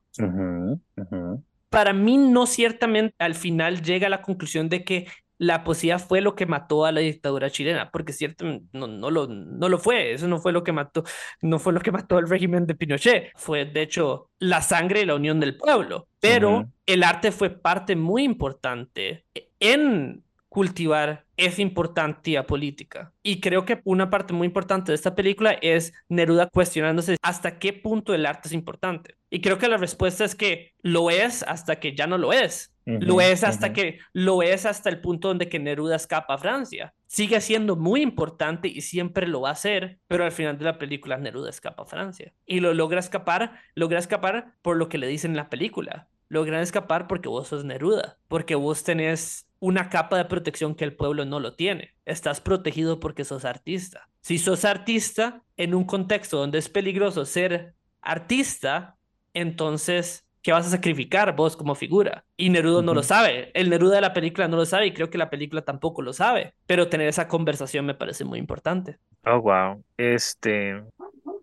para 1.74 1.92
mí 1.92 2.16
no 2.16 2.46
ciertamente 2.46 3.14
al 3.18 3.34
final 3.34 3.82
llega 3.82 4.06
a 4.06 4.10
la 4.10 4.22
conclusión 4.22 4.68
de 4.68 4.84
que 4.84 5.08
la 5.38 5.64
poesía 5.64 5.98
fue 5.98 6.20
lo 6.20 6.36
que 6.36 6.46
mató 6.46 6.84
a 6.84 6.92
la 6.92 7.00
dictadura 7.00 7.50
chilena, 7.50 7.90
porque 7.90 8.12
cierto, 8.12 8.44
no, 8.72 8.86
no, 8.86 9.10
lo, 9.10 9.26
no 9.26 9.68
lo 9.68 9.78
fue, 9.78 10.12
eso 10.12 10.28
no 10.28 10.38
fue 10.38 10.52
lo 10.52 10.62
que 10.62 10.72
mató, 10.72 11.02
no 11.42 11.58
fue 11.58 11.72
lo 11.72 11.80
que 11.80 11.90
mató 11.90 12.18
el 12.20 12.28
régimen 12.28 12.66
de 12.66 12.76
Pinochet, 12.76 13.32
fue 13.34 13.64
de 13.64 13.82
hecho 13.82 14.30
la 14.38 14.62
sangre 14.62 15.00
y 15.00 15.06
la 15.06 15.16
unión 15.16 15.40
del 15.40 15.56
pueblo, 15.56 16.06
pero 16.20 16.70
el 16.86 17.02
arte 17.02 17.32
fue 17.32 17.50
parte 17.50 17.96
muy 17.96 18.22
importante 18.22 19.24
en 19.58 20.22
cultivar 20.54 21.26
esa 21.36 21.62
importancia 21.62 22.46
política. 22.46 23.12
Y 23.24 23.40
creo 23.40 23.64
que 23.64 23.80
una 23.82 24.08
parte 24.08 24.32
muy 24.32 24.46
importante 24.46 24.92
de 24.92 24.94
esta 24.94 25.16
película 25.16 25.50
es 25.50 25.92
Neruda 26.08 26.48
cuestionándose 26.48 27.16
hasta 27.22 27.58
qué 27.58 27.72
punto 27.72 28.14
el 28.14 28.24
arte 28.24 28.46
es 28.46 28.52
importante. 28.54 29.16
Y 29.30 29.40
creo 29.40 29.58
que 29.58 29.66
la 29.66 29.78
respuesta 29.78 30.24
es 30.24 30.36
que 30.36 30.72
lo 30.80 31.10
es 31.10 31.42
hasta 31.42 31.80
que 31.80 31.96
ya 31.96 32.06
no 32.06 32.18
lo 32.18 32.32
es. 32.32 32.72
lo 32.84 33.20
es 33.20 33.42
hasta 33.42 33.72
que 33.72 33.98
lo 34.12 34.42
es 34.42 34.64
hasta 34.64 34.90
el 34.90 35.00
punto 35.00 35.26
donde 35.26 35.48
que 35.48 35.58
Neruda 35.58 35.96
escapa 35.96 36.34
a 36.34 36.38
Francia. 36.38 36.94
Sigue 37.08 37.40
siendo 37.40 37.74
muy 37.74 38.02
importante 38.02 38.68
y 38.68 38.82
siempre 38.82 39.26
lo 39.26 39.40
va 39.40 39.50
a 39.50 39.56
ser, 39.56 39.98
pero 40.06 40.24
al 40.24 40.30
final 40.30 40.56
de 40.56 40.66
la 40.66 40.78
película 40.78 41.18
Neruda 41.18 41.50
escapa 41.50 41.82
a 41.82 41.86
Francia. 41.86 42.32
Y 42.46 42.60
lo 42.60 42.74
logra 42.74 43.00
escapar, 43.00 43.58
logra 43.74 43.98
escapar 43.98 44.54
por 44.62 44.76
lo 44.76 44.88
que 44.88 44.98
le 44.98 45.08
dicen 45.08 45.32
en 45.32 45.38
la 45.38 45.50
película. 45.50 46.06
Logra 46.28 46.62
escapar 46.62 47.06
porque 47.06 47.28
vos 47.28 47.48
sos 47.48 47.64
Neruda, 47.64 48.18
porque 48.28 48.54
vos 48.54 48.82
tenés 48.82 49.46
una 49.60 49.88
capa 49.88 50.16
de 50.16 50.24
protección 50.24 50.74
que 50.74 50.84
el 50.84 50.94
pueblo 50.94 51.24
no 51.24 51.40
lo 51.40 51.54
tiene. 51.54 51.94
Estás 52.04 52.40
protegido 52.40 53.00
porque 53.00 53.24
sos 53.24 53.44
artista. 53.44 54.08
Si 54.20 54.38
sos 54.38 54.64
artista 54.64 55.42
en 55.56 55.74
un 55.74 55.84
contexto 55.84 56.38
donde 56.38 56.58
es 56.58 56.68
peligroso 56.68 57.24
ser 57.24 57.74
artista, 58.00 58.96
entonces 59.32 60.24
¿qué 60.44 60.52
vas 60.52 60.66
a 60.66 60.70
sacrificar 60.70 61.34
vos 61.34 61.56
como 61.56 61.74
figura? 61.74 62.24
Y 62.36 62.50
Neruda 62.50 62.82
no 62.82 62.94
lo 62.94 63.02
sabe. 63.02 63.50
El 63.54 63.70
Neruda 63.70 63.96
de 63.96 64.02
la 64.02 64.12
película 64.12 64.46
no 64.46 64.58
lo 64.58 64.66
sabe 64.66 64.86
y 64.86 64.92
creo 64.92 65.08
que 65.08 65.18
la 65.18 65.30
película 65.30 65.62
tampoco 65.62 66.02
lo 66.02 66.12
sabe. 66.12 66.54
Pero 66.66 66.88
tener 66.88 67.08
esa 67.08 67.26
conversación 67.26 67.86
me 67.86 67.94
parece 67.94 68.24
muy 68.24 68.38
importante. 68.38 68.98
Oh, 69.24 69.40
wow. 69.40 69.82
Este, 69.96 70.84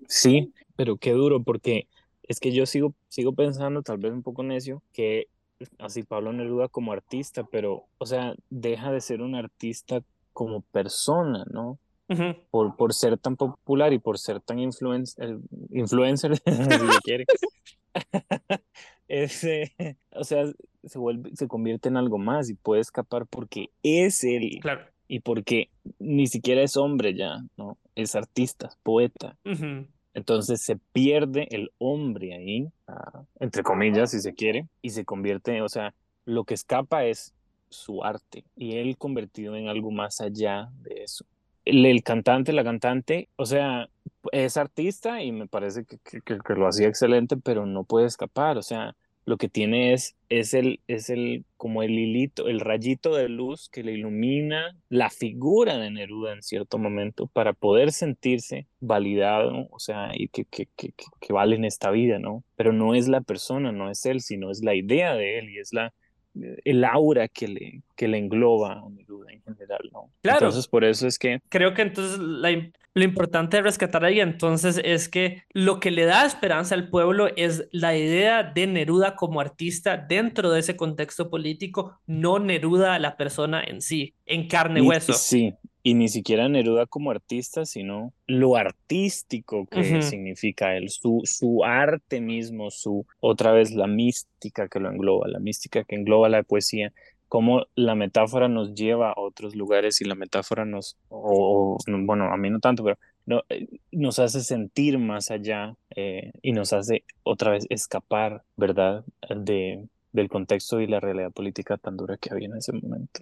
sí, 0.08 0.54
pero 0.76 0.98
qué 0.98 1.14
duro 1.14 1.42
porque 1.42 1.88
es 2.32 2.40
que 2.40 2.52
yo 2.52 2.66
sigo, 2.66 2.94
sigo 3.10 3.34
pensando, 3.34 3.82
tal 3.82 3.98
vez 3.98 4.14
un 4.14 4.24
poco 4.24 4.44
necio, 4.44 4.82
que 4.94 5.28
así 5.80 6.04
Pablo 6.04 6.34
Neruda 6.34 6.70
como 6.70 6.94
artista, 6.94 7.44
pero, 7.44 7.86
o 7.98 8.06
sea, 8.06 8.34
deja 8.50 8.92
de 8.92 9.02
ser 9.02 9.22
un 9.22 9.36
artista 9.36 10.02
como 10.34 10.62
persona, 10.62 11.46
¿no? 11.52 11.78
por, 12.50 12.76
por 12.76 12.94
ser 12.94 13.18
tan 13.18 13.38
popular 13.38 13.94
y 13.94 14.00
por 14.00 14.20
ser 14.20 14.42
tan 14.42 14.60
influencer, 14.60 15.38
influencer 15.70 16.36
si 16.46 16.98
quiere. 17.04 17.26
Ese, 19.08 19.98
o 20.12 20.24
sea, 20.24 20.46
se, 20.84 21.00
vuelve, 21.00 21.32
se 21.36 21.48
convierte 21.48 21.90
en 21.90 21.98
algo 21.98 22.18
más 22.18 22.50
y 22.50 22.54
puede 22.54 22.82
escapar 22.82 23.26
porque 23.28 23.70
es 23.84 24.24
él. 24.24 24.60
Claro. 24.62 24.86
Y 25.08 25.20
porque 25.20 25.70
ni 26.00 26.28
siquiera 26.28 26.62
es 26.62 26.78
hombre 26.78 27.14
ya, 27.14 27.38
¿no? 27.58 27.78
Es 27.96 28.16
artista, 28.16 28.70
poeta. 28.84 29.38
Entonces 30.14 30.62
se 30.62 30.78
pierde 30.92 31.48
el 31.52 31.72
hombre 31.78 32.34
ahí, 32.34 32.70
ah, 32.88 33.24
entre 33.40 33.64
comillas, 33.64 34.12
si 34.12 34.20
se 34.20 34.34
quiere, 34.34 34.68
y 34.82 34.90
se 34.90 35.06
convierte, 35.06 35.62
o 35.62 35.70
sea, 35.70 35.94
lo 36.26 36.44
que 36.44 36.54
escapa 36.54 37.06
es 37.06 37.34
su 37.70 38.04
arte 38.04 38.44
y 38.56 38.78
él 38.78 38.98
convertido 38.98 39.56
en 39.56 39.70
algo 39.70 39.92
más 39.92 40.20
allá 40.22 40.70
de 40.82 41.04
eso. 41.04 41.26
El, 41.64 42.04
cantante, 42.04 42.54
la 42.54 42.64
cantante, 42.64 43.30
o 43.36 43.46
sea, 43.46 43.88
es 44.32 44.58
artista 44.58 45.22
y 45.22 45.32
me 45.32 45.48
parece 45.48 45.86
que, 45.86 45.98
que, 46.22 46.54
lo 46.56 46.68
hacía 46.68 46.88
excelente, 46.88 47.38
pero 47.38 47.66
no 47.66 47.84
puede 47.84 48.08
escapar, 48.08 48.58
o 48.58 48.64
sea, 48.64 48.96
lo 49.32 49.38
que 49.38 49.48
tiene 49.48 49.94
es, 49.94 50.18
es, 50.28 50.54
el, 50.54 50.82
es 50.90 51.10
el, 51.10 51.46
como 51.56 51.84
el 51.84 51.92
hilito, 51.92 52.50
el 52.50 52.60
rayito 52.60 53.16
de 53.16 53.30
luz 53.30 53.70
que 53.70 53.82
le 53.82 53.94
ilumina 53.94 54.76
la 54.90 55.10
figura 55.10 55.78
de 55.78 55.90
Neruda 55.90 56.34
en 56.34 56.44
cierto 56.44 56.78
momento 56.78 57.28
para 57.28 57.54
poder 57.54 57.94
sentirse 57.94 58.68
validado, 58.82 59.70
o 59.72 59.80
sea, 59.80 60.12
y 60.14 60.28
que, 60.28 60.44
que, 60.44 60.68
que, 60.76 60.94
que 61.22 61.34
vale 61.34 61.56
en 61.56 61.64
esta 61.64 61.92
vida, 61.92 62.20
¿no? 62.20 62.44
Pero 62.58 62.74
no 62.74 62.94
es 62.94 63.08
la 63.08 63.22
persona, 63.22 63.72
no 63.72 63.90
es 63.90 64.06
él, 64.06 64.20
sino 64.20 64.52
es 64.52 64.62
la 64.66 64.76
idea 64.76 65.16
de 65.16 65.40
él 65.40 65.50
y 65.50 65.60
es 65.60 65.72
la, 65.72 65.94
el 66.34 66.84
aura 66.84 67.30
que 67.30 67.48
le, 67.48 67.82
que 67.96 68.10
le 68.10 68.18
engloba 68.18 68.74
a 68.74 68.90
Neruda 68.90 69.32
en 69.32 69.42
general, 69.44 69.90
¿no? 69.94 70.12
Claro. 70.24 70.40
Entonces, 70.40 70.68
por 70.68 70.84
eso 70.84 71.08
es 71.08 71.18
que... 71.18 71.40
Creo 71.48 71.74
que 71.74 71.84
entonces 71.84 72.20
lo 72.94 73.04
importante 73.04 73.58
de 73.58 73.64
rescatar 73.64 74.04
ahí 74.04 74.20
entonces 74.20 74.80
es 74.84 75.08
que 75.08 75.44
lo 75.54 75.80
que 75.80 75.92
le 75.92 76.06
da 76.06 76.26
esperanza 76.26 76.76
al 76.76 76.90
pueblo 76.90 77.30
es 77.36 77.68
la 77.72 77.96
idea 77.96 78.44
de 78.44 78.68
Neruda 78.68 79.16
como 79.16 79.40
artista 79.40 79.98
dentro 79.98 80.52
de 80.52 80.60
ese 80.60 80.76
contexto 80.76 81.30
político, 81.30 81.98
no 82.06 82.40
Neruda 82.40 83.00
la 83.00 83.16
persona 83.16 83.64
en 83.64 83.82
sí, 83.82 84.16
en 84.26 84.48
carne 84.48 84.82
y 84.82 84.84
hueso. 84.84 85.14
Sí, 85.14 85.54
y 85.84 85.94
ni 85.94 86.10
siquiera 86.10 86.48
Neruda 86.50 86.86
como 86.86 87.12
artista, 87.12 87.66
sino 87.66 88.14
lo 88.28 88.56
artístico 88.56 89.66
que 89.68 90.02
significa 90.02 90.76
él, 90.76 90.90
su, 90.90 91.22
su 91.24 91.64
arte 91.64 92.22
mismo, 92.22 92.70
su 92.72 93.06
otra 93.20 93.52
vez 93.52 93.72
la 93.72 93.88
mística 93.88 94.68
que 94.68 94.80
lo 94.80 94.90
engloba, 94.90 95.28
la 95.28 95.40
mística 95.40 95.84
que 95.84 95.96
engloba 95.96 96.30
la 96.30 96.44
poesía, 96.44 96.94
cómo 97.32 97.66
la 97.76 97.96
metáfora 97.96 98.50
nos 98.50 98.74
lleva 98.76 99.12
a 99.12 99.22
otros 99.22 99.56
lugares 99.56 100.02
y 100.02 100.04
la 100.04 100.16
metáfora 100.16 100.66
nos, 100.66 100.98
o, 101.08 101.78
bueno, 101.88 102.26
a 102.26 102.36
mí 102.36 102.50
no 102.50 102.60
tanto, 102.60 102.84
pero 102.84 102.98
no, 103.26 103.42
eh, 103.48 103.70
nos 103.94 104.20
hace 104.20 104.42
sentir 104.42 105.00
más 105.00 105.32
allá 105.32 105.78
eh, 105.96 106.34
y 106.42 106.52
nos 106.52 106.74
hace 106.74 107.06
otra 107.24 107.52
vez 107.52 107.66
escapar, 107.70 108.44
¿verdad?, 108.58 109.06
de, 109.30 109.88
del 110.12 110.28
contexto 110.28 110.82
y 110.82 110.88
la 110.88 111.00
realidad 111.00 111.32
política 111.32 111.78
tan 111.78 111.96
dura 111.96 112.18
que 112.18 112.34
había 112.34 112.48
en 112.48 112.58
ese 112.58 112.74
momento. 112.74 113.22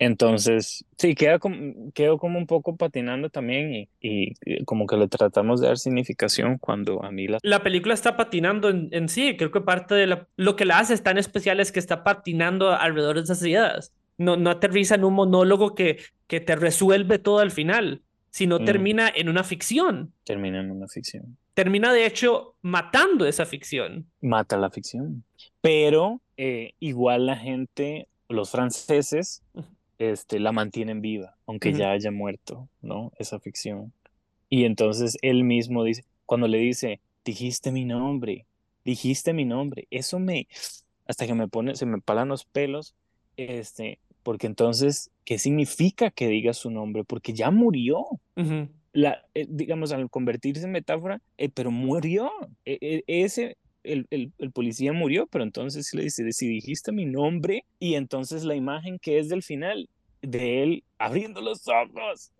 Entonces, 0.00 0.84
sí, 0.96 1.14
queda 1.14 1.38
como, 1.38 1.92
quedo 1.92 2.18
como 2.18 2.38
un 2.38 2.46
poco 2.46 2.76
patinando 2.76 3.30
también 3.30 3.74
y, 3.74 3.88
y, 4.00 4.64
como 4.64 4.86
que 4.86 4.96
le 4.96 5.08
tratamos 5.08 5.60
de 5.60 5.66
dar 5.66 5.78
significación 5.78 6.58
cuando 6.58 7.02
a 7.04 7.10
mí 7.10 7.26
la... 7.26 7.38
La 7.42 7.62
película 7.64 7.94
está 7.94 8.16
patinando 8.16 8.68
en, 8.68 9.08
sí, 9.08 9.36
creo 9.36 9.50
que 9.50 9.60
parte 9.60 9.96
de 9.96 10.06
la, 10.06 10.28
lo 10.36 10.54
que 10.54 10.64
la 10.64 10.78
hace 10.78 10.96
tan 10.98 11.18
especial 11.18 11.58
es 11.58 11.72
que 11.72 11.80
está 11.80 12.04
patinando 12.04 12.70
alrededor 12.72 13.16
de 13.16 13.22
esas 13.22 13.42
ideas. 13.42 13.92
No, 14.18 14.36
no 14.36 14.50
aterriza 14.50 14.94
en 14.94 15.04
un 15.04 15.14
monólogo 15.14 15.74
que, 15.74 15.98
que 16.28 16.40
te 16.40 16.54
resuelve 16.54 17.18
todo 17.18 17.40
al 17.40 17.50
final, 17.50 18.02
sino 18.30 18.60
mm. 18.60 18.64
termina 18.64 19.12
en 19.12 19.28
una 19.28 19.42
ficción. 19.42 20.12
Termina 20.24 20.60
en 20.60 20.70
una 20.70 20.86
ficción. 20.86 21.36
Termina, 21.54 21.92
de 21.92 22.06
hecho, 22.06 22.54
matando 22.62 23.26
esa 23.26 23.46
ficción. 23.46 24.06
Mata 24.20 24.56
la 24.56 24.70
ficción. 24.70 25.24
Pero 25.60 26.20
eh, 26.36 26.74
igual 26.78 27.26
la 27.26 27.36
gente, 27.36 28.06
los 28.28 28.50
franceses 28.52 29.42
este, 29.98 30.38
la 30.38 30.52
mantienen 30.52 31.00
viva, 31.00 31.36
aunque 31.46 31.72
ya 31.72 31.90
haya 31.90 32.10
muerto, 32.10 32.68
¿no? 32.82 33.12
Esa 33.18 33.40
ficción. 33.40 33.92
Y 34.48 34.64
entonces 34.64 35.18
él 35.22 35.44
mismo 35.44 35.84
dice, 35.84 36.04
cuando 36.26 36.48
le 36.48 36.58
dice, 36.58 37.00
dijiste 37.24 37.72
mi 37.72 37.84
nombre, 37.84 38.46
dijiste 38.84 39.32
mi 39.32 39.44
nombre, 39.44 39.86
eso 39.90 40.18
me, 40.18 40.46
hasta 41.06 41.26
que 41.26 41.34
me 41.34 41.48
pone, 41.48 41.76
se 41.76 41.86
me 41.86 42.00
palan 42.00 42.28
los 42.28 42.44
pelos, 42.44 42.94
este, 43.36 43.98
porque 44.22 44.46
entonces, 44.46 45.10
¿qué 45.24 45.38
significa 45.38 46.10
que 46.10 46.28
diga 46.28 46.52
su 46.52 46.70
nombre? 46.70 47.04
Porque 47.04 47.32
ya 47.32 47.50
murió. 47.50 48.04
La, 48.92 49.24
eh, 49.34 49.46
digamos, 49.48 49.92
al 49.92 50.10
convertirse 50.10 50.64
en 50.64 50.72
metáfora, 50.72 51.20
eh, 51.36 51.48
pero 51.48 51.70
murió. 51.70 52.30
E, 52.64 52.78
e, 52.80 53.24
ese, 53.24 53.56
el, 53.92 54.06
el, 54.10 54.32
el, 54.38 54.50
policía 54.52 54.92
murió, 54.92 55.26
pero 55.26 55.44
entonces 55.44 55.92
le 55.94 56.04
dice, 56.04 56.30
si 56.32 56.48
dijiste 56.48 56.92
mi 56.92 57.04
nombre, 57.04 57.64
y 57.78 57.94
entonces 57.94 58.44
la 58.44 58.54
imagen 58.54 58.98
que 58.98 59.18
es 59.18 59.28
del 59.28 59.42
final, 59.42 59.88
de 60.22 60.62
él 60.62 60.84
abriendo 60.98 61.40
los 61.40 61.62
ojos. 61.68 62.32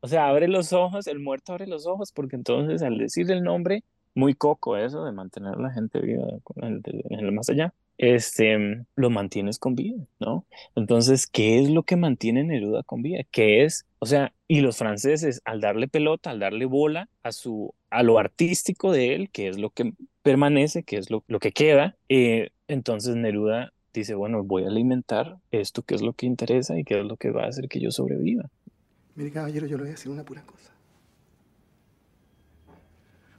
O 0.00 0.08
sea, 0.08 0.28
abre 0.28 0.48
los 0.48 0.72
ojos, 0.72 1.06
el 1.06 1.20
muerto 1.20 1.52
abre 1.52 1.66
los 1.66 1.86
ojos, 1.86 2.12
porque 2.12 2.36
entonces 2.36 2.82
al 2.82 2.98
decir 2.98 3.30
el 3.30 3.42
nombre, 3.42 3.84
muy 4.14 4.34
coco 4.34 4.76
eso 4.76 5.04
de 5.04 5.12
mantener 5.12 5.54
a 5.54 5.60
la 5.60 5.70
gente 5.70 6.00
viva 6.00 6.26
en 6.56 6.82
el 7.10 7.32
más 7.32 7.48
allá, 7.48 7.72
este, 7.98 8.84
lo 8.96 9.10
mantienes 9.10 9.58
con 9.58 9.74
vida, 9.74 10.04
¿no? 10.18 10.44
Entonces, 10.74 11.26
¿qué 11.26 11.60
es 11.60 11.70
lo 11.70 11.84
que 11.84 11.96
mantiene 11.96 12.42
Neruda 12.42 12.82
con 12.82 13.02
vida? 13.02 13.22
¿Qué 13.30 13.64
es? 13.64 13.86
O 14.00 14.06
sea, 14.06 14.32
y 14.48 14.60
los 14.60 14.76
franceses, 14.76 15.40
al 15.44 15.60
darle 15.60 15.88
pelota, 15.88 16.30
al 16.30 16.40
darle 16.40 16.64
bola 16.64 17.08
a 17.22 17.32
su, 17.32 17.74
a 17.90 18.02
lo 18.02 18.18
artístico 18.18 18.90
de 18.92 19.14
él, 19.14 19.30
que 19.30 19.48
es 19.48 19.58
lo 19.58 19.70
que 19.70 19.92
permanece, 20.22 20.82
que 20.82 20.96
es 20.96 21.10
lo, 21.10 21.22
que 21.22 21.52
queda, 21.52 21.96
eh, 22.08 22.50
entonces 22.68 23.16
Neruda 23.16 23.72
dice, 23.92 24.14
bueno, 24.14 24.42
voy 24.42 24.64
a 24.64 24.68
alimentar 24.68 25.38
esto 25.50 25.82
que 25.82 25.94
es 25.94 26.02
lo 26.02 26.14
que 26.14 26.26
interesa 26.26 26.78
y 26.78 26.84
que 26.84 27.00
es 27.00 27.04
lo 27.04 27.16
que 27.16 27.30
va 27.30 27.44
a 27.44 27.48
hacer 27.48 27.68
que 27.68 27.80
yo 27.80 27.90
sobreviva. 27.90 28.48
Mire, 29.14 29.30
caballero, 29.30 29.66
yo 29.66 29.76
le 29.76 29.82
voy 29.82 29.90
a 29.90 29.94
decir 29.94 30.10
una 30.10 30.24
pura 30.24 30.42
cosa. 30.42 30.70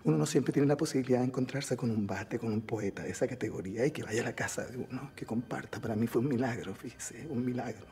Uno 0.05 0.17
no 0.17 0.25
siempre 0.25 0.51
tiene 0.51 0.67
la 0.67 0.75
posibilidad 0.75 1.19
de 1.19 1.25
encontrarse 1.25 1.77
con 1.77 1.89
un 1.89 2.05
bate, 2.05 2.37
con 2.37 2.51
un 2.51 2.61
poeta 2.61 3.03
de 3.03 3.11
esa 3.11 3.25
categoría 3.25 3.85
y 3.85 3.91
que 3.91 4.03
vaya 4.03 4.21
a 4.21 4.25
la 4.25 4.35
casa 4.35 4.65
de 4.65 4.77
uno, 4.77 5.11
que 5.15 5.25
comparta. 5.25 5.79
Para 5.79 5.95
mí 5.95 6.07
fue 6.07 6.21
un 6.21 6.27
milagro, 6.27 6.75
fíjese, 6.75 7.25
un 7.29 7.45
milagro. 7.45 7.87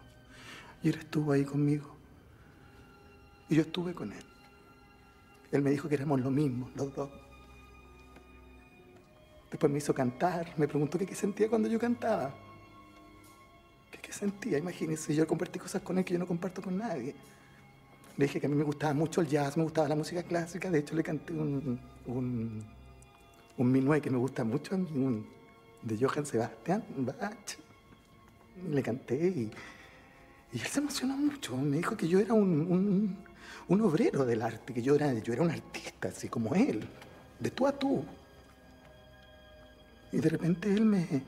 Y 0.84 0.90
él 0.90 0.96
estuvo 1.00 1.32
ahí 1.32 1.46
conmigo. 1.46 1.96
Y 3.48 3.56
yo 3.56 3.62
estuve 3.62 3.94
con 3.94 4.12
él. 4.12 4.24
Él 5.52 5.62
me 5.62 5.72
dijo 5.72 5.88
que 5.88 5.96
éramos 5.96 6.20
lo 6.20 6.32
mismo, 6.32 6.70
los 6.76 6.94
dos. 6.94 7.10
Después 9.52 9.70
me 9.70 9.80
hizo 9.80 9.94
cantar, 9.94 10.54
me 10.56 10.66
preguntó 10.66 10.98
qué 10.98 11.14
sentía 11.14 11.50
cuando 11.50 11.68
yo 11.68 11.78
cantaba. 11.78 12.34
¿Qué, 14.02 14.14
sentía? 14.14 14.58
Imagínense, 14.58 15.14
yo 15.14 15.28
compartí 15.28 15.60
cosas 15.60 15.82
con 15.82 15.98
él 15.98 16.06
que 16.06 16.14
yo 16.14 16.20
no 16.20 16.26
comparto 16.26 16.62
con 16.62 16.78
nadie. 16.78 17.14
Le 18.18 18.26
dije 18.26 18.40
que 18.40 18.46
a 18.46 18.50
mí 18.50 18.56
me 18.56 18.64
gustaba 18.64 18.94
mucho 18.94 19.22
el 19.22 19.28
jazz, 19.28 19.58
me 19.58 19.64
gustaba 19.64 19.90
la 19.90 19.96
música 19.96 20.24
clásica. 20.24 20.72
De 20.72 20.80
hecho, 20.80 20.96
le 20.96 21.04
canté 21.04 21.34
un, 21.34 21.80
un, 22.08 22.64
un 23.58 23.72
minué 23.72 24.02
que 24.02 24.10
me 24.10 24.18
gusta 24.18 24.44
mucho 24.46 24.76
a 24.76 24.78
mí, 24.78 24.88
un, 24.96 25.28
de 25.82 25.98
Johann 25.98 26.26
Sebastian 26.26 26.84
Bach. 26.98 27.58
Le 28.70 28.82
canté 28.82 29.16
y, 29.16 29.52
y, 30.54 30.60
él 30.60 30.68
se 30.68 30.80
emocionó 30.80 31.18
mucho. 31.18 31.58
Me 31.58 31.78
dijo 31.78 31.98
que 31.98 32.08
yo 32.08 32.20
era 32.20 32.34
un, 32.34 33.18
un, 33.68 33.82
obrero 33.82 34.26
del 34.26 34.42
arte, 34.42 34.74
que 34.74 34.82
yo 34.82 34.96
era, 34.96 35.14
yo 35.14 35.34
era 35.34 35.42
un 35.42 35.52
artista, 35.52 36.08
así 36.10 36.30
como 36.30 36.56
él, 36.56 36.88
de 37.40 37.52
tú 37.52 37.68
a 37.68 37.72
tú. 37.78 38.06
Y 40.12 40.20
de 40.20 40.30
repente 40.30 40.74
él 40.74 40.86
me, 40.86 41.24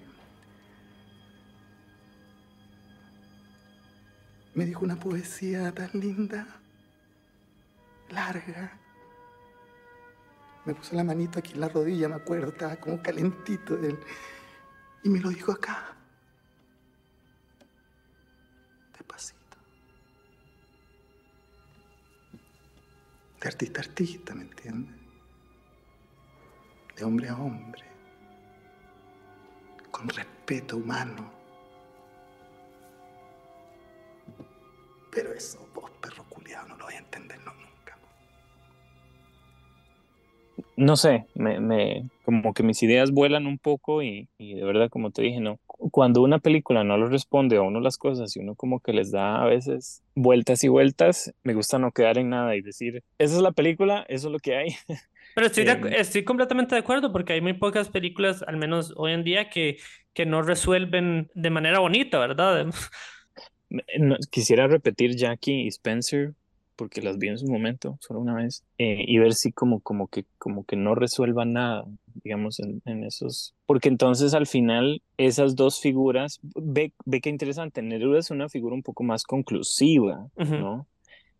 me 4.53 4.65
dijo 4.65 4.83
una 4.83 4.99
poesía 4.99 5.73
tan 5.73 5.89
linda, 5.93 6.47
larga. 8.09 8.77
Me 10.65 10.75
puso 10.75 10.95
la 10.95 11.03
manito 11.03 11.39
aquí 11.39 11.53
en 11.53 11.61
la 11.61 11.69
rodilla, 11.69 12.09
me 12.09 12.15
acuerdo, 12.15 12.49
estaba 12.49 12.75
como 12.77 13.01
calentito 13.01 13.75
él. 13.75 13.97
Y 15.03 15.09
me 15.09 15.19
lo 15.19 15.29
dijo 15.29 15.51
acá. 15.51 15.95
Despacito. 18.97 19.57
De 23.41 23.47
artista 23.47 23.81
a 23.81 23.83
artista, 23.83 24.35
¿me 24.35 24.43
entiendes? 24.43 24.95
De 26.95 27.03
hombre 27.03 27.29
a 27.29 27.35
hombre. 27.35 27.92
Con 29.93 30.09
respeto 30.09 30.77
humano. 30.77 31.31
Pero 35.11 35.31
eso, 35.31 35.59
vos, 35.75 35.91
perro 36.01 36.23
culiado, 36.27 36.69
no 36.69 36.77
lo 36.77 36.85
voy 36.85 36.95
a 36.95 36.97
entender 36.97 37.37
nunca. 37.39 37.97
No 40.75 40.97
sé, 40.97 41.27
me, 41.35 42.09
como 42.23 42.53
que 42.53 42.63
mis 42.63 42.81
ideas 42.83 43.11
vuelan 43.11 43.47
un 43.47 43.59
poco 43.59 44.01
y, 44.03 44.29
y 44.37 44.55
de 44.55 44.63
verdad, 44.65 44.89
como 44.89 45.11
te 45.11 45.21
dije, 45.23 45.39
no. 45.41 45.59
Cuando 45.67 46.21
una 46.23 46.39
película 46.39 46.83
no 46.83 46.97
lo 46.97 47.07
responde 47.07 47.57
a 47.57 47.61
uno 47.61 47.79
las 47.81 47.97
cosas 47.97 48.35
y 48.35 48.39
uno 48.39 48.55
como 48.55 48.79
que 48.79 48.93
les 48.93 49.11
da 49.11 49.41
a 49.43 49.45
veces 49.45 50.03
vueltas 50.15 50.63
y 50.63 50.69
vueltas, 50.69 51.33
me 51.43 51.53
gusta 51.53 51.79
no 51.79 51.91
quedar 51.91 52.17
en 52.17 52.29
nada 52.29 52.55
y 52.55 52.61
decir, 52.61 53.03
esa 53.19 53.35
es 53.35 53.41
la 53.41 53.51
película, 53.51 54.05
eso 54.09 54.27
es 54.27 54.31
lo 54.33 54.39
que 54.39 54.55
hay. 54.57 54.69
Pero 55.33 55.47
estoy, 55.47 55.63
de 55.65 55.71
acu- 55.81 55.89
estoy 55.91 56.23
completamente 56.23 56.75
de 56.75 56.81
acuerdo 56.81 57.11
porque 57.11 57.33
hay 57.33 57.41
muy 57.41 57.53
pocas 57.53 57.89
películas, 57.89 58.43
al 58.43 58.57
menos 58.57 58.93
hoy 58.97 59.13
en 59.13 59.23
día, 59.23 59.49
que, 59.49 59.77
que 60.13 60.25
no 60.27 60.43
resuelven 60.43 61.31
de 61.33 61.49
manera 61.49 61.79
bonita, 61.79 62.19
¿verdad? 62.19 62.67
Quisiera 64.31 64.67
repetir 64.67 65.15
Jackie 65.15 65.63
y 65.63 65.67
Spencer 65.67 66.33
porque 66.75 67.01
las 67.01 67.17
vi 67.17 67.29
en 67.29 67.37
su 67.37 67.47
momento, 67.47 67.97
solo 68.01 68.19
una 68.19 68.35
vez, 68.35 68.63
eh, 68.77 69.03
y 69.07 69.17
ver 69.17 69.33
si 69.33 69.51
como, 69.51 69.79
como 69.79 70.07
que, 70.07 70.25
como 70.37 70.63
que 70.65 70.75
no 70.75 70.95
resuelva 70.95 71.45
nada, 71.45 71.85
digamos, 72.23 72.59
en, 72.59 72.81
en 72.85 73.03
esos, 73.03 73.53
porque 73.65 73.89
entonces 73.89 74.33
al 74.33 74.47
final 74.47 75.01
esas 75.17 75.55
dos 75.55 75.79
figuras, 75.79 76.39
ve, 76.55 76.93
ve 77.05 77.21
qué 77.21 77.29
interesante, 77.29 77.81
Neruda 77.81 78.19
es 78.19 78.31
una 78.31 78.49
figura 78.49 78.75
un 78.75 78.83
poco 78.83 79.03
más 79.03 79.23
conclusiva, 79.23 80.27
Ujú. 80.35 80.55
¿no? 80.55 80.87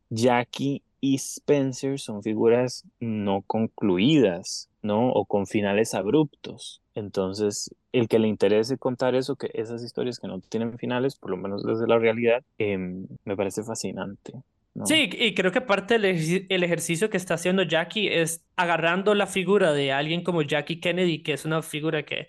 Jackie 0.10 0.84
y 1.02 1.16
Spencer 1.16 2.00
son 2.00 2.24
figuras 2.24 2.86
no 3.00 3.42
concluidas, 3.42 4.70
¿no? 4.82 5.10
O 5.12 5.26
con 5.26 5.48
finales 5.48 5.94
abruptos. 5.96 6.82
Entonces, 6.96 7.76
el 7.92 8.08
que 8.08 8.20
le 8.20 8.28
interese 8.28 8.78
contar 8.78 9.16
eso, 9.16 9.36
que 9.36 9.50
esas 9.54 9.84
historias 9.84 10.20
que 10.20 10.28
no 10.28 10.40
tienen 10.40 10.78
finales, 10.78 11.16
por 11.16 11.32
lo 11.32 11.38
menos 11.38 11.64
desde 11.64 11.88
la 11.88 12.00
realidad, 12.00 12.44
em, 12.58 13.08
me 13.26 13.36
parece 13.36 13.64
fascinante, 13.64 14.34
¿no? 14.74 14.86
Sí, 14.86 15.10
y 15.12 15.34
creo 15.34 15.52
que 15.52 15.62
parte 15.62 16.00
del 16.00 16.46
el 16.50 16.64
ejercicio 16.64 17.10
que 17.10 17.18
está 17.18 17.36
haciendo 17.36 17.64
Jackie 17.64 18.08
es 18.08 18.44
agarrando 18.56 19.14
la 19.14 19.28
figura 19.28 19.74
de 19.74 19.92
alguien 19.92 20.24
como 20.24 20.42
Jackie 20.42 20.80
Kennedy, 20.80 21.22
que 21.22 21.34
es 21.34 21.46
una 21.46 21.62
figura 21.62 22.04
que, 22.04 22.28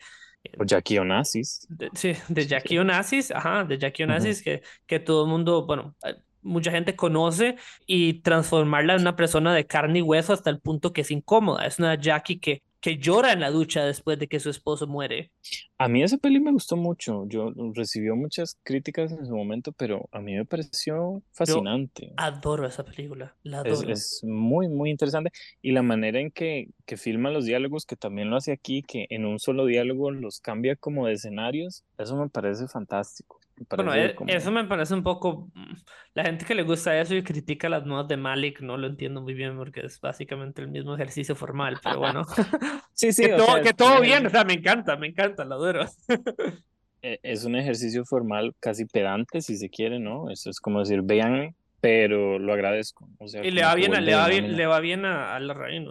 O 0.58 0.64
Jackie 0.64 0.98
Onassis. 0.98 1.66
de, 1.68 1.90
sí, 1.94 2.14
de 2.28 2.46
Jackie. 2.46 2.78
Onassis, 2.78 3.30
ajá, 3.30 3.64
de 3.64 3.78
Jackie. 3.78 4.04
Onassis, 4.04 4.42
que, 4.42 4.62
que 4.86 5.00
todo 5.00 5.24
el 5.24 5.30
mundo, 5.30 5.66
bueno, 5.66 5.96
eh, 6.04 6.14
mucha 6.42 6.70
gente 6.70 6.94
conoce 6.94 7.56
y 7.86 8.20
transformarla 8.20 8.94
en 8.94 9.00
una 9.00 9.16
persona 9.16 9.54
de 9.54 9.66
carne 9.66 10.00
y 10.00 10.02
hueso 10.02 10.32
hasta 10.32 10.50
el 10.50 10.60
punto 10.60 10.92
que 10.92 11.00
es 11.00 11.10
incómoda. 11.10 11.66
Es 11.66 11.78
una 11.78 11.94
Jackie 11.94 12.38
que, 12.38 12.62
que 12.84 12.98
llora 12.98 13.32
en 13.32 13.40
la 13.40 13.50
ducha 13.50 13.82
después 13.82 14.18
de 14.18 14.28
que 14.28 14.38
su 14.38 14.50
esposo 14.50 14.86
muere. 14.86 15.32
A 15.78 15.88
mí 15.88 16.02
esa 16.02 16.18
peli 16.18 16.38
me 16.38 16.52
gustó 16.52 16.76
mucho. 16.76 17.24
Yo 17.28 17.50
recibió 17.72 18.14
muchas 18.14 18.58
críticas 18.62 19.10
en 19.10 19.24
su 19.24 19.34
momento, 19.34 19.72
pero 19.72 20.06
a 20.12 20.20
mí 20.20 20.34
me 20.34 20.44
pareció 20.44 21.22
fascinante. 21.32 22.12
Adoro 22.18 22.66
esa 22.66 22.84
película, 22.84 23.34
la 23.42 23.62
Es, 23.62 23.78
adoro. 23.78 23.90
es 23.90 24.20
muy, 24.22 24.68
muy 24.68 24.90
interesante. 24.90 25.30
Y 25.62 25.72
la 25.72 25.80
manera 25.80 26.20
en 26.20 26.30
que, 26.30 26.68
que 26.84 26.98
filma 26.98 27.30
los 27.30 27.46
diálogos, 27.46 27.86
que 27.86 27.96
también 27.96 28.28
lo 28.28 28.36
hace 28.36 28.52
aquí, 28.52 28.82
que 28.82 29.06
en 29.08 29.24
un 29.24 29.38
solo 29.38 29.64
diálogo 29.64 30.10
los 30.10 30.40
cambia 30.40 30.76
como 30.76 31.06
de 31.06 31.14
escenarios, 31.14 31.84
eso 31.96 32.16
me 32.16 32.28
parece 32.28 32.68
fantástico. 32.68 33.40
Bueno, 33.70 33.94
e- 33.94 34.14
como... 34.14 34.30
eso 34.30 34.50
me 34.50 34.64
parece 34.64 34.94
un 34.94 35.02
poco... 35.02 35.50
mm, 35.54 35.74
La 36.14 36.24
gente 36.24 36.44
que 36.44 36.54
le 36.54 36.62
gusta 36.62 36.98
eso 37.00 37.14
y 37.14 37.22
critica 37.22 37.68
las 37.68 37.84
nuevas 37.86 38.08
de 38.08 38.16
Malik, 38.16 38.60
no 38.60 38.76
lo 38.76 38.86
entiendo 38.86 39.22
muy 39.22 39.34
bien 39.34 39.56
porque 39.56 39.80
es 39.80 40.00
básicamente 40.00 40.62
el 40.62 40.68
mismo 40.68 40.94
ejercicio 40.94 41.34
formal, 41.36 41.78
pero 41.82 41.98
bueno. 41.98 42.22
Sí, 42.94 43.12
sí, 43.12 43.26
Que 43.26 43.34
o 43.34 43.36
todo, 43.38 43.46
sea, 43.46 43.62
que 43.62 43.68
es 43.70 43.76
todo 43.76 43.96
un 43.96 44.02
bien, 44.02 44.26
o 44.26 44.30
sea, 44.30 44.44
me 44.44 44.54
encanta, 44.54 44.96
me 44.96 45.08
encanta, 45.08 45.44
lo 45.44 45.54
adoro. 45.56 45.84
e- 47.02 47.18
es 47.22 47.44
un 47.44 47.56
ejercicio 47.56 48.04
formal 48.04 48.54
casi 48.60 48.86
pedante, 48.86 49.40
si 49.40 49.56
se 49.56 49.68
quiere, 49.68 49.98
¿no? 49.98 50.30
Eso 50.30 50.50
es 50.50 50.60
como 50.60 50.80
decir, 50.80 51.02
véanme, 51.02 51.54
pero 51.80 52.38
lo 52.38 52.52
agradezco. 52.52 53.08
O 53.18 53.28
sea, 53.28 53.44
Y 53.44 53.50
le 53.50 53.62
va 53.62 53.74
bien, 53.74 53.92
le 53.92 54.14
va 54.14 54.28
bien, 54.28 54.56
le 54.56 54.66
va 54.66 54.80
bien 54.80 55.04
a, 55.04 55.34
a 55.34 55.40
Larraín. 55.40 55.86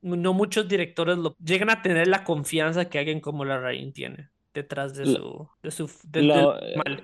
no 0.00 0.32
muchos 0.32 0.68
directores 0.68 1.18
lo, 1.18 1.36
llegan 1.44 1.70
a 1.70 1.82
tener 1.82 2.08
la 2.08 2.24
confianza 2.24 2.88
que 2.88 2.98
alguien 2.98 3.20
como 3.20 3.44
Larraín 3.44 3.92
tiene 3.92 4.30
detrás 4.62 4.94
de 4.94 5.06
su, 5.06 5.48
de 5.62 5.70
su, 5.70 5.90
de- 6.04 6.24
Lo- 6.24 6.58
mal. 6.74 7.02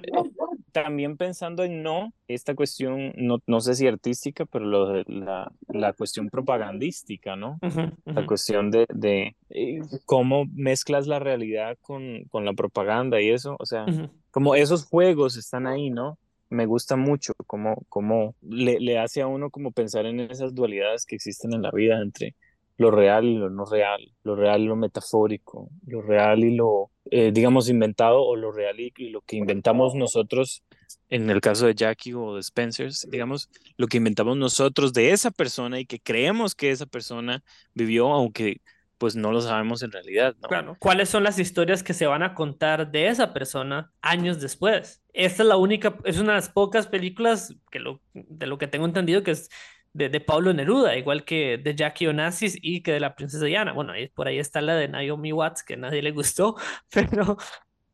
también 0.72 1.16
pensando 1.16 1.64
en 1.64 1.82
no, 1.82 2.12
esta 2.28 2.54
cuestión, 2.54 3.12
no, 3.16 3.38
no 3.46 3.60
sé 3.60 3.74
si 3.74 3.86
artística, 3.86 4.44
pero 4.46 4.64
lo 4.64 5.02
la, 5.04 5.52
la 5.68 5.92
cuestión 5.92 6.28
propagandística, 6.30 7.36
¿no? 7.36 7.60
Ujú, 7.62 7.80
La 8.14 8.22
ujú, 8.22 8.24
cuestión 8.24 8.70
de, 8.70 8.86
de 8.94 9.36
eh, 9.50 9.80
cómo 10.04 10.46
mezclas 10.52 11.06
la 11.06 11.18
realidad 11.20 11.76
con, 11.82 12.24
con 12.30 12.44
la 12.44 12.54
propaganda 12.54 13.20
y 13.20 13.30
eso, 13.30 13.56
o 13.58 13.66
sea, 13.66 13.90
ujú. 13.90 14.10
como 14.30 14.54
esos 14.56 14.84
juegos 14.86 15.36
están 15.36 15.66
ahí, 15.66 15.90
¿no? 15.90 16.18
Me 16.50 16.66
gusta 16.66 16.96
mucho 16.96 17.32
cómo, 17.46 17.84
cómo 17.88 18.34
le, 18.42 18.80
le 18.80 18.98
hace 18.98 19.22
a 19.22 19.26
uno 19.28 19.50
como 19.50 19.72
pensar 19.72 20.06
en 20.06 20.20
esas 20.20 20.54
dualidades 20.54 21.06
que 21.06 21.16
existen 21.16 21.52
en 21.54 21.62
la 21.62 21.70
vida 21.72 22.00
entre 22.00 22.34
lo 22.76 22.90
real 22.90 23.24
y 23.24 23.36
lo 23.36 23.50
no 23.50 23.64
real, 23.64 24.12
lo 24.24 24.34
real 24.34 24.62
y 24.62 24.66
lo 24.66 24.76
metafórico, 24.76 25.70
lo 25.86 26.02
real 26.02 26.40
y 26.40 26.54
lo, 26.54 26.90
eh, 27.10 27.30
digamos, 27.32 27.68
inventado 27.68 28.22
o 28.22 28.36
lo 28.36 28.50
real 28.50 28.80
y, 28.80 29.10
lo 29.10 29.20
que 29.20 29.36
inventamos 29.36 29.94
nosotros, 29.94 30.64
en 31.08 31.30
el 31.30 31.40
caso 31.40 31.66
de 31.66 31.74
Jackie 31.74 32.14
o 32.14 32.34
de 32.34 32.40
Spencer, 32.40 32.90
digamos, 33.08 33.48
lo 33.76 33.86
que 33.86 33.98
inventamos 33.98 34.36
nosotros 34.36 34.92
de 34.92 35.12
esa 35.12 35.30
persona 35.30 35.78
y 35.78 35.86
que 35.86 36.00
creemos 36.00 36.54
que 36.54 36.70
esa 36.70 36.86
persona 36.86 37.44
vivió, 37.74 38.12
aunque 38.12 38.60
pues 38.98 39.16
no 39.16 39.32
lo 39.32 39.40
sabemos 39.40 39.82
en 39.82 39.92
realidad, 39.92 40.34
¿no? 40.40 40.48
Claro, 40.48 40.76
¿cuáles 40.78 41.08
son 41.08 41.24
las 41.24 41.38
historias 41.38 41.82
que 41.82 41.92
se 41.92 42.06
van 42.06 42.22
a 42.22 42.34
contar 42.34 42.90
de 42.90 43.08
esa 43.08 43.32
persona 43.34 43.92
años 44.00 44.40
después? 44.40 45.02
Esta 45.12 45.42
es 45.42 45.48
la 45.48 45.56
única, 45.56 45.96
es 46.04 46.18
una 46.18 46.32
de 46.32 46.38
las 46.38 46.48
pocas 46.48 46.86
películas 46.86 47.54
que 47.70 47.80
lo, 47.80 48.00
de 48.14 48.46
lo 48.46 48.56
que 48.56 48.68
tengo 48.68 48.86
entendido 48.86 49.22
que 49.22 49.32
es 49.32 49.50
de, 49.94 50.10
de 50.10 50.20
Pablo 50.20 50.52
Neruda, 50.52 50.96
igual 50.98 51.24
que 51.24 51.56
de 51.58 51.74
Jackie 51.74 52.06
Onassis 52.08 52.58
y 52.60 52.82
que 52.82 52.92
de 52.92 53.00
la 53.00 53.14
princesa 53.14 53.46
Diana. 53.46 53.72
Bueno, 53.72 53.92
ahí, 53.92 54.08
por 54.08 54.28
ahí 54.28 54.38
está 54.38 54.60
la 54.60 54.74
de 54.76 54.88
Naomi 54.88 55.32
Watts, 55.32 55.62
que 55.64 55.74
a 55.74 55.76
nadie 55.78 56.02
le 56.02 56.10
gustó, 56.12 56.56
pero, 56.90 57.36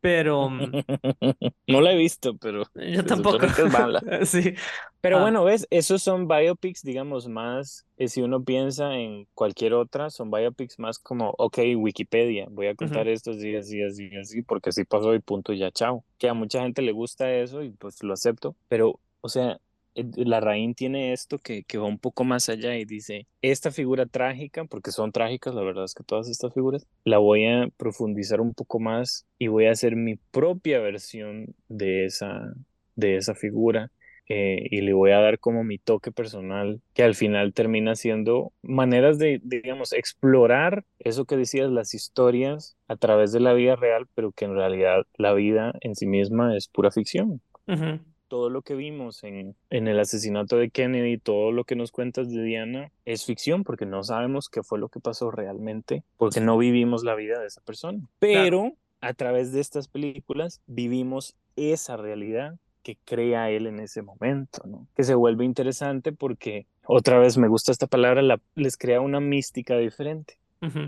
pero 0.01 0.49
mm, 0.51 0.73
No 1.69 1.81
la 1.81 1.93
he 1.93 1.97
visto, 1.97 2.37
pero 2.39 2.65
yo 2.75 3.05
tampoco. 3.05 3.45
es 3.47 3.73
mala. 3.73 4.01
Sí. 4.27 4.55
Pero 5.03 5.19
Ah. 5.19 5.23
bueno, 5.23 5.45
ves, 5.45 5.67
esos 5.71 6.03
son 6.03 6.29
biopics, 6.29 6.83
digamos, 6.83 7.27
más, 7.29 7.87
eh, 7.97 8.09
si 8.09 8.21
uno 8.23 8.43
piensa 8.45 8.95
en 8.97 9.27
cualquier 9.35 9.73
otra, 9.75 10.11
son 10.11 10.31
biopics 10.31 10.79
más 10.79 10.99
como, 10.99 11.35
ok, 11.39 11.59
Wikipedia, 11.77 12.47
voy 12.51 12.67
a 12.67 12.75
contar 12.75 13.03
Ujú. 13.07 13.11
esto 13.11 13.31
así, 13.31 13.55
así, 13.57 13.83
así, 13.83 14.11
así, 14.17 14.43
porque 14.43 14.71
así 14.71 14.85
pasó 14.85 15.15
y 15.15 15.21
punto, 15.21 15.53
ya, 15.55 15.71
chao. 15.71 16.05
Que 16.19 16.29
a 16.29 16.35
mucha 16.35 16.61
gente 16.63 16.83
le 16.83 16.93
gusta 16.93 17.33
eso 17.33 17.63
y 17.63 17.71
pues 17.71 18.03
lo 18.03 18.13
acepto, 18.13 18.57
pero, 18.69 19.01
o 19.23 19.29
sea, 19.31 19.59
eh, 19.95 20.05
la 20.17 20.41
Raín 20.41 20.75
tiene 20.75 21.13
esto 21.13 21.39
que, 21.39 21.65
que 21.65 21.79
va 21.79 21.87
un 21.87 21.99
poco 21.99 22.25
más 22.25 22.49
allá 22.49 22.77
y 22.77 22.85
dice, 22.85 23.27
esta 23.43 23.71
figura 23.71 24.07
trágica, 24.07 24.65
porque 24.65 24.91
son 24.93 25.13
trágicas, 25.13 25.55
la 25.55 25.63
verdad 25.63 25.85
es 25.85 25.95
que 25.95 26.05
todas 26.05 26.29
estas 26.29 26.53
figuras, 26.55 26.87
la 27.05 27.19
voy 27.19 27.47
a 27.47 27.69
profundizar 27.77 28.41
un 28.41 28.55
poco 28.55 28.81
más 28.81 29.27
y 29.39 29.49
voy 29.49 29.67
a 29.67 29.73
hacer 29.73 29.97
mi 29.97 30.17
propia 30.17 30.81
versión 30.81 31.55
de 31.69 32.07
esa, 32.07 32.55
de 32.97 33.17
esa 33.17 33.35
figura 33.35 33.91
eh, 34.33 34.69
y 34.71 34.83
le 34.83 34.93
voy 34.93 35.11
a 35.11 35.19
dar 35.19 35.41
como 35.41 35.65
mi 35.65 35.79
toque 35.79 36.13
personal, 36.13 36.81
que 36.95 37.03
al 37.03 37.17
final 37.17 37.53
termina 37.53 37.97
siendo 37.97 38.53
maneras 38.63 39.19
de, 39.19 39.41
digamos, 39.43 39.93
explorar 39.93 40.85
eso 41.01 41.25
que 41.25 41.37
decías, 41.37 41.69
las 41.69 41.95
historias 41.95 42.77
a 42.87 42.95
través 42.95 43.33
de 43.33 43.41
la 43.41 43.55
vida 43.55 43.75
real, 43.75 44.07
pero 44.15 44.31
que 44.31 44.45
en 44.45 44.55
realidad 44.55 45.05
la 45.17 45.33
vida 45.35 45.73
en 45.81 45.97
sí 45.97 46.07
misma 46.07 46.57
es 46.57 46.69
pura 46.69 46.93
ficción. 46.93 47.41
Ujú. 47.67 47.99
Todo 48.31 48.49
lo 48.49 48.63
que 48.63 48.77
vimos 48.77 49.25
en, 49.25 49.57
en 49.71 49.89
el 49.89 49.99
asesinato 49.99 50.57
de 50.57 50.71
Kennedy, 50.71 51.19
todo 51.19 51.51
lo 51.51 51.65
que 51.65 51.75
nos 51.75 51.91
cuentas 51.91 52.31
de 52.31 52.43
Diana, 52.43 52.93
es 53.05 53.25
ficción 53.25 53.65
porque 53.65 53.87
no 53.87 54.05
sabemos 54.05 54.49
qué 54.49 54.63
fue 54.63 54.79
lo 54.79 54.89
que 54.89 55.01
pasó 55.01 55.33
realmente, 55.33 56.05
porque 56.17 56.41
no 56.41 56.57
vivimos 56.57 57.03
la 57.03 57.17
vida 57.17 57.41
de 57.41 57.49
esa 57.49 57.61
persona. 57.61 57.99
Pero 58.21 58.75
a 59.01 59.15
través 59.15 59.51
de 59.53 59.61
estas 59.61 59.89
películas 59.89 60.61
vivimos 60.69 61.35
esa 61.57 61.97
realidad 61.97 62.55
que 62.83 62.97
crea 63.05 63.51
él 63.51 63.67
en 63.67 63.81
ese 63.81 64.03
momento, 64.03 64.63
¿no? 64.65 64.87
Que 64.95 65.03
se 65.03 65.15
vuelve 65.15 65.45
interesante 65.45 66.13
porque, 66.13 66.67
otra 66.87 67.19
vez 67.19 67.37
me 67.37 67.49
gusta 67.49 67.73
esta 67.73 67.87
palabra, 67.87 68.23
la, 68.23 68.41
les 68.55 68.77
crea 68.77 69.01
una 69.01 69.21
mística 69.21 69.77
diferente. 69.77 70.39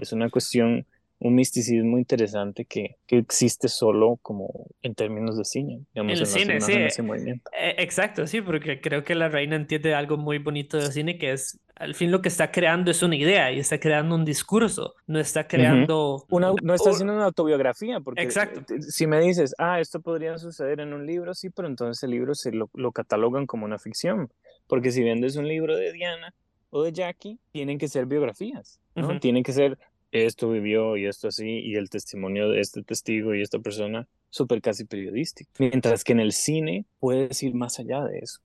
Es 0.02 0.12
una 0.12 0.28
cuestión, 0.28 0.86
un 1.24 1.36
misticismo 1.36 1.98
interesante 1.98 2.64
que, 2.64 2.96
que 3.06 3.18
existe 3.18 3.68
solo 3.68 4.18
como 4.22 4.66
en 4.82 4.94
términos 4.96 5.38
de 5.38 5.44
cine, 5.44 5.80
digamos, 5.94 6.14
El 6.14 6.20
en, 6.20 6.26
cine, 6.26 6.54
en 6.54 6.60
sí. 6.60 6.72
ese 6.72 7.02
movimiento. 7.02 7.48
Eh, 7.56 7.76
Exacto, 7.78 8.26
sí, 8.26 8.40
porque 8.40 8.80
creo 8.80 9.04
que 9.04 9.14
la 9.14 9.28
reina 9.28 9.54
entiende 9.54 9.94
algo 9.94 10.16
muy 10.16 10.38
bonito 10.38 10.78
del 10.78 10.90
cine, 10.90 11.18
que 11.18 11.30
es, 11.30 11.60
al 11.76 11.94
fin 11.94 12.10
lo 12.10 12.22
que 12.22 12.28
está 12.28 12.50
creando 12.50 12.90
es 12.90 13.04
una 13.04 13.14
idea 13.14 13.52
y 13.52 13.60
está 13.60 13.78
creando 13.78 14.16
un 14.16 14.24
discurso, 14.24 14.94
no 15.06 15.20
está 15.20 15.46
creando... 15.46 16.26
Una, 16.28 16.52
no 16.60 16.74
está 16.74 16.90
haciendo 16.90 17.14
una 17.14 17.26
autobiografía, 17.26 18.00
porque 18.00 18.22
Exacto. 18.22 18.74
eh, 18.74 18.82
si 18.82 19.06
me 19.06 19.20
dices, 19.20 19.54
ah, 19.58 19.78
esto 19.78 20.00
podría 20.00 20.36
suceder 20.38 20.80
en 20.80 20.92
un 20.92 21.06
libro, 21.06 21.34
sí, 21.34 21.50
pero 21.50 21.68
entonces 21.68 22.02
el 22.02 22.10
libro 22.10 22.34
se 22.34 22.50
lo, 22.50 22.68
lo 22.74 22.90
catalogan 22.90 23.46
como 23.46 23.64
una 23.64 23.78
ficción, 23.78 24.28
porque 24.66 24.90
si 24.90 25.04
vendes 25.04 25.36
un 25.36 25.46
libro 25.46 25.76
de 25.76 25.92
Diana 25.92 26.34
o 26.70 26.82
de 26.82 26.92
Jackie, 26.92 27.38
tienen 27.52 27.78
que 27.78 27.86
ser 27.86 28.06
biografías, 28.06 28.80
¿no? 28.96 29.20
Tienen 29.20 29.42
que 29.42 29.52
ser 29.52 29.78
esto 30.12 30.50
vivió 30.50 30.96
y 30.96 31.06
esto 31.06 31.28
así, 31.28 31.60
y 31.60 31.76
el 31.76 31.90
testimonio 31.90 32.48
de 32.50 32.60
este 32.60 32.82
testigo 32.82 33.34
y 33.34 33.42
esta 33.42 33.58
persona, 33.58 34.06
súper 34.30 34.60
casi 34.60 34.84
periodístico. 34.84 35.50
Mientras 35.58 36.04
que 36.04 36.12
en 36.12 36.20
el 36.20 36.32
cine 36.32 36.84
puedes 37.00 37.42
ir 37.42 37.54
más 37.54 37.80
allá 37.80 38.04
de 38.04 38.20
eso. 38.20 38.40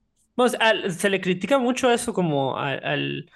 Se 0.89 1.09
le 1.09 1.19
critica 1.21 1.57
mucho 1.57 1.91
eso 1.91 2.13
como 2.13 2.57
al 2.57 3.29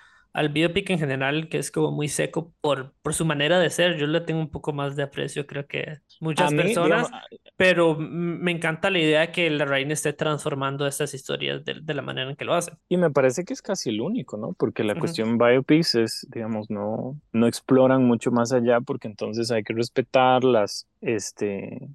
biopic 0.50 0.90
en 0.90 1.00
general, 1.00 1.50
que 1.50 1.58
es 1.58 1.72
como 1.72 1.92
muy 1.92 2.08
seco 2.08 2.54
por, 2.62 2.94
por 3.02 3.14
su 3.14 3.26
manera 3.26 3.60
de 3.60 3.70
ser. 3.70 3.98
Yo 3.98 4.08
le 4.08 4.22
tengo 4.22 4.40
un 4.40 4.50
poco 4.50 4.74
más 4.74 4.96
de 4.96 5.04
aprecio, 5.04 5.46
creo 5.46 5.68
que 5.68 6.00
muchas 6.20 6.54
personas, 6.54 7.10
pero 7.58 7.98
me 7.98 8.52
encanta 8.52 8.90
la 8.90 9.00
idea 9.00 9.32
que 9.32 9.50
la 9.50 9.66
reina 9.66 9.94
esté 9.94 10.14
transformando 10.14 10.88
estas 10.88 11.14
historias 11.14 11.64
de, 11.66 11.82
de, 11.82 11.94
la 11.94 12.02
manera 12.02 12.30
en 12.30 12.36
que 12.36 12.46
lo 12.46 12.54
hace. 12.54 12.72
Y 12.90 12.98
me 12.98 13.12
parece 13.12 13.44
que 13.44 13.54
es 13.54 13.62
casi 13.62 13.90
el 13.90 14.02
único, 14.02 14.38
¿no? 14.38 14.54
Porque 14.54 14.84
la 14.84 14.96
cuestión 14.96 15.38
biopics 15.38 15.96
es, 15.96 16.28
digamos, 16.32 16.70
no, 16.70 17.20
no 17.34 17.48
exploran 17.48 18.06
mucho 18.06 18.32
más 18.32 18.54
allá 18.54 18.80
porque 18.82 19.08
entonces 19.08 19.52
hay 19.52 19.64
que 19.64 19.74
respetar 19.74 20.44
las, 20.44 20.88
este, 21.02 21.90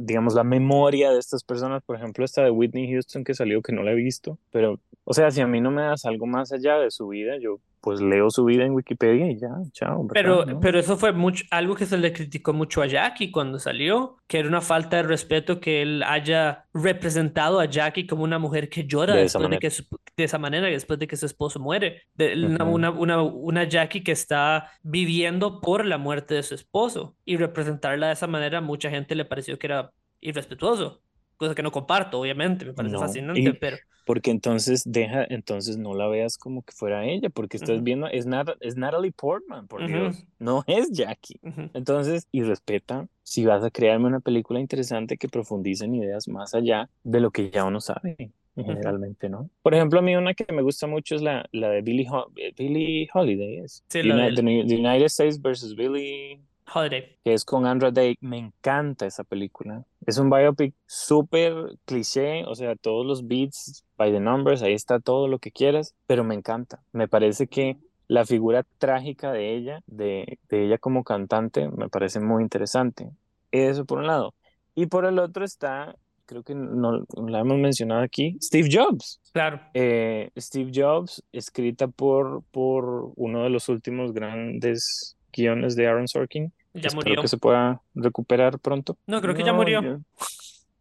digamos, 0.00 0.34
la 0.34 0.44
memoria 0.44 1.10
de 1.10 1.18
estas 1.18 1.42
personas. 1.42 1.82
Por 1.82 1.96
ejemplo, 1.96 2.24
esta 2.24 2.42
de 2.42 2.50
Whitney 2.50 2.92
Houston 2.92 3.24
que 3.24 3.34
salió, 3.34 3.62
que 3.62 3.72
no 3.72 3.82
la 3.82 3.92
he 3.92 3.96
visto, 3.96 4.38
pero, 4.50 4.80
o 5.04 5.14
sea, 5.14 5.30
si 5.30 5.40
a 5.40 5.46
mí 5.46 5.60
no 5.60 5.70
me 5.70 5.82
das 5.82 6.04
algo 6.04 6.26
más 6.26 6.52
allá 6.52 6.78
de 6.78 6.90
su 6.90 7.08
vida, 7.08 7.38
yo 7.38 7.60
pues 7.80 8.00
leo 8.00 8.30
su 8.30 8.44
vida 8.44 8.64
en 8.64 8.72
Wikipedia 8.72 9.30
y 9.30 9.38
ya, 9.38 9.50
chao. 9.72 10.06
Pero, 10.12 10.44
pero 10.60 10.78
eso 10.78 10.96
fue 10.96 11.12
mucho, 11.12 11.44
algo 11.50 11.74
que 11.74 11.86
se 11.86 11.98
le 11.98 12.12
criticó 12.12 12.52
mucho 12.52 12.82
a 12.82 12.86
Jackie 12.86 13.30
cuando 13.30 13.58
salió, 13.58 14.16
que 14.26 14.38
era 14.38 14.48
una 14.48 14.60
falta 14.60 14.96
de 14.96 15.04
respeto 15.04 15.60
que 15.60 15.82
él 15.82 16.02
haya 16.02 16.66
representado 16.74 17.60
a 17.60 17.66
Jackie 17.66 18.06
como 18.06 18.24
una 18.24 18.38
mujer 18.38 18.68
que 18.68 18.84
llora 18.84 19.14
de 19.14 19.22
después 19.22 19.50
de 19.50 19.58
que 19.58 19.70
de 20.16 20.24
esa 20.24 20.38
manera 20.38 20.66
después 20.66 20.98
de 20.98 21.06
que 21.06 21.16
su 21.16 21.26
esposo 21.26 21.60
muere. 21.60 22.02
De, 22.14 22.34
una, 22.44 22.90
una, 22.90 23.22
una, 23.22 23.64
Jackie 23.64 24.02
que 24.02 24.12
está 24.12 24.70
viviendo 24.82 25.60
por 25.60 25.84
la 25.84 25.98
muerte 25.98 26.34
de 26.34 26.42
su 26.42 26.54
esposo 26.54 27.16
y 27.24 27.36
representarla 27.36 28.08
de 28.08 28.12
esa 28.14 28.26
manera, 28.26 28.60
mucha 28.60 28.90
gente 28.90 29.14
le 29.14 29.24
pareció 29.24 29.58
que 29.58 29.66
era 29.66 29.92
irrespetuoso 30.20 31.00
cosa 31.38 31.54
que 31.54 31.62
no 31.62 31.72
comparto, 31.72 32.20
obviamente, 32.20 32.66
me 32.66 32.74
parece 32.74 32.98
fascinante, 32.98 33.54
pero... 33.54 33.78
Porque 34.08 34.30
entonces 34.30 34.84
deja, 34.86 35.26
entonces 35.28 35.76
no 35.76 35.92
la 35.92 36.08
veas 36.08 36.38
como 36.38 36.62
que 36.62 36.72
fuera 36.72 37.04
ella, 37.04 37.28
porque 37.28 37.58
estás 37.58 37.82
viendo, 37.82 38.06
es, 38.06 38.26
es 38.60 38.76
Natalie 38.78 39.12
Portman, 39.12 39.68
por 39.68 39.86
Dios, 39.86 40.24
no 40.38 40.64
es 40.66 40.90
Jackie. 40.90 41.38
Entonces, 41.74 42.26
y 42.32 42.42
respeta, 42.42 43.06
si 43.22 43.44
vas 43.44 43.62
a 43.62 43.70
crearme 43.70 44.06
una 44.06 44.20
película 44.20 44.60
interesante 44.60 45.18
que 45.18 45.28
profundice 45.28 45.84
en 45.84 45.96
ideas 45.96 46.26
más 46.26 46.54
allá 46.54 46.88
de 47.04 47.20
lo 47.20 47.30
que 47.30 47.50
ya 47.50 47.66
uno 47.66 47.82
sabe 47.82 48.32
generalmente, 48.56 49.28
¿no? 49.28 49.50
Por 49.60 49.74
ejemplo, 49.74 49.98
a 49.98 50.02
mí 50.02 50.16
una 50.16 50.32
que 50.32 50.50
me 50.54 50.62
gusta 50.62 50.86
mucho 50.86 51.14
es 51.14 51.20
la, 51.20 51.46
la 51.52 51.68
de 51.68 51.82
Billie, 51.82 52.08
Billie 52.56 53.08
Holiday, 53.12 53.58
es 53.58 53.84
sí, 53.88 54.02
la 54.02 54.14
United, 54.14 54.42
the 54.42 54.74
United 54.74 55.04
States 55.04 55.38
versus 55.38 55.76
Billie 55.76 56.40
Holiday. 56.72 57.16
Que 57.24 57.34
es 57.34 57.44
con 57.44 57.66
Andra 57.66 57.90
Day. 57.90 58.16
Me 58.20 58.38
encanta 58.38 59.06
esa 59.06 59.24
película. 59.24 59.84
Es 60.06 60.18
un 60.18 60.30
biopic 60.30 60.74
súper 60.86 61.54
cliché, 61.84 62.44
o 62.44 62.54
sea, 62.54 62.76
todos 62.76 63.06
los 63.06 63.26
beats, 63.26 63.84
by 63.96 64.12
the 64.12 64.20
numbers, 64.20 64.62
ahí 64.62 64.72
está 64.72 65.00
todo 65.00 65.28
lo 65.28 65.38
que 65.38 65.50
quieras, 65.50 65.94
pero 66.06 66.24
me 66.24 66.34
encanta. 66.34 66.82
Me 66.92 67.08
parece 67.08 67.46
que 67.46 67.76
la 68.06 68.24
figura 68.24 68.64
trágica 68.78 69.32
de 69.32 69.54
ella, 69.54 69.82
de, 69.86 70.38
de 70.48 70.64
ella 70.64 70.78
como 70.78 71.04
cantante, 71.04 71.68
me 71.68 71.88
parece 71.88 72.20
muy 72.20 72.42
interesante. 72.42 73.10
Eso 73.50 73.84
por 73.84 73.98
un 73.98 74.06
lado. 74.06 74.34
Y 74.74 74.86
por 74.86 75.04
el 75.04 75.18
otro 75.18 75.44
está 75.44 75.94
creo 76.28 76.42
que 76.42 76.54
no 76.54 77.04
la 77.26 77.40
hemos 77.40 77.58
mencionado 77.58 78.02
aquí, 78.02 78.36
Steve 78.40 78.68
Jobs. 78.70 79.18
Claro. 79.32 79.60
Eh, 79.72 80.30
Steve 80.36 80.70
Jobs, 80.72 81.24
escrita 81.32 81.88
por, 81.88 82.42
por 82.50 83.12
uno 83.16 83.44
de 83.44 83.50
los 83.50 83.68
últimos 83.70 84.12
grandes 84.12 85.16
guiones 85.32 85.74
de 85.74 85.86
Aaron 85.86 86.06
Sorkin. 86.06 86.52
Ya 86.74 86.88
Espero 86.88 86.96
murió. 86.96 87.22
que 87.22 87.28
se 87.28 87.38
pueda 87.38 87.82
recuperar 87.94 88.58
pronto. 88.58 88.96
No, 89.06 89.20
creo 89.20 89.34
que 89.34 89.44
ya 89.44 89.52
murió. 89.52 89.80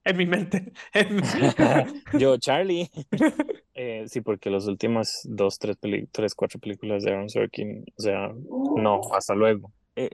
En 0.08 0.16
mi 0.16 0.26
mente. 0.26 0.72
yo, 2.18 2.38
Charlie. 2.38 2.90
Eh, 3.80 4.06
sí, 4.08 4.22
porque 4.22 4.50
los 4.50 4.66
últimos 4.68 5.20
dos, 5.26 5.60
tres, 5.60 5.78
tres, 6.12 6.34
cuatro 6.34 6.60
películas 6.60 7.04
de 7.04 7.12
Aaron 7.12 7.30
Sorkin, 7.30 7.86
o 7.96 8.02
sea, 8.02 8.32
no, 8.76 9.02
hasta 9.14 9.36
luego. 9.36 9.72
Eh, 9.96 10.10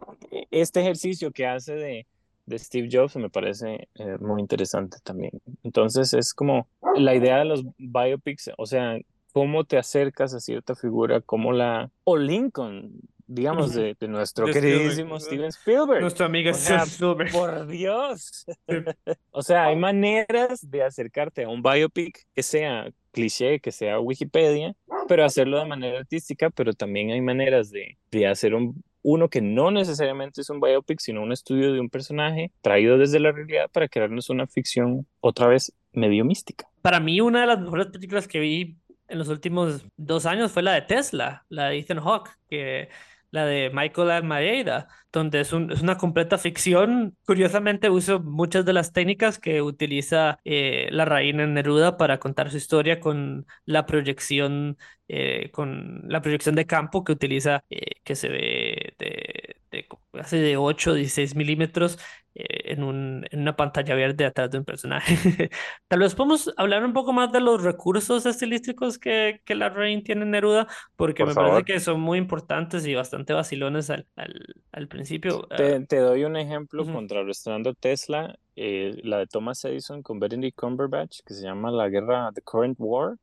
este 0.51 0.81
ejercicio 0.81 1.31
que 1.31 1.47
hace 1.47 1.73
de, 1.75 2.05
de 2.45 2.59
Steve 2.59 2.89
Jobs 2.91 3.15
me 3.15 3.29
parece 3.29 3.87
eh, 3.95 4.17
muy 4.19 4.41
interesante 4.41 4.97
también. 5.01 5.31
Entonces 5.63 6.13
es 6.13 6.33
como 6.33 6.67
la 6.97 7.15
idea 7.15 7.37
de 7.37 7.45
los 7.45 7.63
biopics, 7.77 8.51
o 8.57 8.65
sea, 8.65 8.97
cómo 9.31 9.63
te 9.63 9.77
acercas 9.77 10.33
a 10.33 10.41
cierta 10.41 10.75
figura, 10.75 11.21
cómo 11.21 11.53
la... 11.53 11.89
O 12.03 12.17
Lincoln, 12.17 12.99
digamos, 13.33 13.73
de, 13.73 13.95
nuestro 14.07 14.45
queridísimo 14.45 15.19
Steven 15.19 15.49
Spielberg. 15.49 16.01
Nuestro 16.01 16.25
amigo 16.25 16.53
Steven 16.53 16.81
Spielberg. 16.81 17.31
Por 17.31 17.67
Dios. 17.67 18.45
o 19.31 19.41
sea, 19.41 19.65
hay 19.65 19.75
maneras 19.75 20.69
de 20.69 20.83
acercarte 20.83 21.43
a 21.43 21.49
un 21.49 21.61
biopic 21.61 22.25
que 22.33 22.43
sea 22.43 22.89
cliché, 23.11 23.59
que 23.59 23.71
sea 23.71 23.99
Wikipedia, 23.99 24.75
pero 25.07 25.25
hacerlo 25.25 25.59
de 25.59 25.65
manera 25.65 25.99
artística, 25.99 26.49
pero 26.49 26.73
también 26.73 27.11
hay 27.11 27.21
maneras 27.21 27.69
de, 27.69 27.97
de 28.11 28.27
hacer 28.27 28.55
un, 28.55 28.83
uno 29.03 29.29
que 29.29 29.41
no 29.41 29.69
necesariamente 29.71 30.41
es 30.41 30.49
un 30.49 30.59
biopic, 30.59 30.99
sino 30.99 31.21
un 31.21 31.31
estudio 31.31 31.73
de 31.73 31.79
un 31.79 31.89
personaje 31.89 32.51
traído 32.61 32.97
desde 32.97 33.19
la 33.19 33.31
realidad 33.31 33.69
para 33.71 33.87
crearnos 33.87 34.29
una 34.29 34.47
ficción 34.47 35.05
otra 35.19 35.47
vez 35.47 35.73
medio 35.91 36.25
mística. 36.25 36.67
Para 36.81 36.99
mí, 36.99 37.21
una 37.21 37.41
de 37.41 37.47
las 37.47 37.59
mejores 37.59 37.87
películas 37.87 38.27
que 38.27 38.39
vi 38.39 38.77
en 39.07 39.19
los 39.19 39.27
últimos 39.27 39.85
dos 39.95 40.25
años 40.25 40.51
fue 40.51 40.63
la 40.63 40.73
de 40.73 40.81
Tesla, 40.81 41.45
la 41.49 41.69
de 41.69 41.77
Ethan 41.77 41.99
Hawke, 41.99 42.31
que 42.49 42.89
la 43.33 43.45
de 43.47 43.71
Michael 43.73 44.11
Almeida, 44.11 44.87
donde 45.11 45.41
es, 45.41 45.53
un, 45.53 45.71
es, 45.71 45.81
una 45.81 45.97
completa 45.97 46.37
ficción. 46.37 47.17
Curiosamente 47.25 47.89
uso 47.89 48.19
muchas 48.19 48.63
de 48.63 48.73
las 48.73 48.93
técnicas 48.93 49.39
que 49.39 49.63
utiliza 49.63 50.39
eh, 50.45 50.87
la 50.91 51.05
reina 51.05 51.47
Neruda 51.47 51.97
para 51.97 52.19
contar 52.19 52.51
su 52.51 52.57
historia 52.57 52.99
con 52.99 53.47
la 53.65 53.87
proyección, 53.87 54.77
eh, 55.07 55.49
con 55.51 56.03
la 56.07 56.21
proyección 56.21 56.53
de 56.55 56.67
campo 56.67 57.03
que 57.03 57.13
utiliza, 57.13 57.63
eh, 57.71 58.01
que 58.03 58.15
se 58.15 58.29
ve 58.29 58.93
de, 58.99 59.57
de, 59.73 59.87
hace 60.19 60.37
de 60.37 60.57
8 60.57 60.91
o 60.91 60.93
16 60.93 61.35
milímetros 61.35 61.97
eh, 62.35 62.71
en, 62.71 62.83
un, 62.83 63.25
en 63.29 63.41
una 63.41 63.55
pantalla 63.55 63.93
verde 63.93 64.25
atrás 64.25 64.49
de 64.49 64.57
un 64.57 64.65
personaje. 64.65 65.15
Tal 65.87 65.99
vez 65.99 66.15
podemos 66.15 66.51
hablar 66.57 66.83
un 66.83 66.93
poco 66.93 67.13
más 67.13 67.31
de 67.31 67.39
los 67.39 67.61
recursos 67.61 68.25
estilísticos 68.25 68.97
que, 68.97 69.41
que 69.45 69.53
la 69.53 69.69
Rain 69.69 70.03
tiene 70.03 70.23
en 70.23 70.31
Neruda, 70.31 70.67
porque 70.95 71.25
me 71.25 71.35
parece 71.35 71.63
que 71.63 71.79
son 71.79 72.01
muy 72.01 72.17
importantes 72.17 72.87
y 72.87 72.95
bastante 72.95 73.33
vacilones 73.33 73.91
al, 73.91 74.07
al, 74.15 74.33
al 74.71 74.87
principio. 74.87 75.47
Te, 75.55 75.75
ah, 75.75 75.85
te, 75.87 75.97
doy 75.97 76.23
un 76.23 76.35
ejemplo 76.35 76.83
contrarrestando 76.85 77.75
Tesla, 77.75 78.35
eh, 78.55 78.99
la 79.03 79.19
de 79.19 79.27
Thomas 79.27 79.63
Edison 79.65 80.01
con 80.01 80.19
Benedict 80.19 80.57
Cumberbatch, 80.57 81.19
que 81.25 81.35
se 81.35 81.43
llama 81.43 81.69
La 81.69 81.87
Guerra, 81.89 82.31
The 82.33 82.41
Current 82.41 82.77
War, 82.79 83.17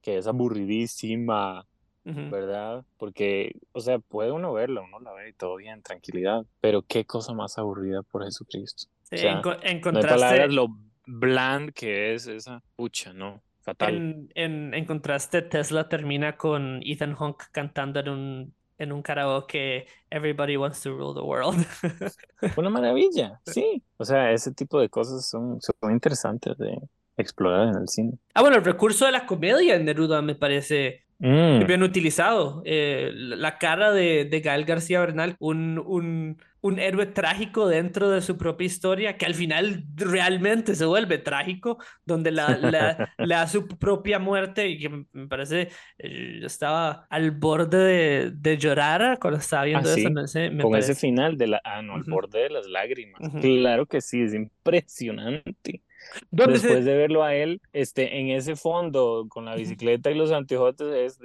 que 0.00 0.16
es 0.16 0.26
aburridísima 0.26 1.66
¿verdad? 2.06 2.84
Porque, 2.98 3.56
o 3.72 3.80
sea, 3.80 3.98
puede 3.98 4.30
uno 4.30 4.52
verlo, 4.52 4.84
uno 4.84 5.00
la 5.00 5.12
ve 5.12 5.30
y 5.30 5.32
todo 5.32 5.56
bien, 5.56 5.82
tranquilidad, 5.82 6.46
pero 6.60 6.82
qué 6.82 7.04
cosa 7.04 7.34
más 7.34 7.58
aburrida 7.58 8.02
por 8.02 8.24
Jesucristo. 8.24 8.84
Sí, 9.02 9.16
o 9.16 9.18
sea, 9.18 9.42
encontraste... 9.62 10.08
palabras, 10.08 10.52
lo 10.52 10.68
bland 11.06 11.72
que 11.72 12.14
es 12.14 12.26
esa 12.26 12.62
pucha, 12.76 13.12
¿no? 13.12 13.42
Fatal. 13.62 13.94
En, 13.94 14.28
en, 14.34 14.74
en, 14.74 14.84
contraste, 14.84 15.42
Tesla 15.42 15.88
termina 15.88 16.36
con 16.36 16.80
Ethan 16.84 17.14
Hawke 17.16 17.46
cantando 17.50 17.98
en 17.98 18.08
un, 18.08 18.54
en 18.78 18.92
un 18.92 19.02
karaoke 19.02 19.86
Everybody 20.10 20.56
Wants 20.56 20.82
to 20.82 20.96
Rule 20.96 21.14
the 21.14 21.20
World. 21.20 21.66
Una 22.56 22.70
maravilla, 22.70 23.40
sí. 23.44 23.82
O 23.96 24.04
sea, 24.04 24.30
ese 24.32 24.52
tipo 24.52 24.80
de 24.80 24.88
cosas 24.88 25.28
son, 25.28 25.60
son 25.60 25.90
interesantes 25.90 26.56
de 26.58 26.78
explorar 27.16 27.68
en 27.68 27.76
el 27.82 27.88
cine. 27.88 28.18
Ah, 28.34 28.42
bueno, 28.42 28.56
el 28.56 28.64
recurso 28.64 29.06
de 29.06 29.12
la 29.12 29.26
comedia 29.26 29.74
en 29.74 29.84
Neruda 29.84 30.22
me 30.22 30.34
parece 30.34 31.05
Mm. 31.18 31.66
Bien 31.66 31.82
utilizado. 31.82 32.62
Eh, 32.66 33.10
la 33.14 33.58
cara 33.58 33.92
de, 33.92 34.26
de, 34.26 34.40
Gael 34.40 34.64
García 34.66 35.00
Bernal, 35.00 35.36
un, 35.38 35.78
un, 35.78 36.36
un, 36.60 36.78
héroe 36.78 37.06
trágico 37.06 37.68
dentro 37.68 38.10
de 38.10 38.20
su 38.20 38.36
propia 38.36 38.66
historia, 38.66 39.16
que 39.16 39.24
al 39.24 39.34
final 39.34 39.84
realmente 39.94 40.74
se 40.74 40.84
vuelve 40.84 41.16
trágico, 41.16 41.78
donde 42.04 42.32
la, 42.32 43.08
la, 43.18 43.46
su 43.48 43.66
propia 43.66 44.18
muerte 44.18 44.68
y 44.68 44.78
que 44.78 45.06
me 45.12 45.26
parece, 45.26 45.70
eh, 45.98 46.38
yo 46.40 46.46
estaba 46.46 47.06
al 47.08 47.30
borde 47.30 47.78
de, 47.78 48.30
de 48.32 48.58
llorar 48.58 49.18
cuando 49.18 49.40
estaba 49.40 49.64
viendo 49.64 49.88
¿Ah, 49.88 49.94
eso. 49.96 50.60
Con 50.60 50.76
ese 50.76 50.94
final 50.94 51.38
de 51.38 51.46
la, 51.46 51.62
ah, 51.64 51.80
no, 51.80 51.94
al 51.94 52.04
borde 52.04 52.40
de 52.40 52.50
las 52.50 52.66
lágrimas. 52.66 53.22
Claro 53.40 53.86
que 53.86 54.02
sí, 54.02 54.20
es 54.20 54.34
impresionante. 54.34 55.82
Después 56.30 56.84
de 56.84 56.96
verlo 56.96 57.22
a 57.22 57.34
él 57.34 57.60
este, 57.72 58.18
en 58.20 58.30
ese 58.30 58.56
fondo 58.56 59.26
con 59.28 59.44
la 59.44 59.54
bicicleta 59.56 60.10
y 60.10 60.14
los 60.14 60.32
anteojos, 60.32 60.74
es 60.80 61.18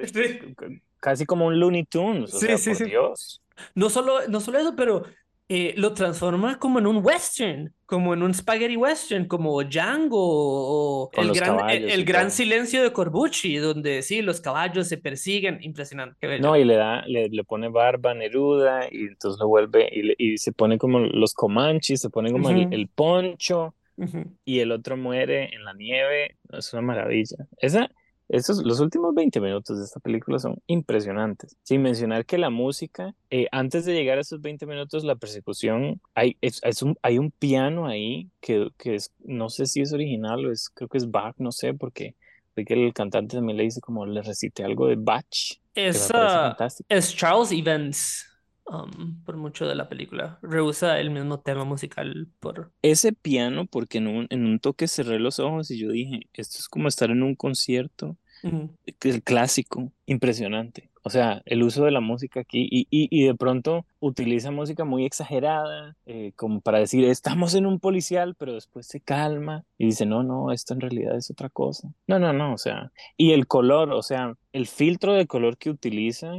casi 0.99 1.25
como 1.25 1.47
un 1.47 1.59
Looney 1.59 1.85
Tunes. 1.85 2.33
O 2.33 2.39
sí, 2.39 2.47
sea, 2.47 2.57
sí, 2.57 2.69
por 2.69 2.77
sí. 2.77 2.83
Dios. 2.85 3.41
No 3.75 3.89
solo, 3.89 4.27
no 4.27 4.39
solo 4.39 4.59
eso, 4.59 4.75
pero 4.75 5.03
eh, 5.49 5.73
lo 5.75 5.93
transforma 5.93 6.57
como 6.57 6.79
en 6.79 6.87
un 6.87 7.05
western, 7.05 7.73
como 7.85 8.13
en 8.13 8.23
un 8.23 8.33
spaghetti 8.33 8.77
western, 8.77 9.25
como 9.25 9.61
Django 9.63 10.17
o 10.17 11.11
Con 11.11 11.27
el 11.27 11.33
gran, 11.33 11.57
caballos 11.57 11.83
el, 11.83 11.89
el 11.91 12.05
gran 12.05 12.31
silencio 12.31 12.81
de 12.81 12.93
Corbucci, 12.93 13.57
donde 13.57 14.01
sí, 14.01 14.21
los 14.21 14.39
caballos 14.39 14.87
se 14.87 14.97
persiguen, 14.97 15.59
impresionante. 15.61 16.39
No, 16.39 16.55
y 16.55 16.63
le 16.63 16.75
da, 16.75 17.05
le, 17.05 17.27
le 17.27 17.43
pone 17.43 17.67
barba 17.67 18.13
Neruda 18.13 18.87
y 18.89 19.01
entonces 19.01 19.39
lo 19.41 19.47
vuelve 19.49 19.89
y, 19.91 20.01
le- 20.03 20.15
y 20.17 20.37
se 20.37 20.53
pone 20.53 20.77
como 20.77 20.99
los 20.99 21.33
comanches, 21.33 21.99
se 21.99 22.09
pone 22.09 22.31
como 22.31 22.49
el, 22.49 22.59
Ujú. 22.67 22.69
el 22.71 22.87
poncho 22.87 23.75
Ujú. 23.97 24.23
y 24.45 24.59
el 24.59 24.71
otro 24.71 24.97
muere 24.97 25.53
en 25.53 25.63
la 25.63 25.73
nieve. 25.73 26.37
Es 26.51 26.73
una 26.73 26.81
maravilla. 26.81 27.47
Esa, 27.57 27.89
esos, 28.29 28.63
los 28.63 28.79
últimos 28.79 29.13
20 29.13 29.41
minutos 29.41 29.77
de 29.77 29.83
esta 29.83 29.99
película 29.99 30.39
son 30.39 30.55
impresionantes. 30.67 31.57
Sin 31.63 31.81
mencionar 31.81 32.25
que 32.25 32.37
la 32.37 32.49
música, 32.49 33.13
eh, 33.29 33.47
antes 33.51 33.83
de 33.85 33.93
llegar 33.93 34.17
a 34.17 34.21
esos 34.21 34.41
20 34.41 34.65
minutos, 34.65 35.03
la 35.03 35.15
persecución, 35.15 35.99
hay, 36.15 36.37
es, 36.41 36.61
es 36.63 36.81
un, 36.81 36.95
hay 37.01 37.17
un 37.17 37.31
piano 37.31 37.87
ahí 37.87 38.29
que, 38.39 38.69
que 38.77 38.95
es, 38.95 39.11
no 39.19 39.49
sé 39.49 39.65
si 39.65 39.81
es 39.81 39.91
original 39.91 40.45
o 40.45 40.51
es, 40.51 40.69
creo 40.69 40.87
que 40.87 40.97
es 40.97 41.11
Bach, 41.11 41.35
no 41.39 41.51
sé, 41.51 41.73
porque, 41.73 42.15
porque 42.55 42.73
el 42.73 42.93
cantante 42.93 43.35
también 43.35 43.57
le 43.57 43.63
dice 43.63 43.81
como 43.81 44.05
le 44.05 44.21
recite 44.21 44.63
algo 44.63 44.87
de 44.87 44.95
Bach, 44.97 45.25
que 45.73 45.87
Es, 45.89 46.07
fantástico. 46.07 46.87
es 46.89 47.13
Charles 47.15 47.51
Evans 47.51 48.30
um, 48.67 49.23
por 49.23 49.37
mucho 49.37 49.67
de 49.67 49.75
la 49.75 49.89
película. 49.89 50.39
Reusa 50.41 50.99
el 50.99 51.09
mismo 51.09 51.39
tema 51.39 51.65
musical 51.65 52.27
por... 52.39 52.71
Ese 52.81 53.13
piano, 53.13 53.65
porque 53.65 53.99
en 53.99 54.07
un, 54.07 54.27
en 54.29 54.45
un 54.45 54.59
toque 54.59 54.87
cerré 54.87 55.19
los 55.19 55.39
ojos 55.39 55.71
y 55.71 55.77
yo 55.77 55.89
dije, 55.89 56.27
esto 56.33 56.57
es 56.59 56.67
como 56.67 56.87
estar 56.87 57.11
en 57.11 57.23
un 57.23 57.35
concierto 57.35 58.17
Ujú. 58.43 58.69
el 58.85 59.23
clásico, 59.23 59.91
impresionante. 60.05 60.89
O 61.03 61.09
sea, 61.09 61.41
el 61.45 61.63
uso 61.63 61.83
de 61.85 61.91
la 61.91 61.99
música 61.99 62.41
aquí 62.41 62.67
y, 62.69 62.81
y, 62.91 63.07
y 63.09 63.25
de 63.25 63.33
pronto 63.33 63.87
utiliza 63.99 64.51
música 64.51 64.85
muy 64.85 65.03
exagerada, 65.05 65.95
eh, 66.05 66.31
como 66.35 66.61
para 66.61 66.77
decir, 66.77 67.05
estamos 67.05 67.55
en 67.55 67.65
un 67.65 67.79
policial, 67.79 68.35
pero 68.35 68.53
después 68.53 68.85
se 68.85 69.01
calma 69.01 69.63
y 69.79 69.85
dice, 69.87 70.05
no, 70.05 70.21
no, 70.21 70.51
esto 70.51 70.75
en 70.75 70.81
realidad 70.81 71.15
es 71.17 71.31
otra 71.31 71.49
cosa. 71.49 71.91
No, 72.05 72.19
no, 72.19 72.33
no, 72.33 72.53
o 72.53 72.57
sea, 72.59 72.91
y 73.17 73.31
el 73.31 73.47
color, 73.47 73.91
o 73.91 74.03
sea, 74.03 74.35
el 74.53 74.67
filtro 74.67 75.13
de 75.13 75.25
color 75.25 75.57
que 75.57 75.71
utiliza, 75.71 76.31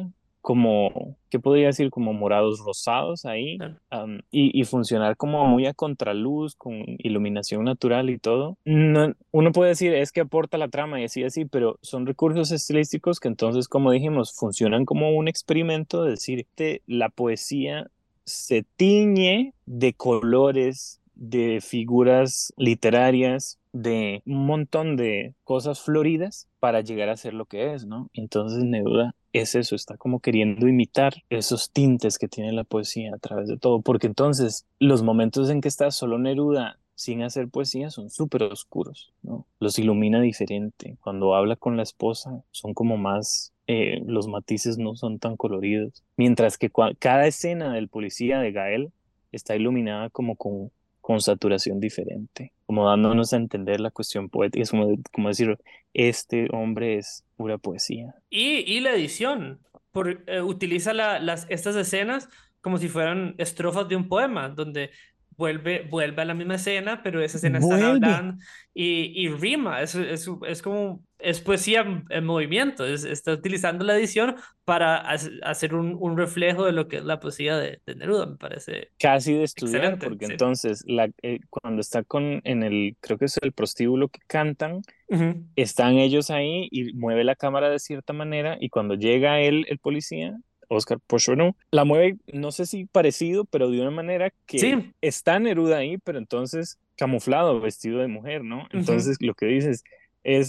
como, 0.43 1.17
¿qué 1.31 1.39
podría 1.39 1.69
decir? 1.69 1.89
Como 1.91 2.13
morados 2.13 2.61
rosados 2.61 3.25
ahí, 3.25 3.59
um, 3.93 4.19
y, 4.31 4.61
y 4.61 4.65
funcionar 4.65 5.17
como 5.17 5.47
muy 5.47 5.67
a 5.67 5.73
contraluz, 5.73 6.57
con 6.57 6.85
iluminación 6.99 7.65
natural 7.65 8.11
y 8.11 8.19
todo. 8.19 8.59
No, 8.65 9.15
uno 9.31 9.53
puede 9.53 9.71
decir, 9.71 9.95
es 9.95 10.11
que 10.11 10.21
aporta 10.21 10.59
la 10.59 10.69
trama 10.69 11.01
y 11.01 11.05
así, 11.05 11.23
así, 11.23 11.45
pero 11.45 11.79
son 11.81 12.07
recursos 12.07 12.51
estilísticos 12.51 13.21
que 13.21 13.29
entonces, 13.29 13.69
como 13.69 13.93
dijimos, 13.93 14.35
funcionan 14.35 14.85
como 14.85 15.13
un 15.13 15.29
experimento, 15.29 16.03
de 16.03 16.11
decir, 16.11 16.47
que 16.57 16.83
la 16.87 17.09
poesía 17.09 17.87
se 18.25 18.65
tiñe 18.77 19.55
de 19.65 19.95
colores, 19.95 21.01
de 21.15 21.61
figuras 21.61 22.53
literarias, 22.57 23.59
de 23.73 24.23
un 24.27 24.45
montón 24.45 24.97
de 24.97 25.35
cosas 25.45 25.81
floridas 25.81 26.49
para 26.59 26.81
llegar 26.81 27.09
a 27.09 27.17
ser 27.17 27.33
lo 27.33 27.47
que 27.47 27.75
es, 27.75 27.87
¿no? 27.87 28.11
Entonces 28.13 28.65
Neruda 28.65 29.15
es 29.33 29.55
eso, 29.55 29.75
está 29.75 29.97
como 29.97 30.21
queriendo 30.21 30.69
imitar 30.69 31.15
esos 31.31 31.71
tintes 31.71 32.19
que 32.19 32.29
tiene 32.29 32.53
la 32.53 32.65
poesía 32.65 33.15
a 33.15 33.19
través 33.19 33.49
de 33.49 33.57
todo, 33.57 33.81
porque 33.81 34.07
entonces 34.07 34.67
los 34.79 35.03
momentos 35.03 35.51
en 35.51 35.61
que 35.61 35.69
está 35.69 35.91
solo 35.91 36.19
Neruda 36.19 36.79
sin 36.95 37.23
hacer 37.23 37.49
poesía 37.49 37.91
son 37.91 38.11
súper 38.11 38.45
oscuros, 38.45 39.13
¿no? 39.23 39.47
Los 39.59 39.79
ilumina 39.79 40.21
diferente. 40.21 40.97
Cuando 41.01 41.35
habla 41.35 41.57
con 41.57 41.77
la 41.77 41.83
esposa 41.83 42.45
son 42.51 42.75
como 42.75 42.97
más, 42.97 43.53
eh, 43.67 44.03
los 44.07 44.29
matices 44.29 44.79
no 44.79 44.95
son 44.95 45.19
tan 45.19 45.37
coloridos. 45.37 46.05
Mientras 46.17 46.59
que 46.59 46.71
cada 46.99 47.27
escena 47.27 47.73
del 47.75 47.89
policía 47.89 48.39
de 48.41 48.53
Gael 48.53 48.93
está 49.33 49.57
iluminada 49.57 50.11
como 50.11 50.37
con, 50.37 50.71
con 51.03 51.21
saturación 51.21 51.81
diferente, 51.81 52.55
como 52.67 52.89
dándonos 52.89 53.35
a 53.35 53.37
entender 53.39 53.81
la 53.81 53.91
cuestión 53.93 54.31
poética. 54.31 54.63
Es 54.63 54.71
como, 54.71 54.89
como 55.13 55.29
decir, 55.29 55.59
este 55.95 56.49
hombre 56.53 56.99
es 56.99 57.25
pura 57.37 57.59
poesía. 57.59 58.15
Y, 58.31 58.61
y 58.61 58.81
la 58.81 58.93
edición, 58.95 59.61
por, 59.93 60.25
eh, 60.27 60.41
utiliza 60.43 60.95
la- 60.95 61.19
las, 61.21 61.47
estas 61.51 61.77
escenas 61.77 62.29
como 62.63 62.79
si 62.79 62.89
fueran 62.89 63.35
estrofas 63.39 63.89
de 63.89 63.97
un 63.97 64.09
poema, 64.09 64.49
donde 64.49 64.91
vuelve, 65.37 65.83
vuelve 65.91 66.23
a 66.23 66.25
la 66.25 66.35
misma 66.35 66.55
escena, 66.57 67.03
pero 67.03 67.23
esa 67.23 67.39
escena 67.39 67.59
Vuelve. 67.59 67.85
hablando 67.87 68.43
y, 68.75 69.13
y 69.27 69.29
rima, 69.31 69.83
es, 69.83 69.95
es, 69.97 70.29
es 70.47 70.63
como, 70.63 71.05
es 71.23 71.41
poesía 71.41 72.05
en 72.11 72.25
movimiento, 72.25 72.85
es- 72.87 73.05
está 73.05 73.33
utilizando 73.33 73.85
la 73.85 73.97
edición 73.97 74.37
para 74.65 75.03
hac- 75.05 75.41
hacer 75.43 75.75
un, 75.75 75.97
un 76.01 76.17
reflejo 76.17 76.65
de 76.65 76.73
lo 76.73 76.89
que 76.89 76.99
es 76.99 77.05
la 77.05 77.21
poesía 77.21 77.57
de, 77.57 77.81
de 77.87 77.95
Neruda, 77.97 78.27
me 78.27 78.37
parece. 78.37 78.91
Casi 78.99 79.33
de 79.35 79.45
estudiar, 79.45 79.77
Excelente, 79.85 80.07
porque 80.09 80.27
sí. 80.27 80.33
entonces 80.33 80.85
la, 80.87 81.11
eh, 81.23 81.41
cuando 81.51 81.81
está 81.81 82.05
con, 82.05 82.41
en 82.45 82.63
el, 82.63 82.97
creo 83.01 83.19
que 83.19 83.25
es 83.27 83.39
el 83.43 83.53
prostíbulo 83.53 84.09
que 84.09 84.21
cantan, 84.27 84.83
Ujú. 85.09 85.45
están 85.57 85.99
ellos 85.99 86.31
ahí 86.31 86.69
y 86.71 86.93
mueve 86.95 87.25
la 87.25 87.37
cámara 87.37 87.71
de 87.71 87.79
cierta 87.79 88.13
manera 88.13 88.57
y 88.61 88.69
cuando 88.69 88.95
llega 88.95 89.41
él, 89.41 89.67
el 89.69 89.79
policía, 89.79 90.37
Oscar 90.69 90.99
Pochonneau, 91.07 91.55
la 91.71 91.85
mueve, 91.85 92.17
no 92.33 92.51
sé 92.51 92.65
si 92.67 92.87
parecido, 92.87 93.45
pero 93.45 93.71
de 93.71 93.81
una 93.81 93.91
manera 93.91 94.33
que 94.47 94.59
Sí. 94.59 94.93
está 95.03 95.39
Neruda 95.39 95.79
ahí, 95.79 95.99
pero 95.99 96.19
entonces 96.19 96.79
camuflado, 96.97 97.61
vestido 97.61 97.99
de 98.01 98.07
mujer, 98.09 98.45
¿no? 98.45 98.67
Entonces 98.71 99.17
lo 99.21 99.35
que 99.35 99.47
dices 99.47 99.83
es 99.83 99.85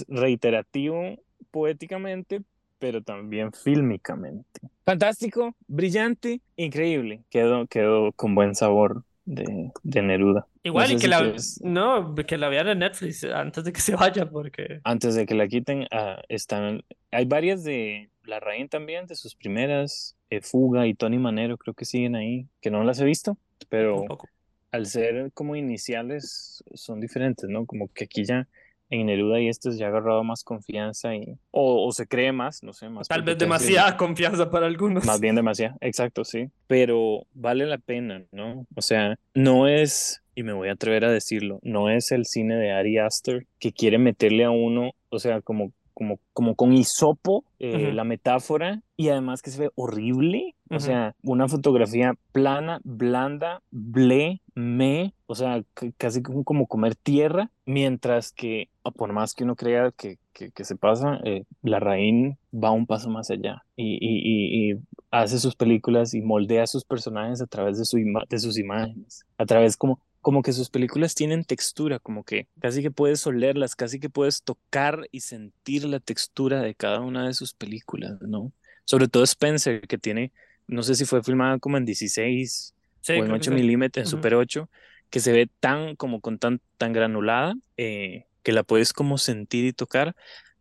reiterativo 0.07 1.17
poéticamente, 1.51 2.41
pero 2.79 3.01
también 3.01 3.51
fílmicamente. 3.53 4.61
Fantástico, 4.85 5.55
brillante, 5.67 6.41
increíble. 6.57 7.21
Quedó, 7.29 7.67
quedó 7.67 8.11
con 8.13 8.35
buen 8.35 8.55
sabor 8.55 9.03
de, 9.25 9.71
de 9.83 10.01
Neruda. 10.01 10.47
Igual, 10.63 10.89
No 10.89 10.93
y 10.93 10.95
que 10.95 11.01
si 11.01 11.07
la, 11.07 11.19
quieres- 11.19 11.61
no, 11.63 12.15
que 12.15 12.37
la 12.37 12.49
vean 12.49 12.67
en 12.67 12.79
Netflix 12.79 13.23
antes 13.23 13.63
de 13.63 13.71
que 13.71 13.79
se 13.81 13.95
vaya, 13.95 14.29
porque... 14.29 14.81
Antes 14.83 15.15
de 15.15 15.25
que 15.25 15.35
la 15.35 15.47
quiten, 15.47 15.87
ah, 15.91 16.21
están, 16.27 16.83
hay 17.11 17.25
varias 17.25 17.63
de 17.63 18.09
Larraín 18.25 18.67
también, 18.69 19.05
de 19.07 19.15
sus 19.15 19.35
primeras, 19.35 20.15
eh, 20.29 20.41
Fuga 20.41 20.87
y 20.87 20.93
Tony 20.93 21.19
Manero, 21.19 21.57
creo 21.57 21.73
que 21.73 21.85
siguen 21.85 22.15
ahí, 22.15 22.47
que 22.61 22.69
no 22.71 22.83
las 22.83 22.99
he 22.99 23.05
visto, 23.05 23.37
pero 23.69 23.97
Tampoco. 23.99 24.27
al 24.71 24.85
ser 24.87 25.31
como 25.33 25.55
iniciales 25.55 26.63
son 26.73 26.99
diferentes, 26.99 27.49
¿no? 27.49 27.65
Como 27.65 27.87
que 27.93 28.05
aquí 28.05 28.25
ya 28.25 28.47
en 28.93 29.07
Neruda 29.07 29.39
y 29.39 29.47
estos 29.47 29.77
ya 29.77 29.87
ha 29.87 29.89
agarrado 29.89 30.23
más 30.23 30.43
confianza 30.43 31.15
y, 31.15 31.35
o, 31.51 31.87
o 31.87 31.91
se 31.91 32.07
cree 32.07 32.31
más, 32.31 32.61
no 32.63 32.73
sé, 32.73 32.89
más 32.89 33.07
Tal 33.07 33.23
vez 33.23 33.37
demasiada 33.37 33.97
confianza 33.97 34.51
para 34.51 34.67
algunos. 34.67 35.05
Más 35.05 35.19
bien 35.19 35.35
demasiado, 35.35 35.75
exacto, 35.81 36.23
sí. 36.23 36.49
Pero 36.67 37.25
vale 37.33 37.65
la 37.65 37.79
pena, 37.79 38.23
¿no? 38.31 38.67
O 38.75 38.81
sea, 38.81 39.17
no 39.33 39.67
es, 39.67 40.21
y 40.35 40.43
me 40.43 40.53
voy 40.53 40.69
a 40.69 40.73
atrever 40.73 41.05
a 41.05 41.11
decirlo, 41.11 41.59
no 41.63 41.89
es 41.89 42.11
el 42.11 42.25
cine 42.25 42.55
de 42.55 42.71
Ari 42.71 42.99
Aster 42.99 43.47
que 43.59 43.71
quiere 43.71 43.97
meterle 43.97 44.43
a 44.43 44.51
uno, 44.51 44.91
o 45.09 45.19
sea, 45.19 45.41
como, 45.41 45.71
como, 45.93 46.19
como 46.33 46.55
con 46.55 46.73
hisopo 46.73 47.43
eh, 47.59 47.93
la 47.93 48.03
metáfora 48.03 48.81
y 48.97 49.09
además 49.09 49.41
que 49.41 49.51
se 49.51 49.61
ve 49.61 49.71
horrible. 49.75 50.55
O 50.69 50.79
sea, 50.79 51.15
una 51.21 51.47
fotografía 51.47 52.15
plana, 52.31 52.81
blanda, 52.83 53.61
ble, 53.69 54.41
me, 54.55 55.13
o 55.27 55.35
sea, 55.35 55.63
casi 55.97 56.23
como, 56.23 56.43
como 56.43 56.65
comer 56.65 56.95
tierra, 56.95 57.51
mientras 57.65 58.31
que, 58.31 58.69
o 58.81 58.91
por 58.91 59.13
más 59.13 59.35
que 59.35 59.43
uno 59.43 59.55
crea 59.55 59.91
que, 59.95 60.17
que, 60.33 60.49
que 60.51 60.63
se 60.63 60.75
pasa, 60.75 61.19
eh, 61.25 61.43
Larraín 61.61 62.39
va 62.51 62.71
un 62.71 62.87
paso 62.87 63.09
más 63.11 63.29
allá 63.29 63.63
y, 63.75 63.99
y, 64.01 64.21
y, 64.23 64.71
y 64.71 64.79
hace 65.11 65.37
sus 65.37 65.55
películas 65.55 66.15
y 66.15 66.21
moldea 66.21 66.63
a 66.63 66.67
sus 66.67 66.85
personajes 66.85 67.39
a 67.41 67.45
través 67.45 67.77
de, 67.77 67.85
su 67.85 67.97
de 68.27 68.39
sus 68.39 68.57
imágenes, 68.57 69.25
a 69.37 69.45
través 69.45 69.77
como, 69.77 69.99
como 70.23 70.43
que 70.43 70.53
sus 70.53 70.71
películas 70.71 71.15
tienen 71.15 71.45
textura, 71.45 71.99
como 71.99 72.25
que 72.25 72.49
casi 72.61 72.81
que 72.83 72.91
puedes 72.91 73.27
olerlas, 73.27 73.75
casi 73.75 73.99
que 74.01 74.09
puedes 74.09 74.43
tocar 74.43 75.07
y 75.11 75.21
sentir 75.21 75.85
la 75.85 76.01
textura 76.01 76.61
de 76.63 76.75
cada 76.75 77.01
una 77.01 77.27
de 77.27 77.35
sus 77.35 77.53
películas, 77.55 78.21
¿no? 78.21 78.53
Sobre 78.85 79.09
todo 79.09 79.23
Spencer, 79.25 79.81
que 79.87 79.99
tiene, 79.99 80.33
no 80.67 80.83
sé 80.83 80.95
si 80.95 81.05
fue 81.05 81.23
filmada 81.23 81.59
como 81.59 81.77
en 81.77 81.85
16 81.85 82.75
Sí, 83.01 83.13
o 83.13 83.25
en 83.25 83.31
creo 83.31 83.39
que 83.39 83.43
8 83.43 83.51
sí. 83.51 83.55
milímetros, 83.55 84.05
en. 84.05 84.07
Super 84.07 84.35
8, 84.35 84.69
que 85.11 85.21
se 85.21 85.33
ve 85.33 85.49
tan, 85.61 85.95
como 85.97 86.21
con 86.21 86.39
tan, 86.39 86.61
tan 86.77 86.93
granulada, 86.93 87.55
eh, 87.77 88.25
que 88.43 88.53
la 88.53 88.63
puedes 88.63 88.93
como 88.93 89.17
sentir 89.19 89.65
y 89.65 89.73
tocar. 89.73 90.15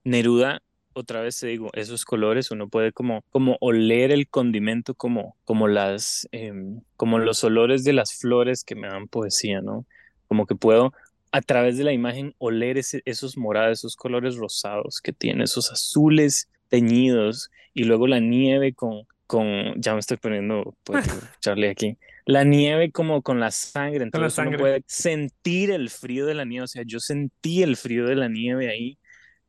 Neruda, 0.05 0.63
otra 0.95 1.21
vez 1.21 1.39
te 1.41 1.47
digo, 1.49 1.71
esos 1.75 2.05
colores, 2.05 2.51
uno 2.51 2.69
puede 2.69 2.93
como, 2.93 3.23
como 3.31 3.57
oler 3.61 4.13
el 4.13 4.29
condimento, 4.29 4.95
como, 4.95 5.37
como 5.45 5.69
las, 5.69 6.29
em, 6.33 6.81
como 6.97 7.19
los 7.19 7.43
olores 7.45 7.85
de 7.85 7.93
las 7.93 8.15
flores 8.15 8.65
que 8.65 8.75
me 8.75 8.89
dan 8.89 9.09
poesía, 9.09 9.61
¿no? 9.61 9.87
Como 10.29 10.47
que 10.47 10.55
puedo 10.55 10.93
a 11.33 11.41
través 11.41 11.79
de 11.79 11.85
la 11.85 11.93
imagen 11.93 12.35
oler 12.39 12.77
ese- 12.79 13.03
esos 13.07 13.37
morados, 13.39 13.79
esos 13.81 13.97
colores 13.97 14.37
rosados 14.37 15.01
que 15.01 15.13
tiene, 15.13 15.45
esos 15.45 15.71
azules 15.73 16.49
teñidos, 16.69 17.51
y 17.75 17.85
luego 17.85 18.07
la 18.07 18.21
nieve 18.21 18.75
con, 18.75 19.07
con, 19.27 19.81
ya 19.81 19.95
me 19.95 20.01
estoy 20.01 20.19
poniendo 20.19 20.75
poético, 20.85 21.17
Charlie, 21.41 21.69
aquí, 21.69 21.97
la 22.27 22.45
nieve 22.45 22.93
como 22.93 23.23
con 23.23 23.41
la 23.41 23.51
sangre, 23.51 23.99
la 24.01 24.05
entonces 24.05 24.39
uno 24.39 24.53
sangre. 24.53 24.59
puede 24.59 24.85
sentir 24.87 25.71
el 25.71 25.89
frío 25.91 26.27
de 26.27 26.35
la 26.35 26.45
nieve, 26.45 26.65
o 26.65 26.69
sea, 26.69 26.83
yo 26.87 27.01
sentí 27.01 27.63
el 27.63 27.77
frío 27.77 28.07
de 28.07 28.15
la 28.17 28.29
nieve 28.29 28.69
ahí, 28.71 28.99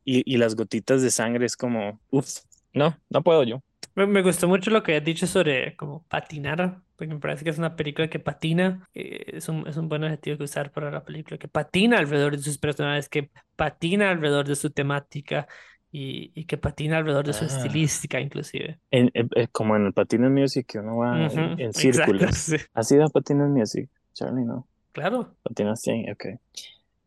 y, 0.06 0.24
y 0.32 0.38
las 0.38 0.56
gotitas 0.56 1.02
de 1.02 1.12
sangre 1.12 1.46
es 1.46 1.56
como, 1.58 2.00
uff, 2.12 2.40
no, 2.74 2.98
no 3.10 3.24
puedo 3.24 3.44
yo. 3.44 3.62
Me, 3.96 4.08
me 4.08 4.22
gustó 4.24 4.48
mucho 4.48 4.72
lo 4.72 4.82
que 4.84 4.98
has 4.98 5.04
dicho 5.04 5.28
sobre 5.28 5.76
como 5.76 6.04
patinar 6.08 6.82
porque 6.96 7.14
me 7.14 7.20
parece 7.20 7.44
que 7.44 7.50
es 7.50 7.58
una 7.58 7.76
película 7.76 8.10
que 8.10 8.20
patina, 8.20 8.88
eh, 8.94 9.24
es 9.28 9.50
un, 9.50 9.68
es 9.68 9.78
un 9.78 9.90
buen 9.90 10.04
adjetivo 10.04 10.38
que 10.38 10.44
usar 10.44 10.72
para 10.72 10.90
la 10.92 11.04
película, 11.04 11.38
que 11.38 11.48
patina 11.48 11.98
alrededor 11.98 12.38
de 12.38 12.44
sus 12.44 12.58
personajes, 12.58 13.10
que 13.10 13.30
patina 13.56 14.10
alrededor 14.12 14.48
de 14.48 14.56
su 14.56 14.70
temática 14.70 15.48
y, 15.92 16.32
y 16.34 16.46
que 16.46 16.58
patina 16.58 16.98
alrededor 17.00 17.26
de 17.28 17.34
su 17.34 17.44
Ah. 17.44 17.48
estilística 17.48 18.20
inclusive. 18.20 18.80
En- 18.92 19.10
en- 19.14 19.30
en- 19.36 19.48
como 19.52 19.76
en 19.76 19.88
el 19.88 19.94
Patines 19.94 20.32
Music, 20.32 20.66
que 20.68 20.80
uno 20.80 20.98
va 20.98 21.18
en, 21.18 21.26
Ujú, 21.26 21.40
en 21.40 21.60
exacto, 21.60 21.80
círculos. 21.80 22.36
sí. 22.36 22.58
¿Has 22.74 22.92
ido 22.92 23.06
a 23.06 23.10
Patines 23.10 23.50
Music, 23.50 23.90
Charlie? 24.14 24.46
No. 24.46 24.68
Claro. 24.92 25.36
Patinas 25.44 25.82
sí, 25.82 26.06
ok. 26.12 26.40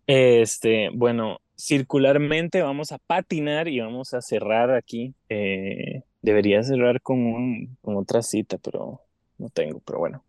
Este, 0.06 0.90
bueno, 0.92 1.38
circularmente 1.56 2.62
vamos 2.62 2.92
a 2.92 2.98
patinar 2.98 3.68
y 3.68 3.80
vamos 3.80 4.14
a 4.14 4.20
cerrar 4.20 4.70
aquí. 4.70 5.14
Eh, 5.28 6.02
debería 6.22 6.62
cerrar 6.62 7.00
con 7.00 7.76
con 7.80 7.96
otra 7.96 8.22
cita, 8.22 8.58
pero 8.58 9.00
no 9.38 9.48
tengo, 9.48 9.80
pero 9.80 9.98
bueno. 9.98 10.22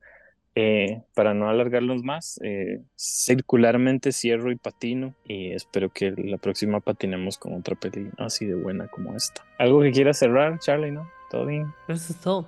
Eh, 0.59 1.03
para 1.13 1.36
no 1.36 1.49
alargarlos 1.49 2.01
más, 2.01 2.39
eh, 2.43 2.82
circularmente 2.95 4.11
cierro 4.11 4.51
y 4.51 4.55
patino 4.55 5.13
y 5.23 5.51
espero 5.51 5.89
que 5.89 6.15
la 6.17 6.38
próxima 6.38 6.80
patinemos 6.80 7.38
con 7.38 7.53
otra 7.53 7.75
peli 7.75 8.09
así 8.17 8.47
de 8.47 8.55
buena 8.55 8.88
como 8.88 9.15
esta. 9.15 9.45
¿Algo 9.59 9.82
que 9.82 9.91
quieras 9.91 10.17
cerrar, 10.17 10.57
Charlie, 10.57 10.89
no? 10.89 11.07
¿Todo 11.30 11.45
bien? 11.45 11.67
Eso 11.88 12.11
es 12.11 12.19
todo. 12.19 12.47